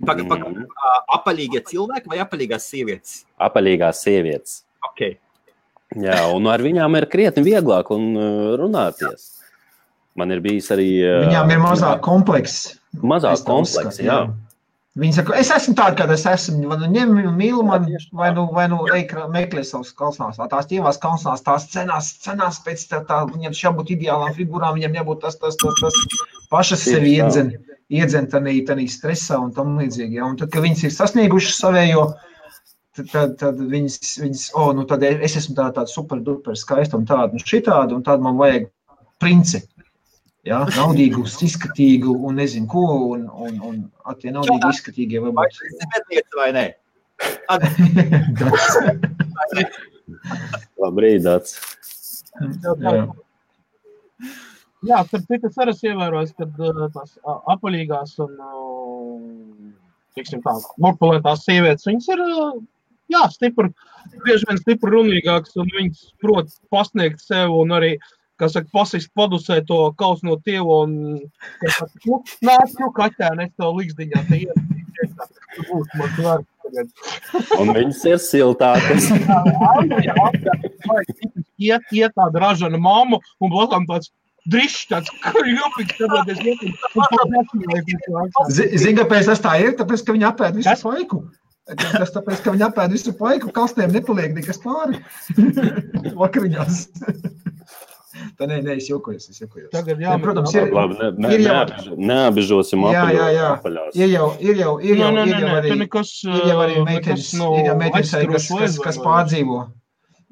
Pagaid, 0.05 0.29
pagaid. 0.29 0.53
Mhm. 0.53 0.67
Apaļīgie 1.17 1.63
cilvēki 1.71 2.13
vai 2.13 2.21
apaļīgās 2.21 2.69
sievietes? 2.69 3.21
Apaļīgās 3.41 4.03
sievietes. 4.05 4.61
Okay. 4.93 5.17
Jā, 5.97 6.19
un 6.37 6.49
ar 6.53 6.63
viņām 6.65 6.99
ir 6.99 7.09
krietni 7.13 7.45
vieglāk 7.47 7.91
un, 7.95 8.11
uh, 8.17 8.55
runāties. 8.61 9.31
Man 10.17 10.33
ir 10.33 10.43
bijis 10.45 10.69
arī. 10.75 10.91
uh, 11.05 11.23
Viņām 11.27 11.53
ir 11.55 11.63
mazāk 11.63 12.03
komplekss. 12.05 12.75
Mazāk 13.01 13.45
komplekss, 13.45 13.97
uzskatu, 13.97 14.05
jā. 14.05 14.21
Viņi 14.97 15.13
saka, 15.13 15.35
es 15.37 15.51
esmu 15.53 15.75
tāds, 15.77 15.97
kāds 15.99 16.15
es 16.15 16.23
esmu. 16.31 16.71
Vai 16.71 16.79
nu 16.81 16.87
ņem, 16.89 17.11
mīlu 17.37 17.65
man, 17.69 17.85
tieši 17.85 18.09
tā. 18.09 18.17
vai 18.17 18.31
nu, 18.33 18.47
vai 18.57 18.65
nu 18.73 18.79
ej, 18.97 19.11
meklē 19.33 19.65
savus 19.69 19.91
kalnās. 19.97 20.39
Tās 20.41 20.71
tīvās 20.71 20.97
kalnās, 21.03 21.43
tās 21.45 21.67
cenās, 21.73 22.15
cenās 22.25 22.63
pēc 22.65 22.87
tā, 22.89 23.03
tā 23.05 23.19
viņam 23.29 23.57
jābūt 23.61 23.93
ideālām 23.93 24.33
figūrām, 24.39 24.79
viņam 24.79 24.97
jābūt 24.97 25.21
tas, 25.27 25.37
tas, 25.43 25.59
tas, 25.61 25.83
tas 25.83 26.23
pašas 26.49 26.87
sevi 26.89 27.13
iedzen, 27.19 27.53
iedzen 27.93 28.31
tanī, 28.33 28.63
tanī 28.65 28.89
stresā 28.89 29.37
un 29.43 29.53
tam 29.53 29.77
līdzīgi. 29.83 30.17
Ja? 30.17 30.31
Un 30.31 30.41
tad, 30.41 30.49
kad 30.55 30.65
viņas 30.65 30.87
ir 30.89 30.97
sasniegušas 30.97 31.61
savējo, 31.61 32.07
tad, 32.17 32.33
tad, 33.13 33.37
tad 33.41 33.61
viņas, 33.61 33.97
viņas, 34.23 34.45
o, 34.57 34.73
nu 34.77 34.83
tad 34.89 35.01
es 35.07 35.37
esmu 35.41 35.55
tā, 35.59 35.67
tāda 35.77 35.91
super 35.91 36.19
duper 36.25 36.55
skaista 36.59 36.97
un 36.99 37.05
tāda 37.09 37.33
un 37.37 37.43
šitāda, 37.43 37.93
un 37.97 38.03
tad 38.07 38.19
man 38.25 38.37
vajag 38.41 38.63
princi. 39.23 39.61
Ja, 40.47 40.61
naudīgu, 40.77 41.25
izskatīgu, 41.43 42.13
un 42.29 42.33
nezinu, 42.39 42.69
ko. 42.71 42.83
Un, 43.17 43.23
un, 43.27 43.53
un 43.67 43.75
at, 44.07 44.21
tie 44.23 44.31
naudīgi, 44.31 44.69
izskatīgie 44.71 45.19
Vai 45.25 45.33
medniece 45.35 46.39
vai 46.39 46.51
nē? 46.55 46.67
Labrīt, 50.83 51.21
Dārts. 51.25 51.53
Jā. 52.39 53.07
Jā, 54.87 54.99
starp 55.09 55.25
citu, 55.27 55.49
es 55.49 55.59
arī 55.59 55.71
esmu 55.73 55.89
ievērojis, 55.91 56.33
ka 56.37 56.45
uh, 56.47 56.91
tās 56.95 57.11
uh, 57.17 57.41
apaļīgās 57.57 58.11
un, 58.23 58.33
uh, 58.39 59.19
teiksim 60.15 60.41
tā, 60.45 60.53
korpulentās 60.77 61.43
sievietes, 61.47 61.87
viņas 61.89 62.07
ir, 62.13 62.19
uh, 62.23 62.53
jā, 63.13 63.23
stipri, 63.33 63.71
bieži 64.27 64.49
vien 64.51 64.61
stipri 64.61 64.95
runīgākas 64.95 65.57
un 65.61 65.73
viņas 65.75 66.05
prot 66.23 66.53
pasniegt 66.73 67.23
sev 67.23 67.55
un 67.57 67.75
arī, 67.77 67.95
kā 68.41 68.51
saka, 68.53 68.69
pasist 68.75 69.13
padusē 69.17 69.63
to 69.69 69.81
kaus 70.01 70.25
no 70.27 70.39
tievu 70.47 70.83
un, 70.85 70.99
saka, 71.65 71.91
nu, 72.07 72.21
nu, 72.51 72.91
kaķēni, 72.99 73.49
es 73.49 73.55
tev 73.57 73.81
līgzdiņā 73.81 74.27
te 74.29 74.43
iet, 74.45 74.61
tu 75.55 75.67
būsi 75.71 76.03
man 76.03 76.21
dārgs 76.21 76.53
tagad. 76.67 76.87
Un 77.61 77.73
viņas 77.77 78.05
ir 78.11 78.21
siltākas. 78.23 79.11
Iet, 81.57 81.83
iet 81.97 82.13
tāda 82.17 82.43
ražana 82.43 82.79
mamma 82.81 83.21
un 83.41 83.53
blakām 83.53 83.89
tāds 83.89 84.13
Drišs 84.47 84.85
tāds, 84.87 85.11
kur 85.25 85.43
jopīgs, 85.49 85.97
tāpēc 85.99 86.29
es 86.31 86.39
Zini, 88.79 88.95
kāpēc 88.95 89.27
tas 89.27 89.43
tā 89.43 89.57
ir? 89.59 89.73
Tāpēc, 89.75 90.05
ka 90.07 90.15
viņi 90.15 90.29
apēd 90.29 90.61
visu 90.61 90.77
paiku. 90.85 91.19
Tas 91.67 92.13
tāpēc, 92.15 92.43
ka 92.45 92.53
viņi 92.55 92.63
apēd 92.69 92.93
visu 92.95 93.13
paiku, 93.19 93.51
kastēm 93.55 93.91
nepaliek 93.97 94.37
nekas 94.37 94.61
pāri. 94.63 95.01
Vakariņās. 96.21 96.85
Tā 98.37 98.47
nē, 98.49 98.59
nē, 98.65 98.75
es 98.81 98.87
jokoju, 98.89 99.19
es 99.21 99.41
jokoju. 99.43 99.67
Tagad 99.73 99.99
jā, 100.01 100.15
Ne, 100.17 100.23
protams, 100.23 100.53
ir, 100.57 100.71
Labi, 100.73 100.97
ne, 101.01 101.09
ne, 101.21 101.33
ir 101.37 101.43
jau- 101.45 101.55
neapbež- 101.57 101.99
neapbežosim 102.11 102.85
Jā, 102.89 103.03
jā, 103.13 103.27
jā. 103.35 103.49
apaļās. 103.59 103.97
ir 103.97 104.09
jau, 104.15 104.29
ir 104.41 104.61
jau, 104.63 104.73
ir 104.81 105.01
jau, 105.03 105.11
Nē, 105.11 105.17
nē, 105.19 105.25
ir 105.27 105.35
nē, 105.35 105.41
jau 105.41 105.49
nē, 105.51 105.57
arī, 105.61 105.75
nekas, 105.83 106.13
ir 106.25 106.47
jau 106.51 106.57
arī 106.65 106.77
uh, 106.81 106.85
meitenes, 106.89 107.27
nav 107.37 107.57
ir 107.59 107.69
jau 107.69 107.77
meitenes, 107.83 108.13
kas, 108.33 108.49
kas, 108.63 108.79
kas 108.87 109.01
pārdzīvo. 109.05 109.59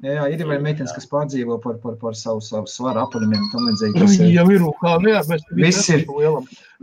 Jā, 0.05 0.15
jā, 0.17 0.25
ir 0.33 0.41
jau 0.43 0.49
meitenes, 0.65 0.95
kas 0.97 1.07
pārdzīvo 1.13 1.59
par, 1.63 1.77
par, 1.83 1.95
par 2.01 2.17
savu, 2.19 2.41
savu 2.45 2.67
svaru 2.69 3.03
apaļumiem 3.05 3.45
un 3.45 3.51
tam 3.53 3.69
līdzīgi. 3.69 4.01
Tas 4.01 4.17
ir- 4.17 4.33
jau 4.33 4.47
ir 4.57 4.65
kā, 4.81 4.95
nu 5.05 5.13
jā, 5.13 5.21
mēs 5.29 5.45
Viss 5.61 5.89
ir-. 5.93 6.05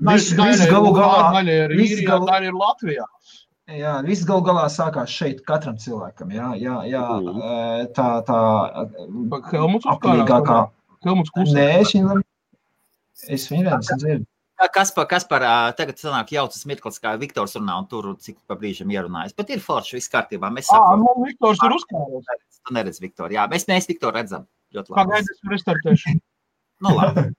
Viss, 0.06 0.30
viss 0.38 0.66
galu 0.70 0.94
galā, 0.96 1.32
daļa 2.30 2.46
ir 2.52 2.56
Latvijā. 2.62 3.08
Jā, 3.68 3.94
viss 4.06 4.24
galu 4.24 4.42
galā 4.42 4.66
sākās 4.70 5.08
šeit 5.08 5.44
katram 5.46 5.76
cilvēkam, 5.76 6.32
jā, 6.34 6.48
jā, 6.60 6.76
jā, 6.90 7.04
Mhm. 7.20 7.92
tā, 7.94 8.08
tā 8.26 8.38
Bet 9.30 9.44
Helmuts 11.04 11.30
klusē. 11.34 11.54
Nē, 11.54 11.80
es 11.80 11.92
viņu, 11.92 12.22
es 13.28 13.48
viņu 13.50 13.64
redzu, 13.70 13.94
es 13.96 14.02
dzirdu. 14.02 14.26
Kas 14.72 14.92
par, 14.94 15.06
kas 15.10 15.24
par 15.24 15.40
tagad 15.74 15.96
sanāk 15.98 16.28
jaucas 16.30 16.64
mirklis, 16.66 17.00
kā 17.02 17.18
Viktors 17.18 17.56
runā, 17.56 17.78
un 17.80 17.86
tur 17.90 18.14
cik 18.16 18.36
pa 18.46 18.54
brīžam 18.54 18.86
ierunājas. 18.94 19.34
Bet 19.34 19.50
ir 19.50 19.58
forši, 19.58 19.94
viss 19.98 20.08
kārtībā. 20.08 20.52
Mēs 20.54 20.68
saprotam, 20.70 21.02
man 21.02 21.24
Viktors 21.26 21.58
ir 21.64 21.70
uzkāros. 21.74 22.24
tu 22.68 22.74
neredz 22.74 23.00
Viktoru. 23.02 23.32
Jā, 23.34 23.48
mēs, 23.50 23.66
mēs 23.66 23.88
Viktoru 23.88 24.14
redzam. 24.14 24.46
Ļoti 24.72 24.94
labi. 24.94 25.10
gaida 25.10 25.26
es 25.34 25.40
restartēšu. 25.50 26.14
Nu, 26.80 26.94
labi. 26.94 27.34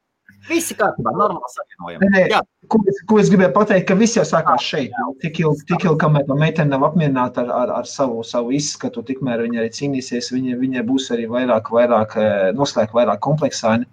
Visi 0.49 0.75
kārtībā, 0.75 1.13
normāli 1.15 1.53
savienojam. 1.53 2.03
Nē, 2.03 2.09
nē. 2.15 2.23
Jā, 2.33 2.41
Ko, 2.71 2.79
ko 3.09 3.17
es 3.19 3.29
gribēju 3.31 3.51
pateikt, 3.55 3.87
ka 3.89 3.95
viss 3.99 4.17
jau 4.17 4.23
sākās 4.27 4.63
šeit. 4.63 4.93
Tik 5.21 5.41
ilgi, 5.43 5.65
tik 5.71 5.83
ilgi 5.87 5.99
kamēr 6.03 6.23
tā 6.29 6.37
meitene 6.39 6.71
nav 6.71 6.85
apmierināta 6.87 7.43
ar, 7.43 7.51
ar, 7.57 7.73
ar 7.81 7.89
savu, 7.89 8.23
savu 8.27 8.53
izskatu, 8.55 9.03
tikmēr 9.07 9.43
viņa 9.43 9.59
arī 9.61 9.71
cīnīsies. 9.77 10.31
Viņa, 10.33 10.55
viņai 10.61 10.85
būs 10.87 11.09
arī 11.15 11.27
vairāk, 11.31 11.71
vairāk 11.75 12.15
eh, 12.21 12.45
noslēgt, 12.55 12.95
vairāk 12.95 13.21
kompleksaini. 13.23 13.89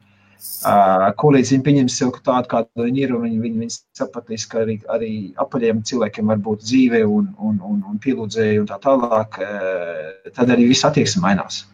Uh, 0.65 1.11
ko 1.21 1.35
līdz 1.35 1.51
viņi 1.53 1.65
pieņems 1.67 1.97
sev 2.01 2.15
tādu, 2.25 2.49
kāda 2.49 2.87
viņi 2.87 3.03
ir, 3.03 3.11
un 3.13 3.27
viņi, 3.27 3.41
viņi, 3.43 3.59
viņi 3.61 3.75
sapratīs, 3.99 4.47
ka 4.49 4.63
arī, 4.63 4.79
arī 4.89 5.11
apaļiem 5.43 5.83
cilvēkiem 5.91 6.33
var 6.33 6.41
būt 6.47 6.63
dzīve 6.65 7.03
un, 7.05 7.27
un, 7.37 7.59
un, 7.61 7.83
un 7.91 7.99
pielūdzēji 8.01 8.63
un 8.63 8.71
tā 8.71 8.79
tālāk. 8.81 9.37
Uh, 9.37 10.31
tad 10.33 10.55
arī 10.55 10.71
viss 10.71 10.87
attieksme 10.89 11.27
mainās. 11.27 11.67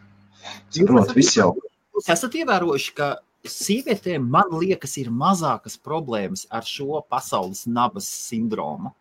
Saprot, 0.75 1.15
viss 1.15 1.39
jau. 1.39 1.53
Jūs 1.95 2.11
esat 2.17 2.35
ievērojuši, 2.43 2.91
ka 2.99 3.13
sievietēm, 3.53 4.25
man 4.31 4.53
liekas, 4.55 4.97
ir 5.01 5.11
mazākas 5.11 5.77
problēmas 5.79 6.47
ar 6.51 6.67
šo 6.67 7.03
pasaules 7.11 7.65
nabas 7.67 8.09
sindromu. 8.09 8.95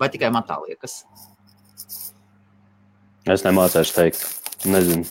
Vai 0.00 0.08
tikai 0.12 0.32
man 0.34 0.46
tā 0.48 0.58
liekas? 0.62 1.02
Es 3.30 3.44
nemācēšu 3.46 3.94
teikt. 3.98 4.24
Nezinu. 4.66 5.06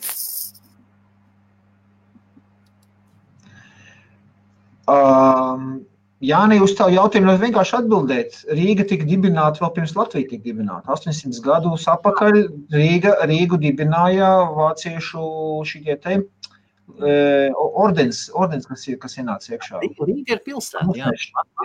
Um, 4.91 5.85
Jāni, 6.21 6.59
uz 6.61 6.75
tavu 6.77 6.93
jautājumu 6.93 7.31
ļoti 7.31 7.41
vienkārši 7.47 7.73
atbildēt. 7.79 8.35
Rīga 8.53 8.83
tika 8.85 9.07
dibināta 9.09 9.63
vēl 9.63 9.71
pirms 9.77 9.95
Latvija 9.97 10.29
tika 10.29 10.45
dibināta. 10.45 10.93
800 10.93 11.41
gadus 11.41 11.87
atpakaļ 11.89 12.37
Rīga, 12.75 13.15
Rīgu 13.25 13.57
dibināja 13.63 14.29
vāciešu 14.53 15.23
šitie 15.65 15.95
te 16.03 16.19
e, 16.19 16.21
ordens, 17.81 18.25
ordens 18.37 18.67
kas, 18.69 18.85
ir, 18.89 18.97
kas 19.01 19.17
ienāca 19.17 19.55
iekšā. 19.55 19.81
Rīga 19.81 20.37
ir 20.37 20.43
pilsēta. 20.45 20.93
Jā, 20.97 21.11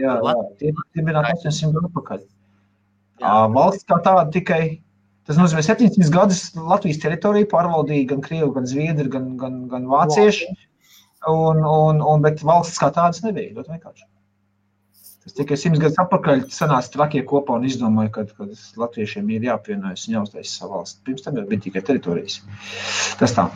Jā, 0.03 0.16
jā, 0.22 0.35
tie 0.61 0.72
tika 0.72 0.87
dibināti 0.99 1.35
800 1.49 1.77
gadu 1.77 1.91
atpakaļ. 1.91 2.24
Valsts 3.57 3.87
kā 3.89 3.99
tāda 4.05 4.27
tikai, 4.35 4.62
tas 5.29 5.39
nozīmē 5.41 5.64
700 5.66 6.12
gadus 6.14 6.43
Latvijas 6.57 7.01
teritoriju 7.05 7.51
pārvaldīja 7.53 8.11
gan 8.12 8.24
Krievi, 8.24 8.51
gan 8.57 8.68
Zviedri, 8.68 9.09
gan, 9.12 9.33
gan, 9.41 9.62
gan 9.72 9.89
Vācieši. 9.91 10.51
Un, 11.27 11.62
un, 11.64 12.03
un, 12.05 12.22
bet 12.22 12.45
valsts 12.47 12.79
kā 12.79 12.93
tādas 12.95 13.24
nebija. 13.24 13.55
Ļoti 13.57 13.72
vienkārši. 13.72 14.05
Tas 15.27 15.35
tikai 15.35 15.57
simts 15.59 15.81
gadus 15.83 15.99
atpakaļ 15.99 16.45
sanāca 16.55 16.93
trakie 16.95 17.24
kopā 17.27 17.57
un 17.59 17.64
izdomāja, 17.66 18.12
ka, 18.14 18.22
ka 18.39 18.47
latviešiem 18.79 19.33
ir 19.35 19.49
jāapvienojas 19.49 20.05
un 20.07 20.20
jāuztais 20.20 20.53
savu 20.55 20.77
valsti. 20.77 21.01
Pirms 21.09 21.24
tam 21.24 21.41
jau 21.41 21.43
bija 21.51 21.64
tikai 21.64 21.83
teritorijas. 21.89 22.37
Tas 23.18 23.35
tā, 23.35 23.49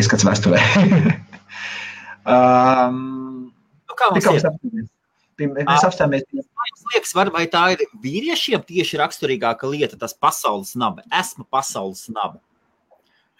ieskats 0.00 0.24
vēsturē. 0.24 0.62
um, 2.32 3.52
Nu, 3.90 3.98
kā 3.98 4.08
mums 4.14 4.30
ir? 4.32 4.88
Pie- 5.36 5.48
Mēs 5.50 5.84
apstāmies 5.86 6.24
Jums 6.32 6.84
liekas, 6.94 7.12
var, 7.16 7.30
vai 7.34 7.46
tā 7.50 7.62
ir 7.74 7.84
vīriešiem 8.02 8.62
tieši 8.68 8.98
raksturīgāka 9.00 9.68
lieta, 9.70 9.96
tas 10.00 10.12
pasaules 10.14 10.74
naba? 10.78 11.04
Esmu 11.20 11.46
pasaules 11.48 12.04
naba. 12.12 12.40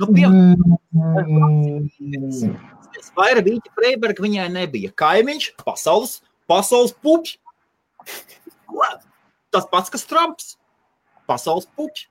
Nu, 0.00 0.08
piemēram, 0.08 0.56
Vaira 3.16 3.44
Vīķa 3.44 3.72
Freiberga 3.76 4.24
viņai 4.24 4.48
nebija. 4.52 4.92
Kaimiņš, 5.00 5.52
pasaules, 5.64 6.18
pasaules 6.50 6.96
puķis. 7.04 7.36
Tas 9.50 9.66
pats, 9.70 9.90
kas 9.90 10.06
Trumps. 10.06 10.54
Pasaules 11.30 11.66
puķis. 11.78 12.06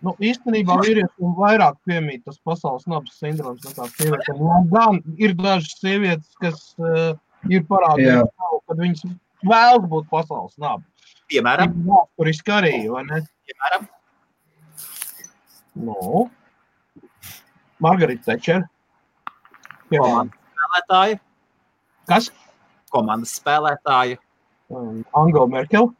Nu, 0.00 0.14
īstenībā 0.24 0.78
vīriešiem 0.80 1.32
vairāk 1.36 1.76
piemīt 1.84 2.22
tas 2.24 2.38
pasaules 2.46 2.86
nabas 2.88 3.18
sindroms 3.20 3.66
nekā 3.68 3.88
sievietēm. 3.98 4.38
Lai 4.40 4.60
Gan 4.72 5.00
ir 5.20 5.34
dažas 5.36 5.74
sievietes, 5.82 6.30
kas 6.40 6.62
uh, 6.80 7.18
ir 7.52 7.66
savu, 7.68 8.62
kad 8.64 8.80
viņas 8.80 9.04
vēlas 9.44 9.88
būt 9.92 10.08
pasaules 10.08 10.56
naba. 10.56 10.80
Piemēram, 11.30 11.74
Vēsturiski 11.84 12.54
arī, 12.56 12.74
vai 12.90 13.04
ne? 13.10 13.20
piemēram 13.50 13.84
Nu, 15.80 16.30
Margarita 17.78 18.32
Tečer. 18.32 18.64
komandas 19.90 20.40
spēlētāja, 20.50 21.20
Kas? 22.10 22.30
komandas 22.90 23.36
spēlētāja. 23.38 24.18
Um, 24.70 25.04
Angela 25.12 25.46
Merkel. 25.50 25.90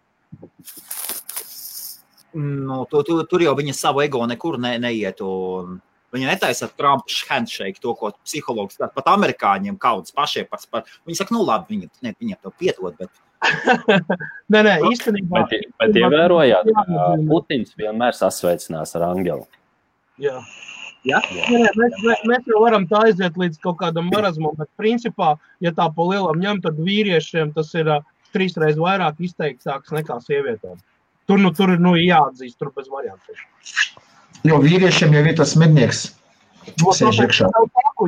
Nu, 2.32 2.84
tu, 2.86 3.02
tu, 3.02 3.16
tur 3.26 3.42
jau 3.42 3.54
viņa 3.58 3.74
savu 3.74 4.04
ego 4.04 4.22
nekur 4.30 4.58
ne, 4.62 4.76
neiet. 4.82 5.22
un 5.26 5.80
Viņa 6.10 6.26
netaisa 6.26 6.66
Trumpa 6.74 7.06
handshake, 7.28 7.78
to, 7.78 7.92
ko 7.94 8.10
psihologs 8.26 8.74
saka. 8.74 8.90
Pat 8.96 9.12
amerikāņiem 9.12 9.76
kaudzes 9.78 10.14
pašiem 10.14 10.48
par 10.50 10.58
spēku. 10.58 10.90
Viņi 11.06 11.18
saka, 11.20 11.34
nu 11.36 11.44
labi, 11.46 11.76
viņi, 11.76 11.90
ne, 12.02 12.14
viņiem 12.18 12.40
to 12.42 12.50
piedod, 12.58 12.96
bet 12.98 13.12
Nē, 14.52 14.60
nē, 14.66 14.74
īstenībā. 14.90 15.44
Bet, 15.48 15.70
bet 15.80 16.00
ievērojāt, 16.02 16.66
ka 16.74 16.96
Putins 17.30 17.78
vienmēr 17.78 18.16
sasveicinās 18.16 18.92
ar 18.98 19.06
Angelu. 19.12 19.46
Jā. 20.20 20.42
Jā? 21.08 21.22
Nē, 21.30 21.62
nē, 21.62 21.70
mēs, 21.78 21.94
mēs, 22.04 22.24
mēs 22.28 22.50
jau 22.50 22.60
varam 22.66 22.84
tā 22.90 23.06
aiziet 23.08 23.38
līdz 23.40 23.62
kaut 23.62 23.78
kādam 23.80 24.10
marazmam, 24.12 24.52
bet 24.58 24.68
principā, 24.76 25.36
ja 25.64 25.72
tā 25.72 25.86
pa 25.94 26.08
lielam 26.10 26.42
ņem, 26.42 26.60
tad 26.66 26.82
vīriešiem 26.84 27.54
tas 27.56 27.70
ir 27.78 27.88
uh, 27.88 28.02
trīsreiz 28.34 28.78
vairāk 28.80 29.20
izteiktāks 29.26 29.92
nekā 29.96 30.20
sievietēm. 30.24 30.78
Tur, 31.30 31.38
nu, 31.38 31.52
tur 31.54 31.74
ir 31.76 31.82
nu, 31.82 31.94
jāatzīst, 31.98 32.58
tur 32.58 32.72
bez 32.74 32.88
variantiem. 32.90 33.38
Jo 34.46 34.58
vīriešiem 34.62 35.14
jau 35.14 35.22
ir 35.26 35.36
tas 35.38 35.54
mednieks. 35.60 36.08
Sēž 36.80 37.22
iekšā. 37.24 37.48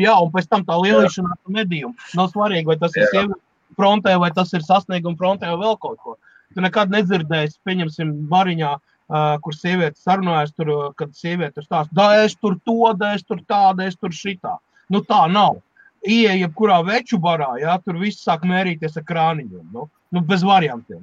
Jā, 0.02 0.14
un 0.18 0.30
pēc 0.32 0.48
tam 0.50 0.64
tā 0.66 0.76
lielīšanās 0.80 1.38
ar 1.38 1.54
medījumu. 1.56 1.94
Nav 2.18 2.30
svarīgi, 2.32 2.68
vai 2.68 2.78
tas 2.80 2.94
ir 2.96 3.04
Jā. 3.04 3.10
sievietes 3.12 3.42
frontē, 3.78 4.14
vai 4.20 4.30
tas 4.34 4.52
ir 4.56 4.64
sasnieguma 4.64 5.18
frontē, 5.20 5.50
vai 5.52 5.60
vēl 5.64 5.78
kaut 5.80 6.00
ko. 6.02 6.16
Tu 6.52 6.64
nekad 6.64 6.92
nedzirdēsi, 6.92 7.60
pieņemsim, 7.64 8.12
bariņā, 8.32 8.72
uh, 8.76 9.36
kur 9.44 9.56
sieviete 9.56 10.00
sarunājas, 10.00 10.52
tur, 10.56 10.92
kad 10.98 11.14
sieviete 11.16 11.64
stāsta, 11.64 11.92
da 11.96 12.08
es 12.24 12.36
tur 12.36 12.58
to, 12.66 12.92
da 12.98 13.14
es 13.16 13.24
tur 13.24 13.40
tādu, 13.48 13.86
es 13.86 13.96
tur 13.96 14.12
šitā. 14.16 14.58
Nu 14.92 15.00
tā 15.06 15.24
nav. 15.32 15.60
Ieja 16.02 16.34
jebkurā 16.34 16.80
veču 16.84 17.20
barā, 17.22 17.54
jā, 17.62 17.76
tur 17.84 18.00
viss 18.00 18.24
sāk 18.26 18.42
mērīties 18.48 18.98
ar 18.98 19.04
krāniņiem. 19.06 19.68
Nu, 19.72 19.86
nu 20.12 20.20
bez 20.20 20.42
variantiem. 20.44 21.00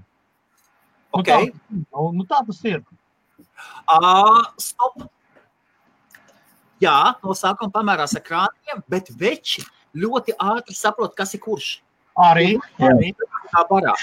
Nu, 1.09 1.19
Ok. 1.19 1.25
tā, 1.25 1.37
nu, 1.73 2.11
nu, 2.13 2.25
tā 2.29 2.43
tas 2.45 2.59
ir. 2.69 2.83
Uh, 3.89 4.43
stop. 4.61 5.07
Jā, 6.79 7.15
no 7.25 7.33
sākuma 7.35 7.73
pamērās 7.73 8.13
ar 8.15 8.23
krāniem, 8.23 8.83
bet 8.87 9.09
veči 9.19 9.65
ļoti 9.97 10.35
ātri 10.39 10.77
saprot, 10.77 11.15
kas 11.17 11.33
ir 11.35 11.41
kurš. 11.43 11.79
Arī. 12.19 12.53
Arī. 12.79 13.11
Tā 13.51 13.65
parā. 13.67 13.95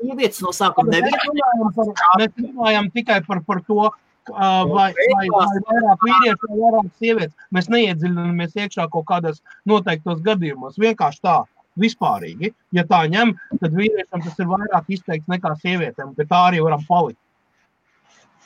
Sievietes 0.00 0.42
no 0.44 0.50
sākuma 0.54 0.90
par- 0.92 2.18
Mēs 2.20 2.34
runājam 2.36 2.90
tikai 2.92 3.20
par, 3.26 3.40
par 3.46 3.60
to, 3.66 3.86
uh, 3.88 4.64
vai, 4.68 4.92
vai, 4.92 5.28
vai 5.32 5.46
vairāk 5.70 6.04
vīriešu 6.04 6.50
vai 6.50 6.58
vairāk 6.64 6.90
sievietes. 7.00 7.34
Mēs 7.54 7.70
neiedziļināmies 7.72 8.58
iekšā 8.60 8.88
kaut 8.90 9.06
kādos 9.06 9.40
noteiktos 9.66 10.20
gadījumos. 10.20 10.76
Vienkārši 10.78 11.20
tā, 11.24 11.38
vispārīgi. 11.80 12.52
Ja 12.76 12.84
tā 12.88 13.04
ņem, 13.10 13.34
tad 13.60 13.76
vīriešiem 13.76 14.24
tas 14.24 14.38
ir 14.38 14.50
vairāk 14.50 14.90
izteikts 14.94 15.30
nekā 15.30 15.54
sievietēm, 15.62 16.14
bet 16.18 16.30
tā 16.30 16.42
arī 16.50 16.62
varam 16.64 16.84
palikt. 16.88 17.20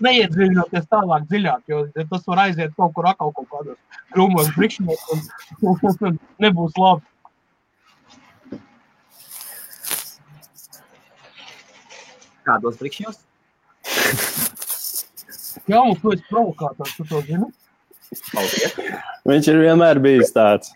Neiedziļinoties 0.02 0.88
tālāk 0.90 1.26
dziļāk, 1.30 1.62
jo 1.70 1.82
tas 2.10 2.24
var 2.26 2.44
aiziet 2.46 2.72
kaut 2.76 2.94
kur 2.96 3.06
atkal 3.10 3.30
kaut 3.36 3.48
kādos 3.52 3.98
grūmos 4.14 4.48
brikšņos 4.56 5.04
un, 5.14 5.26
un, 5.68 5.98
un 6.08 6.18
nebūs 6.42 6.78
labi. 6.80 7.06
Kādos 12.42 12.80
brikšņos? 12.80 13.20
Jā, 15.70 15.78
mums 15.78 16.00
tas 16.02 16.16
ir 16.16 16.24
provokātors, 16.30 16.94
tu 16.96 17.06
to 17.06 17.20
zini? 17.28 17.48
Paldies. 18.32 18.74
Viņš 19.28 19.48
ir 19.52 19.60
vienmēr 19.62 20.00
bijis 20.02 20.32
tāds. 20.34 20.72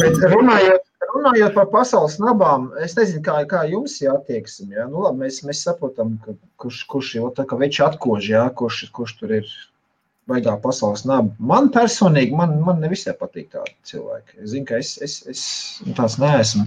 Bet 0.00 0.18
runājot, 0.32 0.86
runājot 1.14 1.56
par 1.56 1.68
pasaules 1.72 2.16
nabām, 2.22 2.70
es 2.82 2.96
nezinu, 2.98 3.22
kā, 3.26 3.38
kā 3.50 3.64
jums 3.70 3.96
ir 4.02 4.12
attieksme. 4.14 4.74
Ja? 4.74 4.86
Nu, 4.90 5.04
labi, 5.06 5.24
mēs, 5.24 5.40
mēs 5.46 5.62
saprotam, 5.66 6.16
ka, 6.24 6.34
kurš, 6.60 6.84
kurš 6.90 7.12
jau 7.18 7.30
tā 7.36 7.46
kā 7.48 7.58
veči 7.60 7.84
atkož, 7.86 8.30
ja? 8.32 8.46
kurš, 8.56 8.84
kurš 8.96 9.16
tur 9.20 9.36
ir 9.40 9.52
baigā 10.30 10.56
pasaules 10.62 11.06
naba. 11.08 11.34
Man 11.52 11.70
personīgi, 11.74 12.34
man, 12.36 12.58
man 12.66 12.82
nevisai 12.82 13.16
patīk 13.18 13.50
tādi 13.54 13.74
cilvēki. 13.90 14.40
Es 14.42 14.54
zinu, 14.54 14.66
ka 14.68 14.80
es, 14.82 14.96
es, 15.02 15.20
es 15.30 15.44
tāds 15.98 16.18
neesmu. 16.22 16.66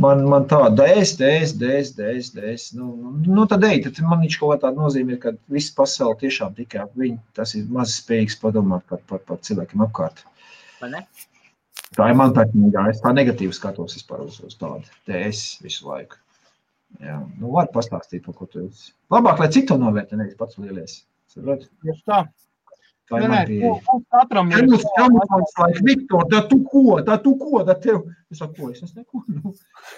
Man, 0.00 0.22
man 0.32 0.46
tā, 0.48 0.62
dēs, 0.72 1.12
dēs, 1.20 1.52
dēs, 1.60 1.92
dēs, 1.98 2.30
dēs. 2.32 2.70
Nu, 2.72 2.94
nu, 2.96 3.14
nu 3.36 3.44
tad 3.50 3.66
ej, 3.68 3.82
tad 3.84 3.98
man 4.06 4.22
viņš 4.24 4.38
kaut 4.40 4.54
kā 4.54 4.62
tāda 4.62 4.80
nozīmē, 4.80 5.18
ka 5.20 5.34
viss 5.52 5.74
pasauli 5.76 6.22
tiešām 6.22 6.54
tikai 6.56 6.86
ap 6.86 6.94
viņu. 6.96 7.18
Tas 7.36 7.52
ir 7.58 7.66
maz 7.74 7.98
spējīgs 8.00 8.38
padomāt 8.40 8.86
par, 8.88 9.02
par, 9.10 9.20
par 9.28 9.42
cilvēkiem 9.44 9.84
apkārt. 9.84 10.24
Ne? 10.24 10.39
Tā 11.96 12.10
ir 12.10 12.18
man 12.18 12.34
taisnība. 12.34 12.88
Es 12.90 13.02
tā 13.02 13.12
negatīvi 13.14 13.54
skatos 13.56 13.96
vispār 13.98 14.24
uz, 14.26 14.38
uz 14.46 14.58
tādu. 14.58 14.86
Es 15.20 15.58
visu 15.64 15.88
laiku. 15.88 16.20
Jā, 16.98 17.20
nu 17.38 17.52
var 17.54 17.70
pastāstīt, 17.74 18.24
par 18.26 18.34
ko 18.38 18.46
tu 18.50 18.64
esi. 18.66 18.92
Labāk, 19.14 19.38
lai 19.42 19.50
citi 19.52 19.68
to 19.70 19.78
novērtē, 19.78 20.18
nevis 20.18 20.38
pats 20.38 20.58
lielies. 20.58 21.00
Saprot? 21.30 21.66
Tieši 21.84 22.02
tā. 22.06 22.24
Tā 23.10 23.18
ir 23.24 23.32
pieeja. 23.48 23.70
mums 23.88 24.04
katram 24.14 24.50
ir 24.54 24.66
Mums 24.70 24.84
kamuflāts, 24.94 25.54
lai 25.58 25.70
Viktor, 25.86 26.26
tā 26.30 26.40
tu 26.50 26.60
ko, 26.70 26.98
tā 27.06 27.16
tu 27.22 27.34
ko, 27.38 27.62
tā 27.66 27.74
tev. 27.82 28.04
Es 28.30 28.38
saku, 28.38 28.54
ko, 28.58 28.70
es 28.70 28.82
es 28.86 28.94
neko. 28.94 29.22
Nu. 29.34 29.54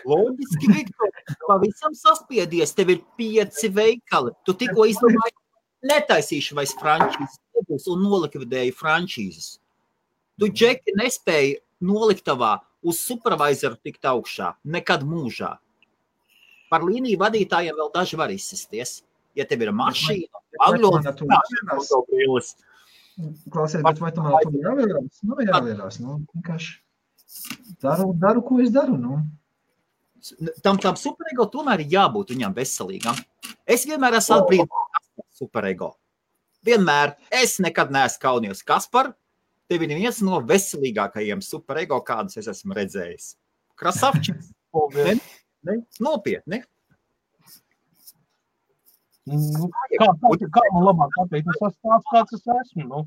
Loģiski, 0.08 0.70
Viktor, 0.72 1.12
pavisam 1.44 1.96
saspiedies. 1.96 2.72
Tev 2.76 2.94
ir 2.94 3.02
pieci 3.20 3.68
veikali. 3.72 4.32
Tu 4.48 4.56
tikko 4.64 4.88
izdomāji, 4.88 5.36
netaisīšu 5.92 6.56
vairs 6.56 6.72
frančīzes 6.80 7.90
un 7.92 8.06
nolikvidēji 8.06 8.72
frančīzes. 8.78 9.58
Tu, 10.42 10.48
Džeki, 10.50 10.96
nespēji 10.98 11.52
noliktavā 11.86 12.56
uz 12.82 12.98
supervisoru 12.98 13.76
tikt 13.78 14.08
augšā. 14.10 14.48
Nekad 14.74 15.04
mūžā. 15.06 15.52
Par 16.72 16.82
līniju 16.82 17.20
vadītājiem 17.20 17.78
vēl 17.78 17.92
daži 17.94 18.18
var 18.18 18.32
izsisties. 18.34 19.04
Ja 19.38 19.46
tev 19.46 19.62
ir 19.62 19.70
mašīna, 19.70 20.26
to 20.26 20.58
jāvērās? 20.58 21.92
valodas, 21.94 22.50
Klausies, 23.52 23.84
bet 23.84 24.02
vai 24.02 24.10
man 24.16 24.34
tur 24.42 24.58
jāvērās? 24.64 25.22
Nu, 25.22 25.38
jāvērās, 25.46 26.00
nu, 26.02 26.18
vienkārši 26.34 26.74
daru, 27.84 28.10
daru, 28.18 28.42
ko 28.48 28.58
es 28.64 28.74
daru, 28.74 28.98
nu. 28.98 29.20
tam 30.66 30.82
tam 30.82 30.98
superego 30.98 31.46
tomēr 31.54 31.84
ir 31.84 31.94
jābūt 31.94 32.34
viņam 32.34 32.58
veselīgam. 32.58 33.22
Es 33.62 33.86
vienmēr 33.86 34.18
esmu 34.18 34.40
atbrīvojis 34.40 35.08
par 35.14 35.26
superego. 35.38 35.94
Vienmēr 36.66 37.14
es 37.30 37.60
nekad 37.62 37.94
neesmu 37.94 38.26
kaunies 38.26 38.66
Kaspar. 38.66 39.14
Tev 39.72 39.86
ir 39.86 39.94
viens 39.96 40.18
no 40.20 40.36
veselīgākajiem 40.44 41.40
superego, 41.40 41.96
kādus 42.04 42.36
es 42.42 42.48
esmu 42.52 42.74
redzējis. 42.76 43.30
Krasavčs. 43.80 44.50
Paldies. 44.74 45.22
Ne? 45.64 45.78
Nopietni. 46.04 46.58
Nu, 49.24 49.70
Kā, 49.94 50.10
kā, 50.18 50.36
kā 50.52 50.62
man 50.74 50.84
labāk 50.90 51.16
pateikt? 51.16 51.48
Es 51.54 51.64
esmu 51.70 51.88
tāds, 51.88 52.06
kāds 52.10 52.36
es 52.36 52.44
esmu. 52.58 52.84
Nu. 52.90 53.02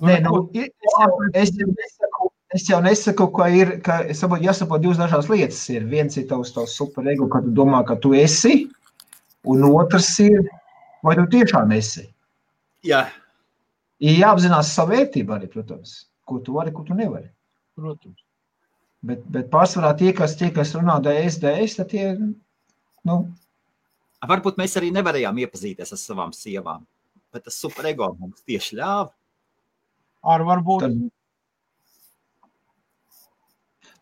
Nu, 0.00 0.08
Nē, 0.08 0.18
nu, 0.24 0.38
es 0.56 0.72
jau, 0.96 1.10
es 1.36 1.52
jau 1.58 1.68
nesaku, 1.68 2.28
es 2.56 2.66
jau 2.70 2.80
nesaku, 2.80 3.28
ka 3.36 3.52
ir, 3.52 3.74
ka 3.84 3.98
saprotu, 4.16 4.46
jāsaprot 4.48 4.80
divas 4.80 5.00
dažādas 5.02 5.28
lietas. 5.28 5.60
Ir 5.74 5.84
viens 5.92 6.16
ir 6.16 6.24
tavs, 6.30 6.54
tavs 6.56 6.78
superego, 6.80 7.28
ka 7.32 7.42
tu 7.44 7.52
domā, 7.52 7.82
ka 7.84 7.98
tu 8.00 8.14
esi, 8.16 8.62
un 9.44 9.66
otrs 9.68 10.14
ir, 10.24 10.46
vai 11.04 11.18
tu 11.20 11.26
tiešām 11.36 11.76
esi. 11.76 12.06
Jā, 12.88 13.04
Ir 14.02 14.18
jāapzinās 14.18 14.72
savu 14.74 14.96
vērtību 14.96 15.34
arī, 15.36 15.48
protams, 15.50 15.94
ko 16.26 16.40
tu 16.42 16.56
vari, 16.56 16.72
ko 16.74 16.82
tu 16.86 16.96
nevari. 16.98 17.28
Protams. 17.78 18.18
Bet, 19.06 19.22
bet 19.34 19.48
pārsvarā 19.50 19.92
tie, 19.98 20.12
kas, 20.14 20.36
tie, 20.38 20.50
kas 20.54 20.74
runā 20.78 20.98
DS, 21.02 21.38
DS, 21.42 21.78
tad 21.78 21.90
tie, 21.90 22.12
nu, 23.08 23.16
varbūt 24.30 24.60
mēs 24.60 24.76
arī 24.78 24.92
nevarējām 24.94 25.40
iepazīties 25.42 25.94
ar 25.94 26.00
savām 26.00 26.34
sievām. 26.36 26.84
Bet 27.34 27.46
tas 27.48 27.58
superego 27.58 28.12
mums 28.18 28.44
tieši 28.46 28.78
ļāva. 28.78 29.10
Ar 30.32 30.44
varbūt. 30.46 30.84
tad, 30.84 30.98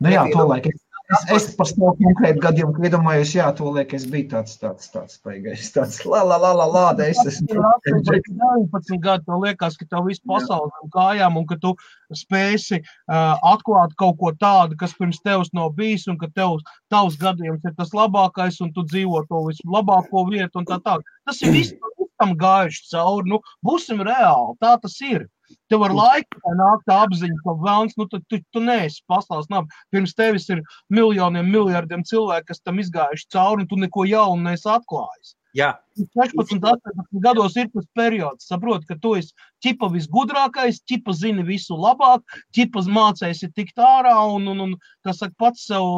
nu 0.05 0.13
jā, 0.13 0.27
to 0.33 0.45
laik. 0.51 0.69
Es, 0.69 0.90
es 1.35 1.47
par 1.59 1.69
savu 1.69 1.93
konkrētu 1.99 2.43
gadījumu 2.45 2.85
iedomājos, 2.87 3.33
jā, 3.35 3.49
to 3.59 3.71
liek, 3.75 3.95
es 3.97 4.07
biju 4.11 4.29
tāds, 4.33 4.57
tāds, 4.61 4.91
tāds 4.93 5.19
paigais, 5.25 5.71
tāds, 5.75 5.99
la, 6.07 6.23
la, 6.27 6.39
la, 6.41 6.53
la, 6.61 6.67
la, 6.71 6.85
da, 6.99 7.09
es 7.11 7.21
esmu. 7.27 7.61
19 7.87 9.01
gadi, 9.03 9.27
tev 9.27 9.43
liekas, 9.45 9.79
ka 9.81 9.89
tev 9.91 10.07
viss 10.07 10.23
pasaules 10.27 10.71
zem 10.77 10.93
kājām 10.95 11.41
un 11.41 11.49
ka 11.51 11.59
tu 11.63 11.75
spēsi 12.15 12.81
uh, 12.81 13.35
atklāt 13.53 13.97
kaut 14.01 14.19
ko 14.23 14.33
tādu, 14.39 14.79
kas 14.81 14.95
pirms 14.99 15.23
tevis 15.25 15.51
nav 15.57 15.73
bijis, 15.79 16.07
un 16.11 16.19
ka 16.21 16.31
tev, 16.35 16.61
tavs 16.93 17.19
gadījums 17.21 17.67
ir 17.67 17.75
tas 17.79 17.95
labākais, 17.97 18.61
un 18.65 18.71
tu 18.77 18.87
dzīvo 18.87 19.25
to 19.31 19.45
vislabāko 19.51 20.27
vietu, 20.31 20.63
un 20.63 20.69
tā 20.69 20.79
tā. 20.85 21.01
Tas 21.27 21.43
ir 21.43 21.55
viss 21.55 21.75
tam 22.21 22.37
gājuši 22.39 22.89
cauri. 22.93 23.31
Nu, 23.33 23.41
būsim 23.67 24.03
reāli, 24.07 24.57
tā 24.63 24.77
tas 24.83 24.97
ir. 25.07 25.27
Tev 25.71 25.85
ar 25.87 25.95
laiku 25.95 26.55
nāk 26.59 26.87
tā 26.89 27.01
apziņa, 27.07 27.41
ka 27.45 27.57
vēlams, 27.65 27.97
nu, 28.01 28.07
tu, 28.11 28.21
tu, 28.31 28.41
tu 28.53 28.63
neesi 28.65 29.03
pasaules 29.11 29.51
naba. 29.53 29.83
Pirms 29.95 30.17
tevis 30.19 30.49
ir 30.51 30.63
miljoniem, 30.93 31.51
miljardiem 31.51 32.07
cilvēku, 32.07 32.51
kas 32.51 32.65
tam 32.65 32.83
izgājuši 32.83 33.29
cauri, 33.35 33.65
un 33.65 33.71
tu 33.71 33.79
neko 33.81 34.07
jaunu 34.11 34.49
neesi 34.49 34.69
atklājis. 34.71 35.37
Jā, 35.57 35.73
16, 35.99 36.63
18 36.63 37.23
gados 37.25 37.57
ir 37.59 37.67
tas 37.75 37.87
periods, 37.99 38.47
saprot, 38.47 38.85
ka 38.87 38.95
tu 39.03 39.17
esi 39.19 39.33
čipa 39.65 39.89
visgudrākais, 39.91 40.79
čipa 40.87 41.15
zini 41.17 41.43
visu 41.47 41.75
labāk, 41.75 42.23
čipa 42.55 42.85
mācēsi 42.87 43.51
tikt 43.57 43.83
ārā 43.83 44.15
un, 44.31 44.47
un, 44.53 44.63
un 44.69 44.77
kas 45.07 45.19
saka, 45.25 45.35
pats 45.43 45.67
sev, 45.67 45.89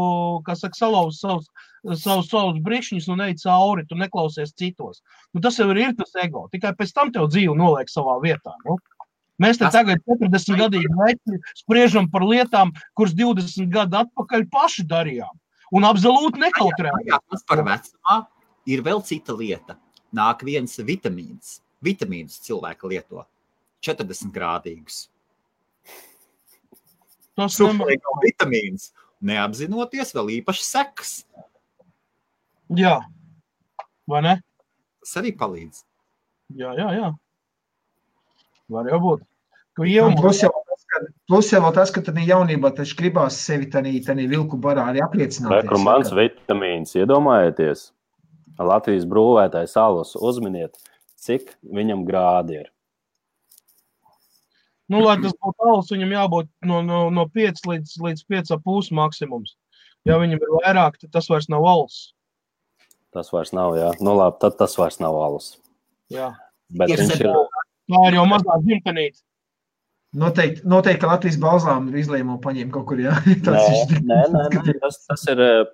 kas 0.46 0.64
saka, 0.64 0.78
salauz 0.80 1.20
savus, 1.20 1.50
savus, 2.00 2.30
savus 2.30 2.62
brīkšņus 2.64 3.11
un 3.12 3.26
ej 3.26 3.36
cauri, 3.44 3.84
tu 3.88 3.98
neklausies 4.00 4.57
citos. 4.57 5.03
Nu, 5.34 5.44
tas 5.44 5.61
jau 5.61 5.68
ir, 5.74 5.82
ir 5.84 5.94
tas 6.00 6.16
ego, 6.24 6.46
tikai 6.55 6.72
pēc 6.78 6.96
tam 6.96 7.12
tev 7.12 7.28
dzīve 7.28 7.57
noliek 7.59 7.92
savā 7.92 8.16
vietā. 8.24 8.57
Nu? 8.64 8.78
Mēs 9.43 9.59
te 9.59 9.68
tagad 9.74 10.03
40 10.07 10.59
gadīgi 10.61 10.90
veči 10.99 11.38
spriežam 11.59 12.09
par 12.12 12.24
lietām, 12.28 12.70
kuras 12.99 13.14
20 13.18 13.70
gadu 13.72 13.99
atpakaļ 14.05 14.47
paši 14.53 14.84
darījām. 14.88 15.32
Un 15.72 15.86
absolūti 15.88 16.43
nekautrējām. 16.43 17.07
Jā, 17.09 17.18
tas 17.32 17.45
par 17.49 17.62
vecumā 17.66 18.18
ir 18.68 18.82
vēl 18.84 19.01
cita 19.09 19.34
lieta. 19.36 19.78
Nāk 20.12 20.45
viens 20.45 20.76
vitamīns. 20.84 21.61
Vitamīnus 21.82 22.38
cilvēki 22.45 22.93
lieto 22.93 23.24
40 23.82 24.34
grādīgus. 24.34 25.07
Tas 27.38 27.57
Superīgo 27.57 28.18
vitamīns. 28.22 28.90
Neapzinoties 29.22 30.12
vēl 30.16 30.36
īpaši 30.38 30.64
sekas. 30.66 31.12
Jā, 32.74 32.97
vai 34.11 34.22
ne? 34.26 34.36
Tas 35.03 35.18
arī 35.22 35.32
palīdz. 35.38 35.82
Jā, 36.59 36.72
jā, 36.78 36.88
jā. 36.99 37.11
Var 38.72 38.88
jau 38.93 39.01
būt. 39.03 39.28
Jau 39.80 40.10
Plus 40.18 40.42
jau, 40.42 40.50
tas, 40.68 40.82
ka, 40.84 41.00
plus 41.30 41.48
jau 41.48 41.70
tas, 41.72 41.90
ka 41.94 42.02
tad 42.04 42.18
jaunībā 42.20 42.74
taču 42.76 42.98
gribās 42.98 43.38
sevi 43.40 43.70
tādā 43.72 44.26
vilku 44.28 44.58
barā 44.60 44.90
arī 44.90 45.00
apliecināt. 45.00 45.64
Kur 45.70 45.80
mans 45.80 46.12
vitamīns, 46.12 46.92
iedomājieties, 46.98 47.86
Latvijas 48.60 49.06
brūvētājs 49.08 49.78
alus, 49.80 50.12
uzminiet, 50.20 50.76
cik 51.16 51.54
viņam 51.64 52.04
grādi 52.04 52.60
ir. 52.60 52.68
Nu, 54.92 55.00
lai 55.00 55.16
tas 55.22 55.32
būtu 55.40 55.70
alus, 55.70 55.90
viņam 55.94 56.12
jābūt 56.18 56.50
no, 56.68 56.82
no, 56.84 57.06
no 57.08 57.24
5 57.32 57.64
līdz, 57.70 57.96
līdz 58.04 58.26
5,5 58.28 58.92
maksimums. 58.92 59.56
Ja 60.04 60.18
viņam 60.20 60.42
ir 60.42 60.54
vairāk, 60.58 61.00
tad 61.00 61.14
tas 61.16 61.30
vairs 61.32 61.48
nav 61.48 61.64
alus. 61.64 62.10
Tas 63.14 63.32
vairs 63.32 63.54
nav, 63.56 63.76
jā. 63.78 63.88
Nu, 64.04 64.12
labi, 64.18 64.36
tad 64.42 64.58
tas 64.60 64.76
vairs 64.76 65.00
nav 65.00 65.16
alus. 65.16 65.54
Jā. 66.12 66.34
Bet 66.72 66.92
Ir 66.92 67.06
viņš 67.06 67.20
ir. 67.22 67.30
Tā 67.92 68.00
ir 68.08 68.16
jau 68.18 68.24
mazā 68.28 68.56
dzimtenīte. 68.66 69.20
Noteikti, 70.12 70.60
noteikti 70.68 71.06
Latvijas 71.08 71.38
balzām 71.40 71.86
ir 71.88 71.94
izlēmumu 72.02 72.40
paņēma 72.44 72.72
kaut 72.74 72.86
kur. 72.90 72.98
Jā. 73.00 73.14
nē, 73.26 73.36
Tas 73.46 73.62
viņš- 73.64 74.02
nē, 74.04 74.18
nē, 74.34 74.42
nē, 74.52 74.74
tas, 74.84 74.98
tas 75.08 75.22
ir, 75.32 75.40
eh, 75.40 75.64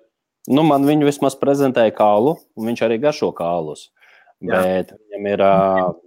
nu, 0.47 0.63
man 0.63 0.85
viņu 0.87 1.09
vismaz 1.09 1.35
prezentēja 1.39 1.91
kālu, 1.97 2.37
un 2.55 2.69
viņš 2.71 2.85
arī 2.87 2.99
garšo 3.03 3.33
kālus. 3.35 3.89
Jā. 4.39 4.61
Bet 4.63 4.93
viņam 4.95 5.25
ir 5.33 5.41
ā, 5.43 5.53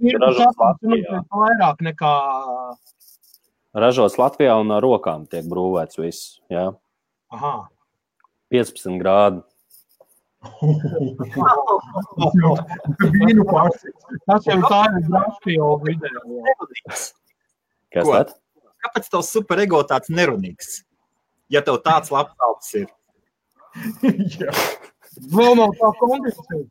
Ir 0.08 0.16
ražots 0.22 0.56
Latvijā. 0.56 1.20
vairāk 1.28 1.82
nekā. 1.84 2.12
Ražots 3.76 4.16
Latvijā 4.20 4.54
un 4.60 4.72
ar 4.72 4.80
rokām 4.84 5.26
tiek 5.28 5.44
brūvēts 5.48 6.00
viss. 6.00 6.38
Jā. 6.52 6.70
Aha. 7.32 7.54
15 8.52 8.96
grādi. 9.00 9.42
Tas 14.26 14.46
jau 14.48 14.58
tā 14.68 14.80
ir 14.90 15.04
grafika 15.08 15.54
jau 15.54 15.70
vidē. 15.84 16.08
Kas 17.92 18.08
Ko? 18.08 18.16
tad? 18.16 18.34
Kāpēc 18.82 19.12
tavs 19.12 19.30
superego 19.34 19.82
tāds 19.86 20.10
nerunīgs? 20.10 20.80
Ja 21.52 21.60
tev 21.64 21.82
tāds 21.84 22.10
labs 22.14 22.34
augs 22.48 22.72
ir, 22.80 22.88
Jā. 24.40 24.52
Vēl 25.32 25.58
nav 25.58 25.74
tā 25.78 25.90
kondīcija. 26.00 26.62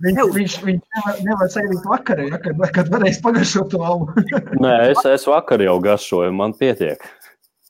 Viņš, 0.00 0.20
viņš, 0.32 0.52
viņš 0.64 0.80
nevar, 0.96 1.16
nevar 1.26 1.48
sēdēt 1.52 1.86
vakarā, 1.88 2.26
ja, 2.30 2.38
kad, 2.40 2.60
kad 2.72 2.88
varēs 2.92 3.18
pagaršot 3.20 3.68
to 3.74 3.80
alu. 3.84 4.06
Nē, 4.64 4.74
es, 4.94 5.02
es 5.04 5.26
vakar 5.28 5.60
jau 5.60 5.76
garšoju, 5.84 6.32
man 6.32 6.54
pietiek. 6.56 7.02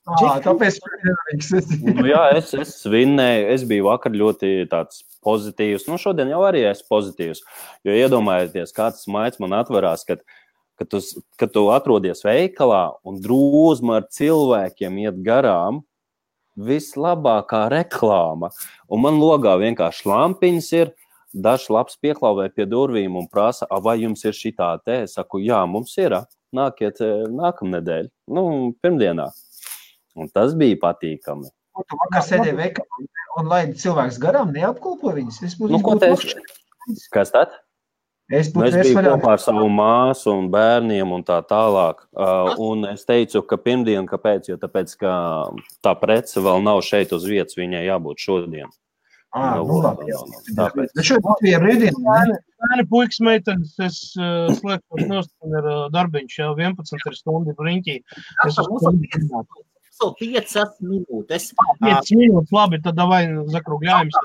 Ā, 0.07 0.37
Tāpēc 0.41 0.79
Nu, 1.83 2.05
jā, 2.07 2.21
es, 2.39 2.53
es 2.57 2.71
svinēju, 2.81 3.49
es 3.53 3.65
biju 3.67 3.89
vakar 3.89 4.15
ļoti 4.15 4.53
tāds 4.71 5.03
pozitīvs. 5.23 5.85
Nu, 5.91 5.99
šodien 6.01 6.31
jau 6.31 6.39
arī 6.47 6.63
esmu 6.71 6.87
pozitīvs. 6.89 7.43
Jo 7.87 7.99
iedomājieties, 7.99 8.73
kāds 8.75 9.03
maigs 9.11 9.39
man 9.43 9.59
atverās, 9.59 10.07
kad, 10.07 10.23
kad, 10.81 10.89
tu, 10.89 10.99
kad 11.37 11.51
tu 11.53 11.67
atrodies 11.69 12.23
veikalā 12.25 12.81
un 13.05 13.19
drūzma 13.21 13.99
ar 14.01 14.07
cilvēkiem 14.09 14.97
iet 15.05 15.21
garām. 15.25 15.83
Vislabākā 16.57 17.61
reklāma. 17.71 18.49
Un 18.91 19.05
man 19.05 19.19
logā 19.21 19.53
vienkārši 19.61 20.09
lampiņas 20.09 20.71
ir. 20.81 20.91
Dažs 21.31 21.69
labs 21.71 21.95
pieklauvē 22.01 22.49
pie 22.51 22.65
durvīm 22.67 23.15
un 23.15 23.27
prasa, 23.31 23.63
"A, 23.71 23.79
vai 23.79 23.99
jums 24.01 24.25
ir 24.25 24.33
šī 24.35 24.51
tā 24.57 24.71
te? 24.83 25.03
Es 25.05 25.13
saku, 25.15 25.39
jā, 25.39 25.61
mums 25.69 25.95
ir. 25.97 26.17
Nākiet 26.51 26.99
eh, 26.99 27.23
nākamnedēļ, 27.31 28.09
nu, 28.35 28.73
pirmdienā. 28.83 29.29
Un 30.19 30.27
tas 30.27 30.51
bija 30.53 30.75
patīkami. 30.81 31.47
Tu 31.87 31.97
vakar 32.01 32.21
sēdēji 32.27 32.57
veikalā 32.57 33.05
un 33.39 33.47
laidi 33.47 33.79
cilvēks 33.79 34.19
garām, 34.19 34.51
neapkolpo 34.51 35.13
viņus. 35.15 35.43
Es 35.47 35.55
Nu, 35.59 35.79
ko 35.79 35.95
teicu? 35.95 36.27
iekšā. 36.27 37.07
Kas 37.15 37.31
tad? 37.31 37.55
Es 38.31 38.51
Nu, 38.55 38.63
es 38.63 38.75
biju 38.77 38.95
vaļā. 38.95 39.15
kopā 39.17 39.33
ar 39.35 39.41
savu 39.43 39.65
māsu 39.69 40.31
un 40.31 40.45
bērniem 40.53 41.11
un 41.11 41.23
tā 41.27 41.41
tālāk. 41.43 42.05
Uh, 42.15 42.53
un 42.63 42.85
es 42.87 43.03
teicu, 43.07 43.41
ka 43.43 43.57
pirmdien, 43.59 44.05
kāpēc? 44.07 44.47
Jo 44.53 44.57
tāpēc, 44.61 44.93
ka 45.01 45.15
tā 45.83 45.93
prece 45.99 46.39
vēl 46.43 46.63
nav 46.63 46.79
šeit 46.87 47.11
uz 47.17 47.25
vietas, 47.27 47.57
viņai 47.59 47.83
jābūt 47.89 48.23
šodien. 48.23 48.69
Ā, 49.31 49.57
Nu, 49.57 49.63
nu, 49.67 49.81
labi, 49.83 50.07
nu, 50.11 50.55
tāpēc. 50.57 50.89
Bet 50.95 51.07
šeit 51.07 51.23
Latvijā 51.27 51.59
brīvdiena. 51.63 52.15
ne? 52.31 52.39
Bērni, 52.61 52.87
puikas, 52.91 53.19
meitenes, 53.23 53.75
es 53.79 53.99
uh, 54.19 54.47
slēgtos 54.59 55.05
nost, 55.07 55.31
man 55.43 55.59
ir 55.59 55.69
uh, 55.71 55.83
darbiņš 55.91 56.39
jau 56.39 56.49
11 56.55 57.05
ir 57.07 57.15
stundu 57.19 57.55
riņķī. 57.57 57.95
Es 58.47 58.59
esmu 58.59 58.79
vēl 58.79 58.97
vēl 60.01 60.13
piecas 60.19 60.75
minūtes. 60.81 61.51
5 61.83 62.11
minūtes, 62.17 62.51
labi, 62.55 62.81
tad 62.83 62.97
davai 62.99 63.23
zakrugļājums. 63.53 64.17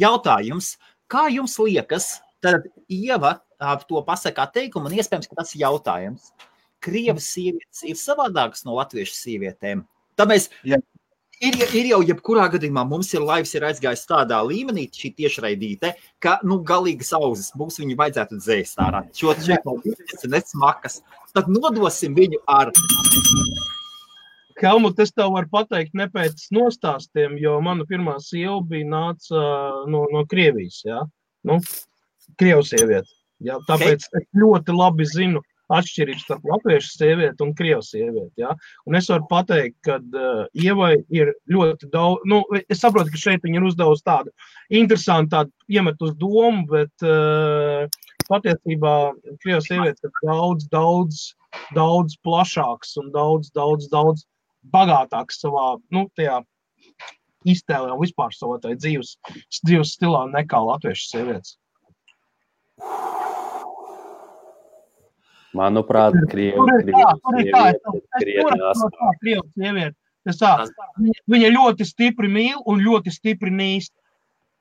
Jautājums, 0.00 0.74
kā 1.10 1.26
jums 1.32 1.58
liekas, 1.60 2.10
tad 2.44 2.68
Ieva 2.90 3.38
ā, 3.60 3.74
to 3.88 4.02
pasakā 4.06 4.46
teikumu, 4.54 4.90
un 4.90 4.98
iespējams, 4.98 5.28
ka 5.30 5.42
tas 5.42 5.54
ir 5.54 5.64
jautājums. 5.66 6.32
Krievijas 6.80 7.28
sievietes 7.34 7.82
ir 7.84 7.98
savādākas 8.00 8.64
no 8.64 8.78
latviešu 8.78 9.16
sievietēm. 9.18 9.84
Tā 10.16 10.24
mēs 10.28 10.48
Jā. 10.64 10.80
Ir, 11.40 11.54
ir 11.72 11.86
jau 11.88 12.02
jebkurā 12.04 12.42
gadījumā 12.52 12.82
mums 12.84 13.08
ir 13.14 13.22
laivs, 13.24 13.54
ir 13.56 13.64
aizgājis 13.64 14.02
tādā 14.04 14.42
līmenī, 14.44 14.82
šī 14.92 15.08
tiešraidīte, 15.22 15.94
ka 16.20 16.34
nu, 16.44 16.58
galīgas 16.68 17.14
auzas 17.16 17.54
mums 17.56 17.80
viņu 17.80 17.96
vajadzētu 17.96 18.40
dzēst 18.42 18.82
ārā. 18.84 19.00
Šo 19.16 19.32
šeit 19.40 19.64
no 19.64 19.78
bites 19.80 20.26
un 20.28 20.36
smakas. 20.50 20.98
Tad 21.32 21.48
nodosim 21.48 22.12
viņu 22.18 22.42
ar 22.44 22.74
Helmut, 24.60 24.98
es 25.00 25.14
tev 25.16 25.32
varu 25.32 25.48
pateikt, 25.48 25.94
ne 25.96 26.04
pēc 26.12 26.50
nostāstiem, 26.52 27.38
jo 27.40 27.54
mana 27.64 27.86
pirmā 27.88 28.18
sieva 28.20 28.58
bija 28.60 28.90
nāca 28.92 29.44
no, 29.88 30.04
no 30.12 30.26
Krievijas. 30.28 30.82
Ja? 30.84 31.06
Nu, 31.48 31.56
Krievijas 32.38 32.74
sieviete. 32.74 33.16
Ja? 33.44 33.58
Tāpēc 33.68 34.04
es 34.04 34.28
ļoti 34.36 34.76
labi 34.76 35.06
zinu 35.08 35.42
atšķirības 35.70 36.24
starp 36.26 36.46
latviešu 36.50 36.90
sievieti 36.90 37.44
un 37.44 37.52
krievu 37.58 37.82
sievieti. 37.86 38.42
Ja? 38.42 38.54
Un 38.88 38.98
es 38.98 39.08
varu 39.10 39.26
pateikt, 39.30 39.76
ka 39.86 39.98
uh, 40.00 40.42
Ievai 40.58 40.96
ir 41.14 41.32
ļoti 41.50 41.90
daudz, 41.92 42.26
nu, 42.30 42.42
es 42.66 42.82
saprotu, 42.82 43.12
ka 43.14 43.22
šeit 43.22 43.46
viņa 43.46 43.60
ir 43.60 43.68
uzdevusi 43.68 44.06
tādu 44.06 44.34
interesantu 44.82 45.36
tādu 45.36 45.76
iemet 45.78 46.02
uz 46.02 46.16
domu, 46.18 46.64
bet 46.70 47.06
uh, 47.06 47.86
patiesībā 48.30 48.94
krievas 49.42 49.68
sievietes 49.70 50.06
ir 50.06 50.14
daudz, 50.26 50.66
daudz, 50.74 51.22
daudz 51.76 52.18
plašāks 52.26 52.96
un 53.02 53.14
daudz, 53.14 53.52
daudz, 53.54 53.88
daudz 53.92 54.26
bagātāks 54.74 55.40
savā, 55.42 55.76
nu, 55.94 56.06
tajā 56.18 56.40
iztēlē 57.48 57.94
un 57.94 58.02
vispār 58.02 58.34
savā 58.36 58.58
dzīves, 58.60 59.16
dzīves 59.64 59.94
stilā 59.96 60.26
nekā 60.34 60.60
latviešu 60.66 61.06
sievietes. 61.14 61.56
Manuprāt, 65.56 66.14
viņa- 71.30 71.54
ļoti 71.56 71.86
stipri 71.88 72.28
mīl 72.28 72.60
un 72.66 72.84
ļoti 72.84 73.10
stipri 73.14 73.50
nīst. 73.50 73.92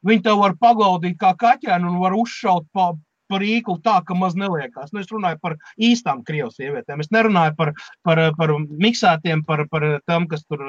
Viņa 0.06 0.24
tev 0.24 0.40
var 0.40 0.56
paglaudīt 0.56 1.18
kā 1.20 1.34
kaķēnu 1.36 1.92
un 1.92 2.00
var 2.00 2.16
uzšaut 2.16 2.66
pa, 2.72 2.94
par 3.30 3.46
īklu 3.46 3.78
tā, 3.84 4.00
ka 4.06 4.16
maz 4.16 4.34
neliekās. 4.40 4.94
Nu, 4.94 5.04
es 5.04 5.12
runāju 5.12 5.38
par 5.42 5.58
īstām 5.78 6.24
krievu 6.26 6.50
sievietēm. 6.56 7.04
Es 7.04 7.12
nerunāju 7.14 7.56
par, 7.60 7.74
par, 8.08 8.24
par 8.40 8.56
miksētiem, 8.56 9.46
par, 9.46 9.68
par 9.70 10.02
tam, 10.08 10.28
kas 10.32 10.46
tur 10.46 10.64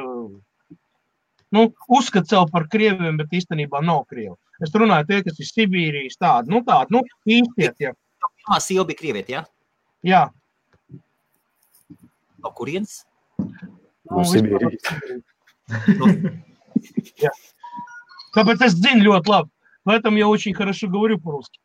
nu, 1.51 1.72
uzskata 1.88 2.26
sev 2.34 2.51
par 2.53 2.66
krieviem, 2.68 3.16
bet 3.16 3.32
īstenībā 3.32 3.82
nav 3.86 4.05
krievi. 4.11 4.36
Es 4.63 4.72
runāju 4.72 5.07
tie, 5.09 5.22
kas 5.26 5.39
ir 5.39 5.49
Sibīrijas 5.49 6.18
tādi, 6.22 6.49
nu 6.53 6.61
tādi, 6.63 6.91
nu, 6.95 7.01
īstie 7.28 7.72
tie. 7.76 7.91
pirmā 8.45 8.59
sieva 8.61 8.86
bija 8.88 8.99
krieviete, 9.01 9.32
ja? 9.36 9.43
Jā. 10.05 10.30
No 12.43 12.51
kurienes? 12.55 13.03
No 13.39 14.22
Nu, 14.22 14.22
vispār- 14.22 14.78
Сибири. 14.78 14.78
Я. 17.18 17.32
Tāpēc 18.36 18.61
es 18.68 18.76
zinu 18.78 19.03
ļoti 19.09 19.28
labi. 19.32 19.49
Поэтому 19.86 20.18
я 20.18 20.28
очень 20.28 20.53
хорошо 20.53 20.88
говорю 20.88 21.20
по-русски. 21.20 21.59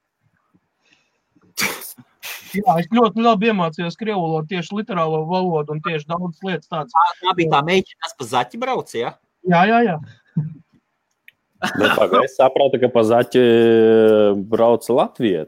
Jā, 2.51 2.75
es 2.83 2.89
ļoti 2.91 3.23
labi 3.23 3.47
iemācījos 3.53 3.95
krievu 3.99 4.25
valodu, 4.25 4.49
tieši 4.51 4.75
literālo 4.75 5.21
valodu 5.29 5.71
un 5.77 5.81
tieši 5.85 6.09
daudz 6.11 6.41
lietas 6.43 6.67
tādas. 6.67 6.91
Tā, 6.97 7.05
tā 7.23 7.35
bija 7.39 7.53
tā 7.53 7.61
meitene, 7.65 7.95
kas 8.03 8.17
pa 8.19 8.25
zaķi 8.33 8.59
brauca, 8.59 8.97
ja? 8.99 9.13
Jā, 9.47 9.61
jā, 9.71 9.79
jā. 9.87 9.95
Bet 11.80 11.96
pagaid, 11.98 12.28
es 12.28 12.38
sapratu, 12.38 12.80
ka 12.82 12.90
pa 12.94 13.04
zaķi 13.08 13.44
brauca 14.52 14.96
Latvijā. 15.00 15.46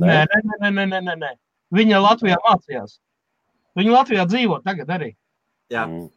Nē, 0.00 0.24
nē, 0.26 0.40
nē, 0.46 0.70
nē, 0.70 0.86
nē, 0.86 1.00
nē, 1.08 1.16
nē. 1.24 1.32
Viņa 1.74 2.00
Latvijā 2.02 2.38
mācījās. 2.44 2.98
Viņa 3.78 3.94
Latvijā 3.94 4.26
dzīvo 4.30 4.58
tagad 4.66 4.90
arī. 4.96 5.12
Jā. 5.70 5.86
Mm. 5.86 6.08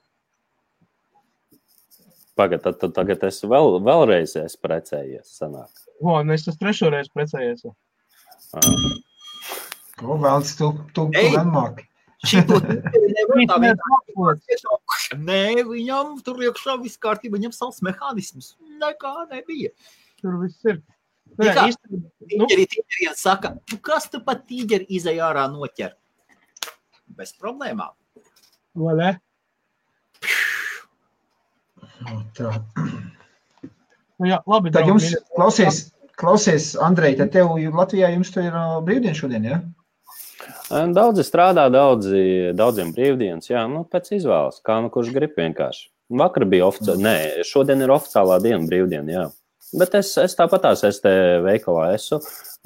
Pagaid, 2.34 2.64
tad, 2.66 2.80
tad 2.82 2.96
tagad 2.96 3.24
es 3.28 3.44
vēl, 3.46 3.78
vēlreiz 3.86 4.34
esmu 4.41 4.66
precējies. 4.66 5.36
Sanāk. 5.38 5.70
O, 6.02 6.16
un 6.18 6.34
es 6.34 6.48
esmu 6.48 6.58
trešo 6.64 6.89
reizi 6.94 7.14
precējies. 7.14 7.68
Ah. 8.58 8.70
Ko 10.00 10.18
vēlas 10.18 10.56
tu, 10.58 10.72
tu, 10.96 11.06
tu 11.12 11.20
Ei! 11.20 11.30
gan 11.36 11.52
māki? 11.54 11.86
Šito 12.24 12.59
nevar 12.63 13.41
tā 13.49 13.57
vienkārši. 13.59 15.17
Nē, 15.19 15.63
viņam 15.67 16.15
tur 16.24 16.39
iekšā 16.47 16.78
viss 16.84 16.99
kārtībā, 17.03 17.36
viņam 17.36 17.55
savs 17.55 17.82
mehānisms. 17.84 18.53
Nekā 18.80 19.13
nebija. 19.32 19.74
Tur 20.21 20.38
viss 20.43 20.63
ir. 20.69 20.80
Nē, 21.34 21.49
Kā? 21.49 21.65
īstenībā, 21.71 22.07
nu, 22.38 22.47
Tīģeri, 22.47 22.65
tīģeri 22.69 23.15
saka, 23.17 23.55
"Nu, 23.71 23.78
kas 23.82 24.05
tu 24.09 24.21
pat 24.21 24.45
tīģeri 24.47 24.86
izai 24.89 25.15
ārā 25.17 25.47
noķer? 25.51 25.95
Bez 27.17 27.34
problēmām. 27.34 27.93
vai 28.76 28.95
ne? 28.95 29.19
O, 32.09 32.21
Tā. 32.34 32.51
Nu, 34.19 34.28
jā, 34.28 34.39
labi, 34.47 34.71
Tad 34.71 34.88
jums, 34.88 35.15
klausies, 35.36 35.93
klausies 36.19 36.76
Andrej, 36.76 37.17
tad 37.17 37.32
tev 37.32 37.47
Latvijā 37.74 38.09
jums 38.13 38.32
tur 38.32 38.43
ir 38.43 38.51
brīvdiena 38.86 39.15
šodien, 39.17 39.43
ja? 39.43 39.61
Daudzi 40.96 41.26
strādā, 41.26 41.68
daudzi, 41.74 42.52
daudziem 42.58 42.94
brīvdienas, 42.96 43.50
jā, 43.52 43.64
nu, 43.70 43.84
pēc 43.89 44.14
izvēles, 44.18 44.62
kā 44.66 44.80
nu 44.84 44.91
kurš 44.94 45.12
grib 45.16 45.38
vienkārši. 45.38 45.89
Vakar 46.20 46.46
bija 46.50 46.68
oficiāli, 46.68 47.04
nē, 47.06 47.18
šodien 47.48 47.82
ir 47.84 47.94
oficiālā 47.94 48.39
diena 48.44 48.64
brīvdiena, 48.70 49.14
jā. 49.14 49.26
Bet 49.74 49.96
es, 49.98 50.12
es 50.22 50.36
tāpatās, 50.38 50.84
es 50.86 51.00
te 51.02 51.12
veikalā 51.41 51.94
esmu, 51.96 52.20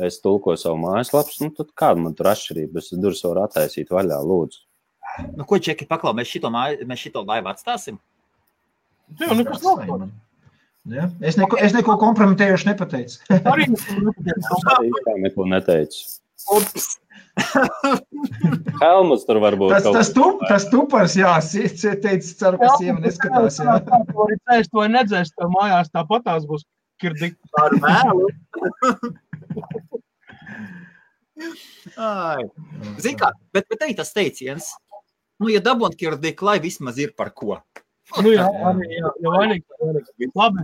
es 0.04 0.20
tulkoju 0.24 0.60
savu 0.60 0.80
mājaslapu, 0.82 1.38
nu, 1.46 1.52
tad 1.56 1.72
kāda 1.78 2.04
man 2.04 2.16
tur 2.18 2.28
atšķirība? 2.34 2.84
Es 2.84 2.92
durvis 2.96 3.24
varu 3.24 3.46
attaisīt 3.46 3.94
vaļā, 3.96 4.20
lūdzu. 4.28 4.64
Nu, 5.38 5.46
ko, 5.48 5.60
Čeki, 5.64 5.88
paklau, 5.90 6.14
mēs 6.18 6.30
šito, 6.30 6.52
māju, 6.54 6.84
mēs 6.90 7.06
šito 7.08 7.24
laivu 7.26 7.50
atstāsim? 7.54 8.00
Jā, 9.22 9.32
nu, 9.32 9.46
kas 9.48 9.64
nav? 9.64 9.86
Ja? 10.92 11.08
Es, 11.24 11.40
neko, 11.40 11.60
es 11.64 11.74
neko 11.76 11.98
kompromitējuši 12.00 12.70
nepateicu. 12.70 13.24
Arī 13.48 13.70
neko 13.72 15.48
neteicu. 15.54 16.04
Helmuts 18.82 19.26
tur 19.28 19.40
varbūt 19.44 19.74
Tas, 19.76 19.86
kaut 19.86 19.98
tas, 19.98 20.10
tup, 20.16 20.42
tas 20.50 20.66
tupars, 20.72 21.16
jā, 21.20 21.34
es 21.42 21.84
teicu, 21.84 22.32
ceru, 22.40 22.60
ka 22.62 22.72
sieva 22.80 22.98
neskatās. 23.04 23.60
Jā. 23.62 23.78
Tu 23.86 24.18
vari 24.18 24.38
cēst 24.50 24.74
vai 24.78 24.88
nedzēst, 24.94 25.36
tev 25.38 25.54
mājās 25.54 25.94
tāpatās 25.94 26.48
būs 26.50 26.66
kirdik. 27.02 27.38
Ar 27.62 27.78
vēlu. 27.84 28.30
Ai. 32.02 32.44
Zini 33.04 33.18
kā, 33.20 33.32
bet, 33.54 33.68
bet 33.70 33.86
ir 33.86 33.98
tas 34.00 34.14
teiciens, 34.16 34.72
nu, 35.42 35.52
ja 35.54 35.62
dabūnt 35.64 35.98
kirdik, 36.00 36.42
lai 36.46 36.58
vismaz 36.64 36.98
ir 37.02 37.14
par 37.18 37.30
ko. 37.38 37.60
Nu, 38.24 38.32
jā, 38.32 38.46
arī 38.70 38.88
jā, 38.96 39.10
jau 39.22 39.32
vainīgs. 39.34 39.68
vainīgs. 39.84 40.12
Labi, 40.40 40.60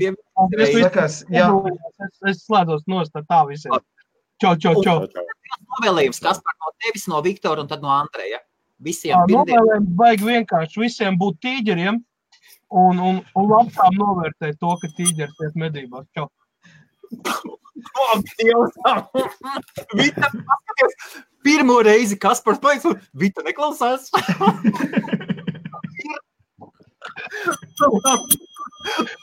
jā, 1.35 1.47
Es, 2.03 2.15
es 2.31 2.37
slēdzos 2.47 2.87
nost 2.87 3.13
ar 3.19 3.25
tā 3.27 3.41
visiem. 3.49 3.73
Čau, 3.75 3.83
čau, 4.43 4.55
čau. 4.59 4.75
Čau. 4.83 5.27
Novēlējums, 5.73 6.19
kas 6.23 6.41
par 6.43 6.57
no 6.59 6.73
tevis, 6.83 7.05
no 7.09 7.21
Viktora 7.25 7.63
un 7.63 7.69
tad 7.71 7.83
no 7.85 7.91
Andreja. 7.93 8.41
Visiem. 8.83 9.23
Novēlējums 9.31 9.93
vajag 9.99 10.25
vienkārši 10.27 10.81
visiem 10.83 11.17
būt 11.19 11.39
tīģeriem 11.45 11.99
un, 12.73 12.99
un, 12.99 13.19
un 13.37 13.51
labāk 13.51 13.97
novērtēt 13.97 14.59
to, 14.61 14.71
ka 14.81 14.89
tīģeris 14.97 15.43
iet 15.47 15.59
medībās. 15.59 16.07
Čau. 16.17 16.29
Vita, 19.97 20.29
pirmo 21.45 21.79
reizi 21.85 22.17
Kaspars 22.19 22.59
un 22.89 22.99
Vita 23.13 23.43
neklausās. 23.45 24.09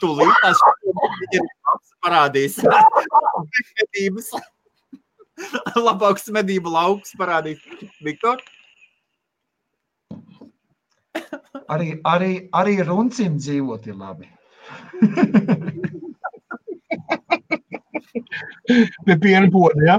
Tūlīt 0.00 0.34
tās 0.42 0.62
parādīs. 2.04 2.58
Medības. 3.80 4.32
Labāks 5.86 6.28
medību 6.34 6.72
lauks 6.74 7.14
parādīs. 7.18 7.60
Viktor? 8.04 8.38
arī, 11.70 12.00
arī, 12.06 12.32
arī 12.56 12.74
runcim 12.86 13.38
dzīvot 13.38 13.86
ir 13.90 13.96
labi. 14.00 14.28
Pie 19.06 19.16
piena 19.18 19.48
poda, 19.50 19.80
ja? 19.86 19.96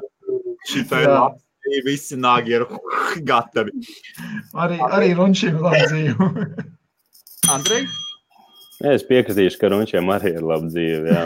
Šitai 0.71 1.03
Jā. 1.05 1.15
labi. 1.15 1.39
Visi 1.85 2.17
nāgi 2.19 2.55
ir 2.57 2.63
gatavi. 3.29 3.71
Arī, 4.59 4.77
arī 4.87 5.09
runčiem 5.17 5.53
ir 5.55 5.61
labi 5.67 5.83
dzīvot. 5.91 6.35
Andrej? 7.51 7.83
Es 8.91 9.03
piekritīšu, 9.05 9.59
ka 9.61 9.69
runčiem 9.69 10.09
arī 10.09 10.29
ir 10.39 10.43
laba 10.45 10.65
dzīve. 10.71 11.07
Jā. 11.13 11.25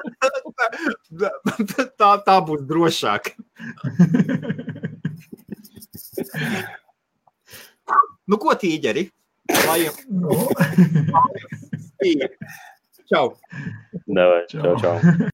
tā, 2.00 2.10
tā 2.26 2.36
būs 2.46 2.62
drošāk. 2.68 3.32
Nu, 8.30 8.38
ko 8.38 8.54
tīģeri? 8.54 9.08
Lai 9.66 9.80
jums 9.82 9.98
bija. 12.00 12.28
Čau! 13.10 13.26
Davai, 14.06 14.44
čau, 14.52 14.76
čau. 14.78 14.94